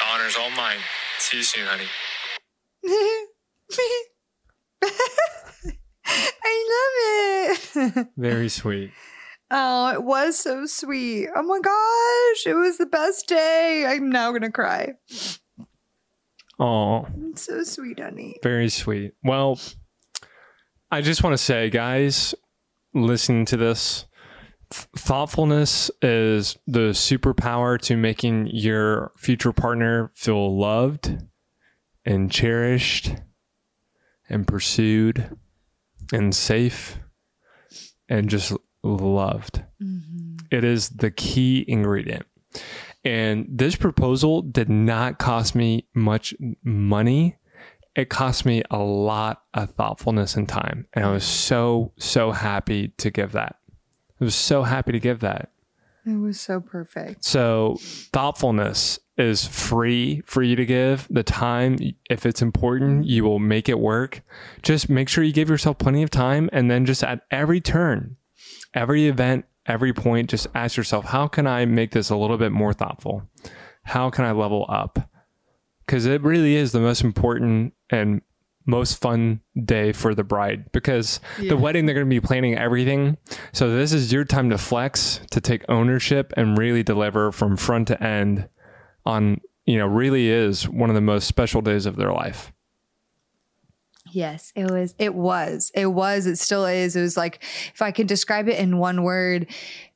the 0.00 0.08
honor's 0.08 0.40
all 0.40 0.48
mine. 0.56 0.80
See 1.22 1.36
you 1.36 1.42
soon, 1.44 1.66
honey. 1.66 1.84
I 6.04 7.76
love 7.76 7.96
it. 7.96 8.08
Very 8.16 8.48
sweet. 8.48 8.90
oh, 9.52 9.92
it 9.92 10.02
was 10.02 10.36
so 10.38 10.66
sweet. 10.66 11.28
Oh 11.34 11.42
my 11.44 11.60
gosh, 11.60 12.46
it 12.46 12.56
was 12.56 12.78
the 12.78 12.86
best 12.86 13.28
day. 13.28 13.84
I'm 13.86 14.10
now 14.10 14.30
going 14.30 14.42
to 14.42 14.50
cry. 14.50 14.94
Oh, 16.58 17.06
so 17.36 17.62
sweet, 17.62 18.00
honey. 18.00 18.36
very 18.42 18.68
sweet. 18.68 19.12
Well, 19.22 19.60
I 20.90 21.02
just 21.02 21.22
want 21.22 21.34
to 21.34 21.38
say, 21.38 21.70
guys, 21.70 22.34
listening 22.94 23.44
to 23.46 23.56
this, 23.56 24.00
th- 24.02 24.10
thoughtfulness 24.72 25.90
is 26.00 26.56
the 26.66 26.90
superpower 26.90 27.80
to 27.82 27.96
making 27.96 28.48
your 28.48 29.12
future 29.16 29.52
partner 29.52 30.10
feel 30.14 30.56
loved 30.58 31.18
and 32.04 32.30
cherished 32.30 33.14
and 34.28 34.46
pursued 34.46 35.36
and 36.12 36.34
safe 36.34 36.98
and 38.08 38.28
just 38.28 38.52
loved. 38.82 39.62
Mm-hmm. 39.82 40.36
It 40.50 40.64
is 40.64 40.90
the 40.90 41.10
key 41.10 41.64
ingredient. 41.68 42.26
And 43.04 43.46
this 43.48 43.74
proposal 43.74 44.42
did 44.42 44.68
not 44.68 45.18
cost 45.18 45.54
me 45.54 45.86
much 45.94 46.34
money. 46.62 47.36
It 47.96 48.08
cost 48.08 48.44
me 48.44 48.62
a 48.70 48.78
lot 48.78 49.42
of 49.54 49.70
thoughtfulness 49.72 50.36
and 50.36 50.48
time. 50.48 50.86
And 50.92 51.04
I 51.04 51.10
was 51.10 51.24
so, 51.24 51.92
so 51.98 52.30
happy 52.32 52.88
to 52.98 53.10
give 53.10 53.32
that. 53.32 53.56
I 54.22 54.24
was 54.24 54.36
so 54.36 54.62
happy 54.62 54.92
to 54.92 55.00
give 55.00 55.18
that. 55.18 55.50
It 56.06 56.14
was 56.14 56.40
so 56.40 56.60
perfect. 56.60 57.24
So, 57.24 57.76
thoughtfulness 57.80 59.00
is 59.18 59.44
free 59.44 60.22
for 60.26 60.44
you 60.44 60.54
to 60.54 60.64
give. 60.64 61.08
The 61.10 61.24
time, 61.24 61.76
if 62.08 62.24
it's 62.24 62.40
important, 62.40 63.04
you 63.06 63.24
will 63.24 63.40
make 63.40 63.68
it 63.68 63.80
work. 63.80 64.22
Just 64.62 64.88
make 64.88 65.08
sure 65.08 65.24
you 65.24 65.32
give 65.32 65.50
yourself 65.50 65.78
plenty 65.78 66.04
of 66.04 66.10
time. 66.10 66.48
And 66.52 66.70
then, 66.70 66.86
just 66.86 67.02
at 67.02 67.22
every 67.32 67.60
turn, 67.60 68.16
every 68.72 69.08
event, 69.08 69.44
every 69.66 69.92
point, 69.92 70.30
just 70.30 70.46
ask 70.54 70.76
yourself, 70.76 71.06
how 71.06 71.26
can 71.26 71.48
I 71.48 71.64
make 71.64 71.90
this 71.90 72.08
a 72.08 72.16
little 72.16 72.38
bit 72.38 72.52
more 72.52 72.72
thoughtful? 72.72 73.28
How 73.82 74.08
can 74.08 74.24
I 74.24 74.30
level 74.30 74.66
up? 74.68 75.10
Because 75.84 76.06
it 76.06 76.22
really 76.22 76.54
is 76.54 76.70
the 76.70 76.78
most 76.78 77.02
important 77.02 77.74
and 77.90 78.22
most 78.64 79.00
fun 79.00 79.40
day 79.64 79.92
for 79.92 80.14
the 80.14 80.24
bride 80.24 80.70
because 80.72 81.20
Yeah. 81.38 81.50
the 81.50 81.56
wedding 81.56 81.86
they're 81.86 81.94
going 81.94 82.06
to 82.06 82.10
be 82.10 82.20
planning 82.20 82.56
everything 82.56 83.16
so 83.52 83.74
this 83.74 83.92
is 83.92 84.12
your 84.12 84.24
time 84.24 84.50
to 84.50 84.58
flex 84.58 85.20
to 85.30 85.40
take 85.40 85.64
ownership 85.68 86.32
and 86.36 86.56
really 86.56 86.82
deliver 86.82 87.32
from 87.32 87.56
front 87.56 87.88
to 87.88 88.02
end 88.02 88.48
on 89.04 89.40
you 89.66 89.78
know 89.78 89.86
really 89.86 90.28
is 90.28 90.68
one 90.68 90.90
of 90.90 90.94
the 90.94 91.00
most 91.00 91.26
special 91.26 91.60
days 91.60 91.86
of 91.86 91.96
their 91.96 92.12
life 92.12 92.52
Yes, 94.10 94.52
it 94.54 94.70
was. 94.70 94.94
It 94.98 95.14
was. 95.14 95.70
It 95.74 95.86
was. 95.86 96.26
It 96.26 96.36
still 96.36 96.66
is. 96.66 96.96
It 96.96 97.00
was 97.00 97.16
like, 97.16 97.42
if 97.72 97.80
I 97.80 97.92
could 97.92 98.06
describe 98.06 98.46
it 98.46 98.58
in 98.58 98.76
one 98.76 99.04
word, 99.04 99.46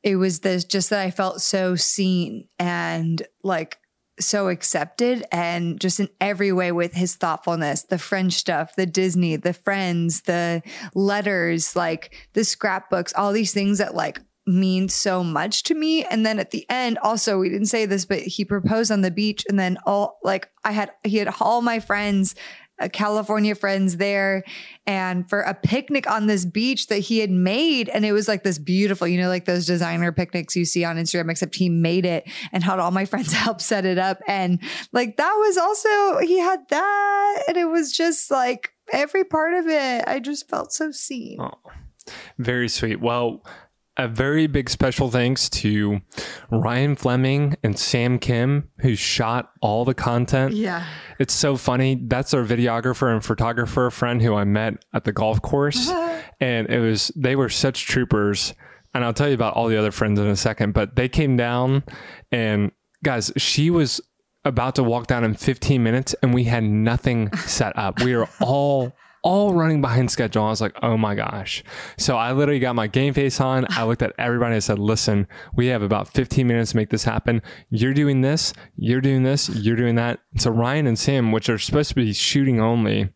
it 0.02 0.16
was 0.16 0.40
this 0.40 0.64
just 0.64 0.88
that 0.88 1.00
I 1.00 1.10
felt 1.10 1.42
so 1.42 1.74
seen 1.76 2.48
and 2.58 3.20
like 3.42 3.78
so 4.18 4.48
accepted 4.48 5.24
and 5.30 5.80
just 5.80 6.00
in 6.00 6.08
every 6.20 6.52
way 6.52 6.72
with 6.72 6.94
his 6.94 7.16
thoughtfulness, 7.16 7.82
the 7.84 7.98
French 7.98 8.34
stuff, 8.34 8.74
the 8.76 8.86
Disney, 8.86 9.36
the 9.36 9.52
friends, 9.52 10.22
the 10.22 10.62
letters, 10.94 11.76
like 11.76 12.14
the 12.32 12.44
scrapbooks, 12.44 13.12
all 13.14 13.32
these 13.32 13.52
things 13.52 13.78
that 13.78 13.94
like 13.94 14.20
mean 14.46 14.88
so 14.88 15.24
much 15.24 15.64
to 15.64 15.74
me. 15.74 16.04
And 16.04 16.24
then 16.24 16.38
at 16.38 16.52
the 16.52 16.64
end, 16.70 16.98
also, 16.98 17.38
we 17.38 17.48
didn't 17.48 17.66
say 17.66 17.84
this, 17.84 18.04
but 18.04 18.20
he 18.20 18.44
proposed 18.44 18.92
on 18.92 19.00
the 19.00 19.10
beach. 19.10 19.44
And 19.48 19.58
then 19.58 19.76
all 19.84 20.18
like 20.22 20.48
I 20.64 20.72
had, 20.72 20.92
he 21.04 21.18
had 21.18 21.32
all 21.40 21.62
my 21.62 21.80
friends 21.80 22.34
California 22.92 23.54
friends 23.54 23.96
there 23.96 24.44
and 24.86 25.28
for 25.28 25.40
a 25.40 25.54
picnic 25.54 26.10
on 26.10 26.26
this 26.26 26.44
beach 26.44 26.88
that 26.88 26.98
he 26.98 27.18
had 27.18 27.30
made. 27.30 27.88
And 27.88 28.04
it 28.04 28.12
was 28.12 28.28
like 28.28 28.42
this 28.42 28.58
beautiful, 28.58 29.06
you 29.06 29.20
know, 29.20 29.28
like 29.28 29.46
those 29.46 29.66
designer 29.66 30.12
picnics 30.12 30.54
you 30.54 30.64
see 30.64 30.84
on 30.84 30.96
Instagram, 30.96 31.30
except 31.30 31.56
he 31.56 31.68
made 31.68 32.04
it 32.04 32.28
and 32.52 32.62
had 32.62 32.78
all 32.78 32.90
my 32.90 33.04
friends 33.06 33.32
help 33.32 33.60
set 33.60 33.84
it 33.86 33.98
up. 33.98 34.20
And 34.28 34.60
like 34.92 35.16
that 35.16 35.32
was 35.32 35.56
also, 35.56 36.18
he 36.26 36.38
had 36.38 36.60
that. 36.68 37.42
And 37.48 37.56
it 37.56 37.66
was 37.66 37.92
just 37.92 38.30
like 38.30 38.72
every 38.92 39.24
part 39.24 39.54
of 39.54 39.66
it. 39.66 40.04
I 40.06 40.20
just 40.20 40.48
felt 40.48 40.72
so 40.72 40.90
seen. 40.90 41.38
Oh, 41.40 41.70
very 42.38 42.68
sweet. 42.68 43.00
Well, 43.00 43.42
a 43.96 44.08
very 44.08 44.46
big 44.46 44.68
special 44.68 45.10
thanks 45.10 45.48
to 45.48 46.00
Ryan 46.50 46.96
Fleming 46.96 47.56
and 47.62 47.78
Sam 47.78 48.18
Kim, 48.18 48.70
who 48.80 48.94
shot 48.94 49.52
all 49.62 49.84
the 49.84 49.94
content. 49.94 50.54
Yeah. 50.54 50.84
It's 51.18 51.32
so 51.34 51.56
funny. 51.56 51.94
That's 52.06 52.34
our 52.34 52.44
videographer 52.44 53.12
and 53.12 53.24
photographer 53.24 53.90
friend 53.90 54.20
who 54.20 54.34
I 54.34 54.44
met 54.44 54.84
at 54.92 55.04
the 55.04 55.12
golf 55.12 55.40
course. 55.40 55.88
Uh-huh. 55.88 56.22
and 56.40 56.68
it 56.68 56.80
was, 56.80 57.10
they 57.16 57.36
were 57.36 57.48
such 57.48 57.86
troopers. 57.86 58.52
And 58.94 59.04
I'll 59.04 59.14
tell 59.14 59.28
you 59.28 59.34
about 59.34 59.54
all 59.54 59.68
the 59.68 59.76
other 59.76 59.90
friends 59.90 60.18
in 60.18 60.26
a 60.26 60.36
second, 60.36 60.72
but 60.72 60.96
they 60.96 61.08
came 61.08 61.36
down 61.36 61.84
and 62.32 62.72
guys, 63.02 63.32
she 63.36 63.70
was 63.70 64.00
about 64.44 64.74
to 64.76 64.82
walk 64.82 65.06
down 65.06 65.24
in 65.24 65.34
15 65.34 65.82
minutes 65.82 66.14
and 66.22 66.32
we 66.32 66.44
had 66.44 66.64
nothing 66.64 67.34
set 67.36 67.76
up. 67.78 68.00
We 68.02 68.16
were 68.16 68.28
all 68.40 68.92
all 69.26 69.54
running 69.54 69.80
behind 69.80 70.08
schedule. 70.08 70.44
I 70.44 70.50
was 70.50 70.60
like, 70.60 70.76
oh 70.84 70.96
my 70.96 71.16
gosh. 71.16 71.64
So 71.98 72.16
I 72.16 72.30
literally 72.30 72.60
got 72.60 72.76
my 72.76 72.86
game 72.86 73.12
face 73.12 73.40
on. 73.40 73.66
I 73.70 73.82
looked 73.82 74.02
at 74.02 74.12
everybody. 74.18 74.54
and 74.54 74.62
said, 74.62 74.78
listen, 74.78 75.26
we 75.56 75.66
have 75.66 75.82
about 75.82 76.06
15 76.06 76.46
minutes 76.46 76.70
to 76.70 76.76
make 76.76 76.90
this 76.90 77.02
happen. 77.02 77.42
You're 77.68 77.92
doing 77.92 78.20
this, 78.20 78.54
you're 78.76 79.00
doing 79.00 79.24
this, 79.24 79.48
you're 79.48 79.74
doing 79.74 79.96
that. 79.96 80.20
So 80.36 80.52
Ryan 80.52 80.86
and 80.86 80.96
Sam, 80.96 81.32
which 81.32 81.48
are 81.48 81.58
supposed 81.58 81.88
to 81.88 81.96
be 81.96 82.12
shooting 82.12 82.60
only, 82.60 83.08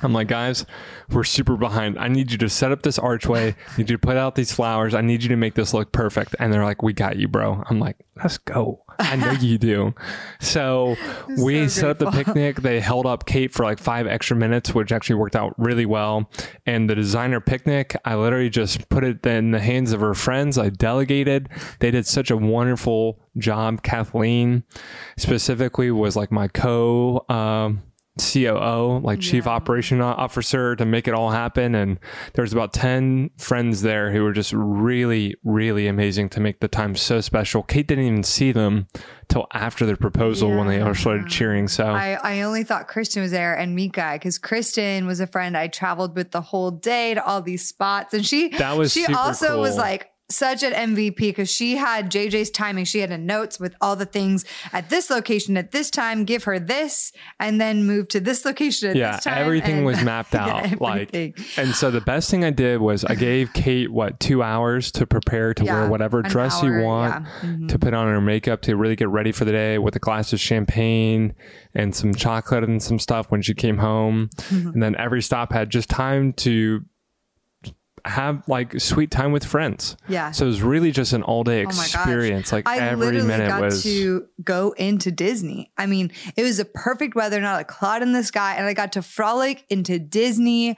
I'm 0.00 0.12
like, 0.12 0.28
guys, 0.28 0.64
we're 1.10 1.24
super 1.24 1.56
behind. 1.56 1.98
I 1.98 2.06
need 2.06 2.30
you 2.30 2.38
to 2.38 2.48
set 2.48 2.70
up 2.70 2.82
this 2.82 2.98
archway. 3.00 3.48
I 3.48 3.76
need 3.78 3.90
you 3.90 3.96
to 3.96 4.06
put 4.06 4.16
out 4.16 4.36
these 4.36 4.52
flowers. 4.52 4.94
I 4.94 5.00
need 5.00 5.24
you 5.24 5.28
to 5.30 5.36
make 5.36 5.54
this 5.54 5.74
look 5.74 5.90
perfect. 5.90 6.36
And 6.38 6.52
they're 6.52 6.64
like, 6.64 6.84
we 6.84 6.92
got 6.92 7.16
you, 7.16 7.26
bro. 7.26 7.64
I'm 7.68 7.80
like, 7.80 7.96
let's 8.22 8.38
go. 8.38 8.81
I 8.98 9.16
know 9.16 9.32
you 9.32 9.58
do. 9.58 9.94
So 10.40 10.96
we 11.38 11.68
So 11.68 11.80
set 11.80 11.90
up 11.90 11.98
the 11.98 12.10
picnic. 12.10 12.56
They 12.56 12.80
held 12.80 13.06
up 13.06 13.26
Kait 13.26 13.52
for 13.52 13.64
like 13.64 13.78
five 13.78 14.06
extra 14.06 14.36
minutes, 14.36 14.74
which 14.74 14.92
actually 14.92 15.16
worked 15.16 15.36
out 15.36 15.54
really 15.58 15.86
well. 15.86 16.30
And 16.66 16.88
the 16.88 16.94
designer 16.94 17.40
picnic, 17.40 17.96
I 18.04 18.14
literally 18.14 18.50
just 18.50 18.88
put 18.88 19.04
it 19.04 19.24
in 19.26 19.50
the 19.50 19.60
hands 19.60 19.92
of 19.92 20.00
her 20.00 20.14
friends. 20.14 20.58
I 20.58 20.68
delegated. 20.68 21.48
They 21.80 21.90
did 21.90 22.06
such 22.06 22.30
a 22.30 22.36
wonderful 22.36 23.18
job. 23.38 23.82
Kathleen 23.82 24.64
specifically 25.16 25.90
was 25.90 26.16
like 26.16 26.30
my 26.30 26.48
co 26.48 27.24
um, 27.28 27.82
COO, 28.20 29.00
like 29.02 29.20
chief 29.20 29.46
operation 29.46 30.00
officer, 30.02 30.76
to 30.76 30.84
make 30.84 31.08
it 31.08 31.14
all 31.14 31.30
happen. 31.30 31.74
And 31.74 31.98
there 32.34 32.42
was 32.42 32.52
about 32.52 32.72
10 32.74 33.30
friends 33.38 33.82
there 33.82 34.12
who 34.12 34.22
were 34.22 34.32
just 34.32 34.52
really, 34.52 35.34
really 35.44 35.86
amazing 35.86 36.28
to 36.30 36.40
make 36.40 36.60
the 36.60 36.68
time 36.68 36.94
so 36.94 37.22
special. 37.22 37.62
Kait 37.62 37.86
didn't 37.86 38.04
even 38.04 38.22
see 38.22 38.52
them 38.52 38.86
till 39.28 39.46
after 39.54 39.86
the 39.86 39.96
proposal 39.96 40.54
when 40.54 40.66
they 40.66 40.80
all 40.80 40.94
started 40.94 41.26
cheering. 41.26 41.68
So 41.68 41.86
I, 41.86 42.18
I 42.22 42.42
only 42.42 42.64
thought 42.64 42.86
Kristen 42.86 43.22
was 43.22 43.30
there 43.30 43.56
and 43.56 43.74
Mika 43.74 44.10
because 44.12 44.36
Kristen 44.36 45.06
was 45.06 45.20
a 45.20 45.26
friend 45.26 45.56
I 45.56 45.68
traveled 45.68 46.14
with 46.14 46.32
the 46.32 46.42
whole 46.42 46.70
day 46.70 47.14
to 47.14 47.24
all 47.24 47.40
these 47.40 47.66
spots. 47.66 48.12
And 48.12 48.26
she 48.26 48.50
That 48.50 48.76
was 48.76 48.92
she 48.92 49.06
also 49.06 49.58
was 49.58 49.78
like 49.78 50.11
such 50.34 50.62
an 50.62 50.72
MVP 50.72 51.16
because 51.16 51.50
she 51.50 51.76
had 51.76 52.10
JJ's 52.10 52.50
timing. 52.50 52.84
She 52.84 52.98
had 53.00 53.10
a 53.12 53.18
notes 53.18 53.60
with 53.60 53.74
all 53.80 53.96
the 53.96 54.06
things 54.06 54.44
at 54.72 54.90
this 54.90 55.10
location 55.10 55.56
at 55.56 55.70
this 55.72 55.90
time, 55.90 56.24
give 56.24 56.44
her 56.44 56.58
this, 56.58 57.12
and 57.38 57.60
then 57.60 57.84
move 57.86 58.08
to 58.08 58.20
this 58.20 58.44
location 58.44 58.90
at 58.90 58.96
yeah, 58.96 59.12
this 59.16 59.24
time. 59.24 59.38
everything 59.38 59.78
and- 59.78 59.86
was 59.86 60.02
mapped 60.04 60.34
Yeah, 60.34 60.46
out. 60.72 60.80
like, 60.80 61.14
and 61.56 61.74
so 61.74 61.90
the 61.90 62.00
best 62.00 62.30
thing 62.30 62.44
I 62.44 62.50
did 62.50 62.80
was 62.80 63.04
I 63.04 63.14
gave 63.14 63.52
Kait 63.52 63.88
what 63.88 64.18
two 64.20 64.42
hours 64.42 64.90
to 64.92 65.06
prepare 65.06 65.54
to 65.54 65.64
Yeah, 65.64 65.80
wear 65.82 65.90
whatever 65.90 66.22
dress 66.22 66.62
hour, 66.62 66.78
you 66.78 66.84
want 66.84 67.24
yeah. 67.42 67.48
Mhm. 67.48 67.68
to 67.68 67.78
put 67.78 67.94
on 67.94 68.08
her 68.08 68.20
makeup 68.20 68.62
to 68.62 68.76
really 68.76 68.96
get 68.96 69.08
ready 69.08 69.32
for 69.32 69.44
the 69.44 69.52
day 69.52 69.78
with 69.78 69.94
a 69.96 69.98
glass 69.98 70.32
of 70.32 70.40
champagne 70.40 71.34
and 71.74 71.94
some 71.94 72.14
chocolate 72.14 72.64
and 72.64 72.82
some 72.82 72.98
stuff 72.98 73.30
when 73.30 73.42
she 73.42 73.54
came 73.54 73.78
home. 73.78 74.30
Mm-hmm. 74.36 74.68
And 74.70 74.82
then 74.82 74.96
every 74.96 75.22
stop 75.22 75.52
had 75.52 75.70
just 75.70 75.88
time 75.90 76.32
to 76.34 76.84
have 78.04 78.42
like 78.48 78.80
sweet 78.80 79.10
time 79.10 79.32
with 79.32 79.44
friends. 79.44 79.96
Yeah. 80.08 80.32
So 80.32 80.44
it 80.44 80.48
was 80.48 80.62
really 80.62 80.90
just 80.90 81.12
an 81.12 81.22
all 81.22 81.44
day 81.44 81.64
Oh 81.64 81.68
experience. 81.68 82.52
Like 82.52 82.68
I 82.68 82.78
every 82.78 83.06
literally 83.06 83.26
minute 83.26 83.48
got 83.48 83.60
was 83.60 83.82
to 83.84 84.26
go 84.42 84.72
into 84.72 85.10
Disney. 85.10 85.70
I 85.78 85.86
mean, 85.86 86.10
it 86.36 86.42
was 86.42 86.58
a 86.58 86.64
perfect 86.64 87.14
weather, 87.14 87.40
not 87.40 87.60
a 87.60 87.64
cloud 87.64 88.02
in 88.02 88.12
the 88.12 88.24
sky, 88.24 88.56
and 88.56 88.66
I 88.66 88.74
got 88.74 88.92
to 88.92 89.02
frolic 89.02 89.64
into 89.68 89.98
Disney 89.98 90.76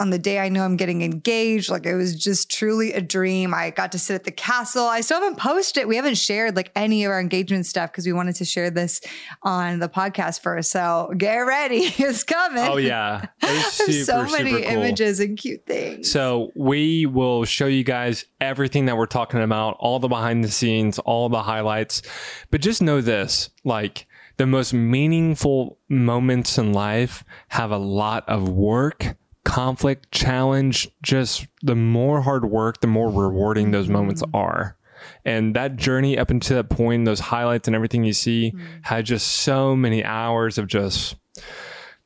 on 0.00 0.10
the 0.10 0.18
day 0.18 0.38
I 0.38 0.48
know 0.48 0.64
I'm 0.64 0.76
getting 0.76 1.02
engaged. 1.02 1.70
Like 1.70 1.86
it 1.86 1.94
was 1.94 2.14
just 2.14 2.50
truly 2.50 2.92
a 2.92 3.00
dream. 3.00 3.52
I 3.52 3.70
got 3.70 3.92
to 3.92 3.98
sit 3.98 4.14
at 4.14 4.24
the 4.24 4.30
castle. 4.30 4.84
I 4.84 5.00
still 5.00 5.20
haven't 5.20 5.38
posted. 5.38 5.86
We 5.86 5.96
haven't 5.96 6.18
shared 6.18 6.56
like 6.56 6.70
any 6.76 7.04
of 7.04 7.10
our 7.10 7.20
engagement 7.20 7.66
stuff 7.66 7.90
because 7.90 8.06
we 8.06 8.12
wanted 8.12 8.36
to 8.36 8.44
share 8.44 8.70
this 8.70 9.00
on 9.42 9.80
the 9.80 9.88
podcast 9.88 10.40
first. 10.40 10.70
So 10.70 11.12
get 11.16 11.36
ready. 11.38 11.92
It's 12.08 12.24
coming. 12.24 12.64
Oh 12.64 12.76
yeah. 12.76 13.26
Was 13.42 14.06
so 14.06 14.22
many 14.24 14.52
super 14.52 14.62
cool. 14.62 14.72
images 14.72 15.20
and 15.20 15.36
cute 15.36 15.66
things. 15.66 16.10
So 16.10 16.52
we 16.54 17.06
will 17.06 17.44
show 17.44 17.66
you 17.66 17.84
guys 17.84 18.24
everything 18.40 18.86
that 18.86 18.96
we're 18.96 19.06
talking 19.06 19.42
about, 19.42 19.76
all 19.78 19.98
the 19.98 20.08
behind 20.08 20.42
the 20.44 20.50
scenes, 20.50 20.98
all 21.00 21.28
the 21.28 21.42
highlights. 21.42 22.02
But 22.50 22.60
just 22.60 22.80
know 22.82 23.00
this, 23.00 23.50
like 23.64 24.06
the 24.38 24.46
most 24.46 24.72
meaningful 24.72 25.78
moments 25.88 26.56
in 26.56 26.72
life 26.72 27.24
have 27.48 27.70
a 27.70 27.78
lot 27.78 28.26
of 28.28 28.48
work, 28.48 29.16
conflict, 29.48 30.12
challenge. 30.12 30.88
Just 31.02 31.46
the 31.62 31.74
more 31.74 32.20
hard 32.20 32.44
work, 32.44 32.80
the 32.80 32.86
more 32.86 33.10
rewarding 33.10 33.70
those 33.70 33.88
moments 33.88 34.22
mm-hmm. 34.22 34.36
are. 34.36 34.76
And 35.24 35.56
that 35.56 35.76
journey 35.76 36.18
up 36.18 36.30
until 36.30 36.58
that 36.58 36.68
point, 36.68 37.06
those 37.06 37.20
highlights 37.20 37.66
and 37.66 37.74
everything 37.74 38.04
you 38.04 38.12
see 38.12 38.52
mm-hmm. 38.54 38.64
had 38.82 39.06
just 39.06 39.26
so 39.26 39.74
many 39.74 40.04
hours 40.04 40.58
of 40.58 40.66
just 40.66 41.16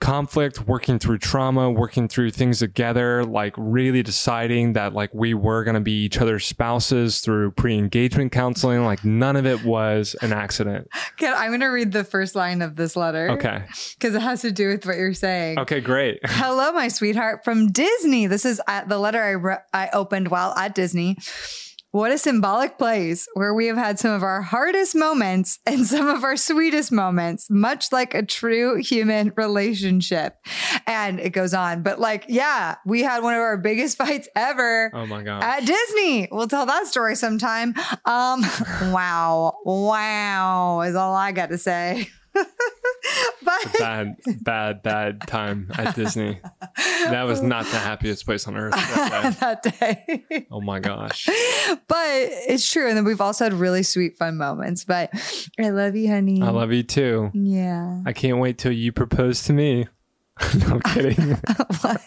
conflict, 0.02 0.66
working 0.66 0.98
through 0.98 1.16
trauma, 1.16 1.70
working 1.70 2.08
through 2.08 2.32
things 2.32 2.58
together, 2.58 3.24
like 3.24 3.54
really 3.56 4.02
deciding 4.02 4.72
that 4.72 4.92
like 4.92 5.14
we 5.14 5.32
were 5.32 5.62
going 5.62 5.76
to 5.76 5.80
be 5.80 6.04
each 6.04 6.18
other's 6.18 6.44
spouses 6.44 7.20
through 7.20 7.52
pre-engagement 7.52 8.32
counseling. 8.32 8.84
Like 8.84 9.04
none 9.04 9.36
of 9.36 9.46
it 9.46 9.64
was 9.64 10.16
an 10.20 10.32
accident. 10.32 10.88
Okay, 11.12 11.28
I'm 11.28 11.50
going 11.50 11.60
to 11.60 11.68
read 11.68 11.92
the 11.92 12.02
first 12.02 12.34
line 12.34 12.62
of 12.62 12.74
this 12.74 12.96
letter. 12.96 13.30
Okay. 13.30 13.62
Because 13.94 14.16
it 14.16 14.22
has 14.22 14.42
to 14.42 14.50
do 14.50 14.68
with 14.68 14.84
what 14.84 14.96
you're 14.96 15.14
saying. 15.14 15.60
Okay, 15.60 15.80
great. 15.80 16.18
Hello, 16.24 16.72
my 16.72 16.88
sweetheart 16.88 17.44
from 17.44 17.70
Disney. 17.70 18.26
This 18.26 18.44
is 18.44 18.60
uh, 18.66 18.84
the 18.84 18.98
letter 18.98 19.22
I, 19.22 19.30
re- 19.30 19.56
I 19.72 19.88
opened 19.92 20.28
while 20.28 20.52
at 20.56 20.74
Disney. 20.74 21.16
What 21.92 22.10
a 22.10 22.16
symbolic 22.16 22.78
place 22.78 23.28
where 23.34 23.52
we 23.52 23.66
have 23.66 23.76
had 23.76 23.98
some 23.98 24.12
of 24.12 24.22
our 24.22 24.40
hardest 24.40 24.94
moments 24.94 25.58
and 25.66 25.86
some 25.86 26.08
of 26.08 26.24
our 26.24 26.36
sweetest 26.38 26.90
moments, 26.90 27.48
much 27.50 27.92
like 27.92 28.14
a 28.14 28.22
true 28.24 28.76
human 28.82 29.32
relationship. 29.36 30.36
And 30.86 31.20
it 31.20 31.30
goes 31.30 31.52
on. 31.52 31.82
But, 31.82 32.00
like, 32.00 32.24
yeah, 32.28 32.76
we 32.86 33.02
had 33.02 33.22
one 33.22 33.34
of 33.34 33.40
our 33.40 33.58
biggest 33.58 33.98
fights 33.98 34.26
ever 34.34 34.90
Oh 34.94 35.04
my 35.06 35.22
god. 35.22 35.42
at 35.44 35.66
Disney. 35.66 36.28
We'll 36.32 36.48
tell 36.48 36.64
that 36.64 36.86
story 36.86 37.14
sometime. 37.14 37.74
Um, 38.06 38.40
wow. 38.92 39.58
Wow 39.66 40.80
is 40.80 40.94
all 40.96 41.14
I 41.14 41.32
got 41.32 41.50
to 41.50 41.58
say. 41.58 42.08
but 43.44 43.78
bad, 43.78 44.16
bad, 44.42 44.82
bad 44.82 45.20
time 45.26 45.70
at 45.76 45.94
Disney. 45.94 46.40
That 47.04 47.24
was 47.24 47.42
not 47.42 47.64
the 47.66 47.78
happiest 47.78 48.24
place 48.24 48.46
on 48.48 48.56
earth. 48.56 48.72
That 48.72 49.62
day. 49.62 50.04
that 50.06 50.28
day. 50.28 50.46
Oh 50.50 50.60
my 50.60 50.80
gosh. 50.80 51.26
but 51.88 52.06
it's 52.06 52.70
true. 52.70 52.88
And 52.88 52.96
then 52.96 53.04
we've 53.04 53.20
also 53.20 53.44
had 53.44 53.54
really 53.54 53.82
sweet, 53.82 54.16
fun 54.16 54.36
moments. 54.36 54.84
But 54.84 55.10
I 55.58 55.70
love 55.70 55.96
you, 55.96 56.08
honey. 56.08 56.42
I 56.42 56.50
love 56.50 56.72
you 56.72 56.82
too. 56.82 57.30
Yeah. 57.34 58.02
I 58.06 58.12
can't 58.12 58.38
wait 58.38 58.58
till 58.58 58.72
you 58.72 58.92
propose 58.92 59.44
to 59.44 59.52
me. 59.52 59.86
no 60.58 60.66
I'm 60.66 60.80
kidding. 60.80 61.36
what? 61.80 62.00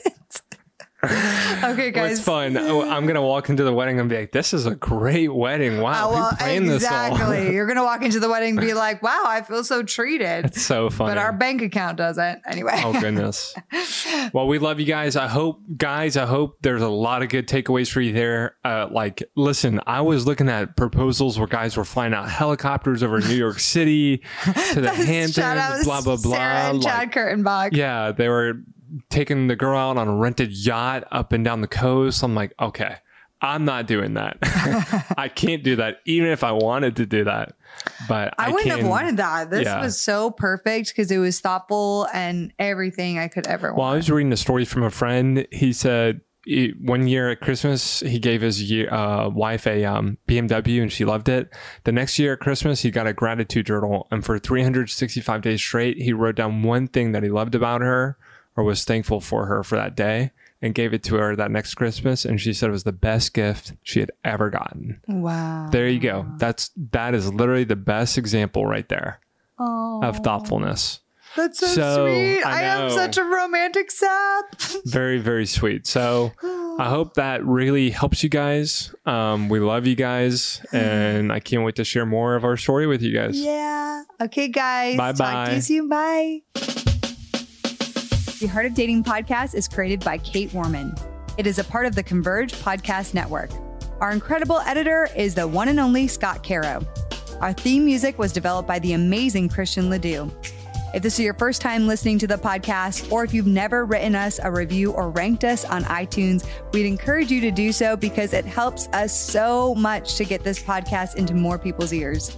okay, 1.63 1.91
guys. 1.91 2.17
it's 2.17 2.21
fun. 2.21 2.57
Oh, 2.57 2.81
I'm 2.89 3.05
gonna 3.07 3.21
walk 3.21 3.49
into 3.49 3.63
the 3.63 3.73
wedding 3.73 3.99
and 3.99 4.09
be 4.09 4.17
like, 4.17 4.31
"This 4.31 4.53
is 4.53 4.65
a 4.65 4.75
great 4.75 5.33
wedding! 5.33 5.79
Wow, 5.81 6.09
Uh, 6.09 6.11
well, 6.13 6.29
who 6.31 6.35
planned 6.37 6.69
this 6.69 6.85
all?" 6.85 7.07
exactly. 7.07 7.53
You're 7.53 7.67
gonna 7.67 7.83
walk 7.83 8.01
into 8.03 8.19
the 8.19 8.29
wedding 8.29 8.51
and 8.57 8.59
be 8.59 8.73
like, 8.73 9.01
"Wow, 9.03 9.23
I 9.25 9.41
feel 9.41 9.63
so 9.63 9.83
treated," 9.83 10.45
it's 10.45 10.61
so 10.61 10.89
funny. 10.89 11.11
but 11.11 11.17
our 11.17 11.33
bank 11.33 11.61
account 11.61 11.97
doesn't. 11.97 12.41
Anyway. 12.47 12.73
oh 12.83 12.99
goodness. 12.99 13.53
Well, 14.33 14.47
we 14.47 14.59
love 14.59 14.79
you 14.79 14.85
guys. 14.85 15.15
I 15.15 15.27
hope, 15.27 15.61
guys. 15.77 16.15
I 16.17 16.25
hope 16.25 16.57
there's 16.61 16.81
a 16.81 16.87
lot 16.89 17.21
of 17.23 17.29
good 17.29 17.47
takeaways 17.47 17.89
for 17.91 18.01
you 18.01 18.11
there. 18.13 18.55
Uh, 18.63 18.87
like, 18.91 19.23
listen, 19.35 19.79
I 19.85 20.01
was 20.01 20.25
looking 20.25 20.49
at 20.49 20.75
proposals 20.75 21.37
where 21.37 21.47
guys 21.47 21.75
were 21.77 21.85
flying 21.85 22.13
out 22.13 22.29
helicopters 22.29 23.03
over 23.03 23.19
New 23.19 23.35
York 23.35 23.59
City 23.59 24.21
to 24.73 24.81
the 24.81 24.91
Hamptons, 24.93 25.85
blah 25.85 26.01
blah 26.01 26.17
blah. 26.17 26.35
Sarah 26.35 26.69
and 26.69 26.83
Like, 26.83 26.93
Chad 26.93 27.11
Kurtenbach. 27.11 27.69
yeah, 27.73 28.11
they 28.11 28.27
were 28.29 28.53
taking 29.09 29.47
the 29.47 29.55
girl 29.55 29.77
out 29.77 29.97
on 29.97 30.07
a 30.07 30.15
rented 30.15 30.51
yacht 30.51 31.03
up 31.11 31.31
and 31.33 31.43
down 31.43 31.61
the 31.61 31.67
coast. 31.67 32.23
I'm 32.23 32.35
like, 32.35 32.53
okay, 32.59 32.95
I'm 33.41 33.65
not 33.65 33.87
doing 33.87 34.13
that. 34.15 34.37
I 35.17 35.27
can't 35.27 35.63
do 35.63 35.75
that, 35.77 35.97
even 36.05 36.29
if 36.29 36.43
I 36.43 36.51
wanted 36.51 36.95
to 36.97 37.05
do 37.05 37.23
that. 37.25 37.53
But 38.07 38.33
I, 38.37 38.47
I 38.47 38.51
wouldn't 38.51 38.75
have 38.79 38.87
wanted 38.87 39.17
that. 39.17 39.49
This 39.49 39.65
Yeah. 39.65 39.81
was 39.81 39.99
so 39.99 40.31
perfect 40.31 40.89
because 40.89 41.11
it 41.11 41.17
was 41.17 41.39
thoughtful 41.39 42.07
and 42.13 42.53
everything 42.57 43.19
I 43.19 43.27
could 43.27 43.47
ever 43.47 43.73
Well, 43.73 43.87
I 43.87 43.95
was 43.97 44.09
reading 44.09 44.31
a 44.33 44.37
story 44.37 44.65
from 44.65 44.83
a 44.83 44.89
friend. 44.89 45.45
He 45.51 45.73
said 45.73 46.21
he- 46.45 46.73
one 46.81 47.07
year 47.07 47.29
at 47.31 47.41
Christmas, 47.41 47.99
he 47.99 48.17
gave 48.17 48.41
his 48.41 48.63
year, 48.71 48.91
uh, 48.93 49.27
wife 49.29 49.67
a 49.67 49.83
um, 49.83 50.17
BMW 50.27 50.81
and 50.81 50.91
she 50.91 51.03
loved 51.03 51.27
it. 51.27 51.49
The 51.83 51.91
next 51.91 52.17
year 52.17 52.33
at 52.33 52.39
Christmas, 52.39 52.81
he 52.81 52.91
got 52.91 53.05
a 53.07 53.13
gratitude 53.13 53.65
journal. 53.65 54.07
And 54.11 54.23
for 54.23 54.39
365 54.39 55.41
days 55.41 55.61
straight, 55.61 55.97
he 55.97 56.13
wrote 56.13 56.35
down 56.35 56.63
one 56.63 56.87
thing 56.87 57.11
that 57.11 57.23
he 57.23 57.29
loved 57.29 57.53
about 57.55 57.81
her 57.81 58.17
or 58.55 58.63
was 58.63 58.83
thankful 58.83 59.19
for 59.21 59.45
her 59.47 59.63
for 59.63 59.75
that 59.75 59.95
day 59.95 60.31
and 60.61 60.73
gave 60.73 60.93
it 60.93 61.03
to 61.03 61.15
her 61.15 61.35
that 61.35 61.51
next 61.51 61.75
Christmas. 61.75 62.25
And 62.25 62.39
she 62.39 62.53
said 62.53 62.69
it 62.69 62.71
was 62.71 62.85
the 62.85 62.91
best 62.93 63.33
gift 63.33 63.73
she 63.83 63.99
had 63.99 64.11
ever 64.23 64.49
gotten. 64.49 65.01
wow. 65.07 65.67
There 65.71 65.87
you 65.87 65.99
go. 65.99 66.25
That's, 66.37 66.71
that 66.91 67.13
is 67.13 67.31
literally 67.33 67.65
the 67.65 67.75
best 67.75 68.17
example 68.17 68.65
right 68.65 68.87
there 68.89 69.19
Oh, 69.59 70.01
of 70.03 70.17
thoughtfulness. 70.19 70.99
that's 71.35 71.59
so, 71.59 71.67
So, 71.67 72.05
sweet. 72.07 72.43
I 72.43 72.59
I, 72.59 72.61
am 72.63 72.89
such 72.91 73.17
a 73.17 73.23
romantic 73.23 73.91
sap. 73.91 74.45
very 74.85 75.17
very 75.19 75.45
sweet 75.45 75.85
so 75.87 76.31
i 76.79 76.87
hope 76.89 77.13
that 77.15 77.43
really 77.45 77.89
helps 77.89 78.21
you 78.23 78.29
guys 78.29 78.93
um, 79.05 79.47
we 79.49 79.59
love 79.59 79.85
you 79.87 79.95
guys 79.95 80.61
and 80.73 81.31
i 81.31 81.39
can't 81.39 81.63
wait 81.63 81.75
to 81.75 81.83
share 81.85 82.05
more 82.05 82.35
of 82.35 82.43
our 82.45 82.57
story 82.57 82.85
with 82.87 83.01
you 83.01 83.13
guys 83.13 83.39
yeah. 83.39 84.03
Okay, 84.21 84.47
guys. 84.47 84.95
Bye-bye. 84.95 85.13
Talk 85.33 85.49
to 85.49 85.55
you 85.55 85.61
soon. 85.61 85.89
Bye. 85.89 86.94
The 88.41 88.47
Heart 88.47 88.65
of 88.65 88.73
Dating 88.73 89.01
podcast 89.01 89.55
is 89.55 89.65
created 89.65 90.03
by 90.03 90.17
Kait 90.17 90.53
Warman. 90.53 90.93
It 91.37 91.47
is 91.47 91.57
a 91.57 91.63
part 91.63 91.85
of 91.85 91.95
the 91.95 92.03
Converge 92.03 92.51
Podcast 92.55 93.13
Network. 93.13 93.49
Our 94.01 94.11
incredible 94.11 94.59
editor 94.59 95.07
is 95.15 95.35
the 95.35 95.47
one 95.47 95.69
and 95.69 95.79
only 95.79 96.09
Scott 96.09 96.43
Caro. 96.43 96.85
Our 97.39 97.53
theme 97.53 97.85
music 97.85 98.19
was 98.19 98.33
developed 98.33 98.67
by 98.67 98.79
the 98.79 98.91
amazing 98.91 99.47
Christian 99.47 99.89
Ledoux. 99.89 100.29
If 100.93 101.01
this 101.01 101.13
is 101.13 101.21
your 101.21 101.33
first 101.35 101.61
time 101.61 101.87
listening 101.87 102.19
to 102.19 102.27
the 102.27 102.35
podcast, 102.35 103.09
or 103.09 103.23
if 103.23 103.33
you've 103.33 103.47
never 103.47 103.85
written 103.85 104.15
us 104.15 104.37
a 104.43 104.51
review 104.51 104.91
or 104.91 105.11
ranked 105.11 105.45
us 105.45 105.63
on 105.63 105.85
iTunes, 105.85 106.45
we'd 106.73 106.87
encourage 106.87 107.31
you 107.31 107.39
to 107.39 107.51
do 107.51 107.71
so 107.71 107.95
because 107.95 108.33
it 108.33 108.43
helps 108.43 108.87
us 108.87 109.17
so 109.17 109.73
much 109.75 110.15
to 110.15 110.25
get 110.25 110.43
this 110.43 110.61
podcast 110.61 111.15
into 111.15 111.33
more 111.35 111.57
people's 111.57 111.93
ears. 111.93 112.37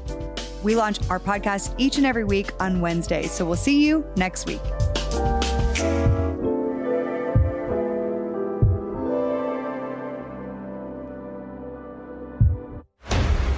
We 0.62 0.76
launch 0.76 1.00
our 1.10 1.20
podcast 1.20 1.74
each 1.80 1.98
and 1.98 2.06
every 2.06 2.24
week 2.24 2.52
on 2.60 2.82
Wednesdays, 2.82 3.32
so 3.32 3.46
we'll 3.46 3.56
see 3.56 3.84
you 3.84 4.06
next 4.16 4.46
week. 4.46 4.62